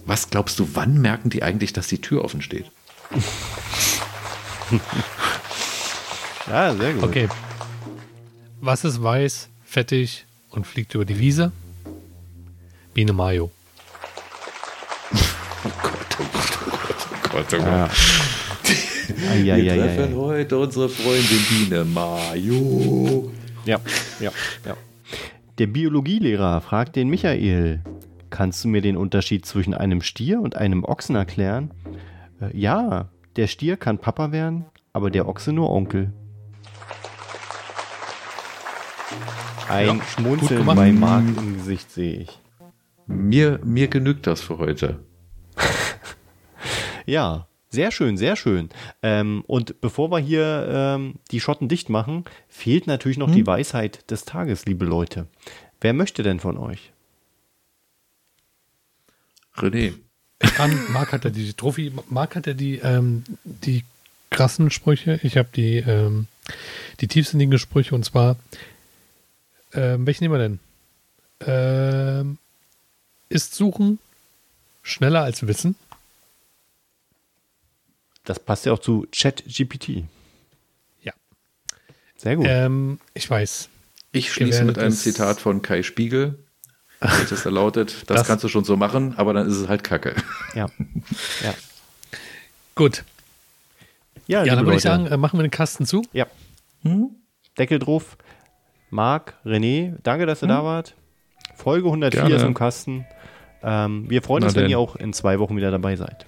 [0.06, 2.70] was glaubst du, wann merken die eigentlich, dass die Tür offen steht?
[6.48, 7.02] Ja, sehr gut.
[7.02, 7.28] Okay.
[8.60, 11.50] Was ist weiß, fettig und fliegt über die Wiese?
[12.94, 13.50] Biene Mayo.
[15.12, 17.62] Oh Gott, oh Gott, oh Gott, oh Gott, oh Gott.
[17.62, 17.90] Ja.
[19.42, 19.76] Wir Eieieiei.
[19.76, 23.32] treffen heute unsere Freundin Biene Mayo.
[23.64, 23.80] Ja,
[24.20, 24.30] ja,
[24.64, 24.76] ja.
[25.58, 27.80] Der Biologielehrer fragt den Michael,
[28.30, 31.72] kannst du mir den Unterschied zwischen einem Stier und einem Ochsen erklären?
[32.40, 36.12] Äh, ja, der Stier kann Papa werden, aber der Ochse nur Onkel.
[39.68, 42.38] Ein Ja, Schmunzeln bei Marc im Gesicht sehe ich.
[43.06, 45.00] Mir, mir genügt das für heute.
[47.08, 48.68] Ja, sehr schön, sehr schön.
[49.00, 54.10] Ähm, und bevor wir hier ähm, die Schotten dicht machen, fehlt natürlich noch die Weisheit
[54.10, 55.28] des Tages, liebe Leute.
[55.80, 56.92] Wer möchte denn von euch?
[59.58, 59.94] René.
[60.42, 63.84] Ich kann, Marc hat ja die Trophy, Marc hat ja die, ähm, die
[64.30, 65.18] krassen Sprüche.
[65.22, 66.26] Ich habe die, ähm,
[67.00, 68.36] die tiefsinnigen Sprüche und zwar,
[69.72, 70.58] ähm, welchen nehmen wir denn?
[71.40, 72.38] Ähm,
[73.28, 73.98] ist suchen,
[74.82, 75.74] schneller als Wissen.
[78.24, 80.04] Das passt ja auch zu ChatGPT.
[81.02, 81.12] Ja.
[82.16, 82.46] Sehr gut.
[82.48, 83.68] Ähm, ich weiß.
[84.12, 86.38] Ich schließe mit einem Zitat von Kai Spiegel.
[87.00, 89.84] Das da lautet, das, Das- kannst du schon so machen, aber dann ist es halt
[89.84, 90.14] Kacke.
[90.54, 90.66] ja.
[91.44, 91.54] ja.
[92.74, 93.04] Gut.
[94.26, 94.96] Ja, Ja, dann würde ich Leute.
[94.96, 96.02] sagen, äh, machen wir den Kasten zu.
[96.12, 96.26] Ja.
[97.58, 98.16] Deckel drauf.
[98.90, 100.94] Marc, René, danke, dass ihr da wart.
[101.56, 102.34] Folge 104 Gerne.
[102.36, 103.06] ist im Kasten.
[103.62, 104.70] Ähm, wir freuen Na uns, wenn denn.
[104.70, 106.26] ihr auch in zwei Wochen wieder dabei seid.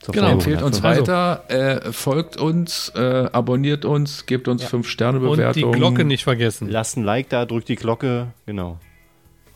[0.00, 0.28] Zur Genau.
[0.28, 1.08] Folge Empfehlt uns 105.
[1.08, 1.44] weiter,
[1.86, 5.62] äh, folgt uns, äh, abonniert uns, gebt uns fünf Sterne Und die.
[5.62, 6.68] Glocke nicht vergessen.
[6.68, 8.28] Lasst ein Like da, drückt die Glocke.
[8.46, 8.78] Genau.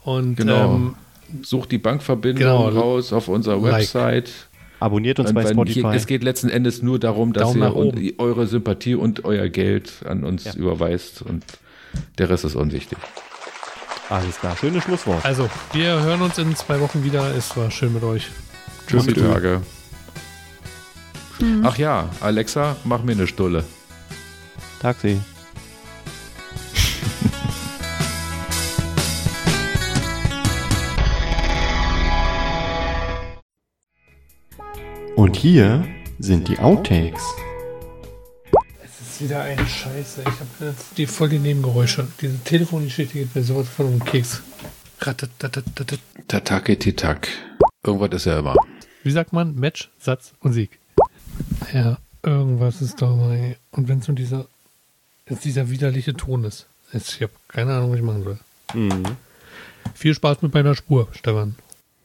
[0.07, 0.75] Und Genau.
[0.77, 0.95] ähm,
[1.43, 2.69] Sucht die Bankverbindung Genau.
[2.69, 3.81] raus auf unserer Like.
[3.83, 4.31] Website.
[4.79, 5.81] Abonniert uns Und bei Spotify.
[5.81, 7.99] Hier, es geht letzten Endes nur darum, dass Daumen ihr nach oben.
[7.99, 10.55] und, eure Sympathie und euer Geld an uns Ja.
[10.55, 11.45] überweist und
[12.19, 12.99] der Rest ist unwichtig.
[14.09, 14.57] Alles klar.
[14.57, 15.25] Schönes Schlusswort.
[15.25, 17.35] also, wir hören uns in zwei Wochen wieder.
[17.37, 18.29] Es war schön mit euch.
[18.87, 19.25] Tschüss, die Tschüss.
[19.25, 19.63] Tage.
[21.65, 23.65] Ach ja, Alexa, mach mir eine Stulle.
[24.81, 25.19] Taxi.
[35.17, 35.83] Und hier
[36.19, 37.23] sind die Outtakes.
[38.85, 40.21] Es ist wieder ein Scheiße.
[40.21, 42.07] Ich habe jetzt die voll die Nebengeräusche.
[42.21, 44.43] Diese Telefongeschichte geht mir sowas von um den Keks.
[46.29, 47.29] Tatake Titak.
[47.83, 48.57] Irgendwas ist ja immer.
[49.05, 49.55] Wie sagt man?
[49.55, 50.79] Match, Satz und Sieg.
[51.73, 53.57] Ja, irgendwas ist dabei.
[53.71, 54.47] Und wenn es nur dieser,
[55.31, 56.67] jetzt dieser widerliche Ton ist.
[56.93, 58.39] Jetzt, ich habe keine Ahnung, was ich machen soll.
[58.75, 59.17] Mhm.
[59.95, 61.57] Viel Spaß mit meiner Spur, Stefan.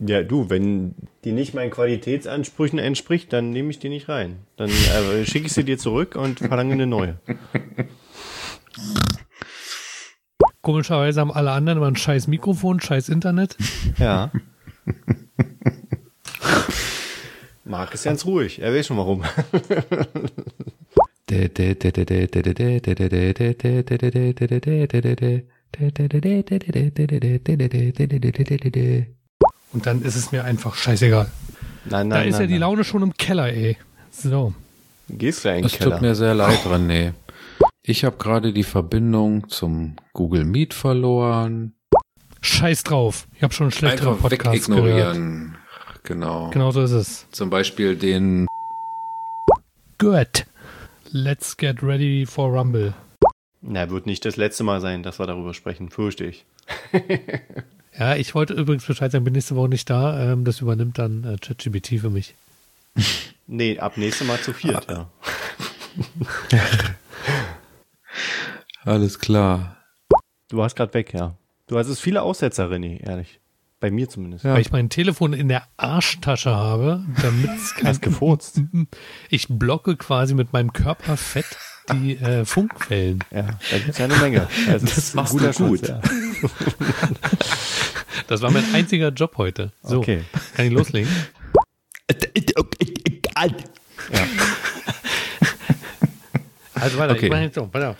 [0.03, 4.37] Ja, du, wenn die nicht meinen Qualitätsansprüchen entspricht, dann nehme ich die nicht rein.
[4.57, 7.19] Dann äh, schicke ich sie dir zurück und verlange eine neue.
[10.61, 13.55] Komischerweise haben alle anderen immer ein scheiß Mikrofon, scheiß Internet.
[13.99, 14.31] Ja.
[17.63, 18.59] Marc ist ganz ruhig.
[18.59, 19.23] Er weiß schon warum.
[29.73, 31.27] Und dann ist es mir einfach scheißegal.
[31.85, 32.61] Nein, nein, Da ist nein, ja die nein.
[32.61, 33.77] Laune schon im Keller, ey.
[34.11, 34.53] So.
[35.07, 35.91] Gehst du ja in den Es Keller?
[35.93, 37.13] tut mir sehr leid, René.
[37.83, 41.73] Ich habe gerade die Verbindung zum Google Meet verloren.
[42.41, 43.27] Scheiß drauf.
[43.35, 44.83] Ich habe schon schlechtere Einfach Podcasts gehört.
[44.85, 45.57] wegignorieren.
[46.03, 46.49] Genau.
[46.49, 47.25] Genau so ist es.
[47.31, 48.47] Zum Beispiel den
[49.97, 50.45] Good.
[51.11, 52.93] Let's get ready for Rumble.
[53.61, 56.45] Na, wird nicht das letzte Mal sein, dass wir darüber sprechen, fürchte ich.
[58.01, 60.31] Ja, ich wollte übrigens Bescheid sagen, bin nächste Woche nicht da.
[60.31, 62.33] Ähm, das übernimmt dann äh, ChatGPT für mich.
[63.53, 65.09] Nee, ab nächstes Mal zu viert, ja.
[68.85, 69.75] Alles klar.
[70.47, 71.35] Du warst gerade weg, ja.
[71.67, 73.41] Du hast es viele Aussetzer, René, ehrlich.
[73.81, 74.45] Bei mir zumindest.
[74.45, 74.53] Ja.
[74.53, 78.61] Weil ich mein Telefon in der Arschtasche habe, damit es kein gefurzt.
[79.29, 81.57] Ich blocke quasi mit meinem Körperfett
[81.93, 83.23] die äh, Funkwellen.
[83.31, 83.41] Ja,
[83.71, 84.47] da gibt es ja eine Menge.
[84.67, 85.79] Also, es ist ein machst guter du gut.
[85.79, 86.01] Schutz, Ja.
[88.27, 89.71] Das war mein einziger Job heute.
[89.83, 90.23] So, Okay.
[90.55, 91.09] kann ich loslegen?
[94.13, 94.19] Ja.
[96.75, 97.25] Also weiter, Okay.
[97.25, 97.95] ich mache jetzt so, pass auf.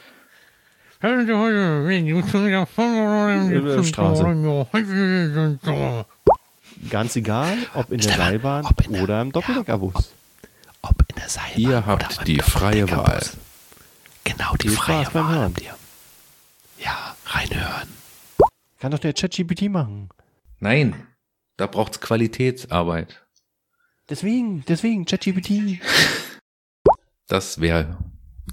[6.89, 10.11] Ganz egal, ob in der Seilbahn ob in der- oder im Doppeldeckerbus.
[10.81, 13.37] Ob in der Seilbahn Ihr habt die freie Doppeldeckerbus.
[14.31, 15.75] Genau, die Viel freie Spaß Wahl habt ihr.
[16.79, 17.89] Ja, reinhören.
[18.79, 20.09] Kann doch der ChatGPT machen.
[20.59, 21.07] Nein,
[21.57, 23.23] da braucht's Qualitätsarbeit.
[24.09, 25.79] Deswegen, deswegen, ChatGPT.
[27.27, 27.97] Das wäre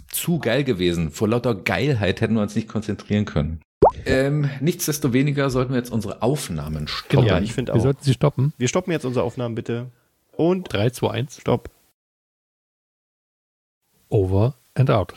[0.09, 1.11] zu geil gewesen.
[1.11, 3.61] Vor lauter Geilheit hätten wir uns nicht konzentrieren können.
[4.07, 7.27] Ähm, nichtsdestoweniger sollten wir jetzt unsere Aufnahmen stoppen.
[7.27, 7.83] Ja, ich finde Wir auch.
[7.83, 8.53] sollten sie stoppen.
[8.57, 9.91] Wir stoppen jetzt unsere Aufnahmen bitte.
[10.31, 11.41] Und 3, 2, 1.
[11.41, 11.71] stopp.
[14.09, 15.15] Over and out.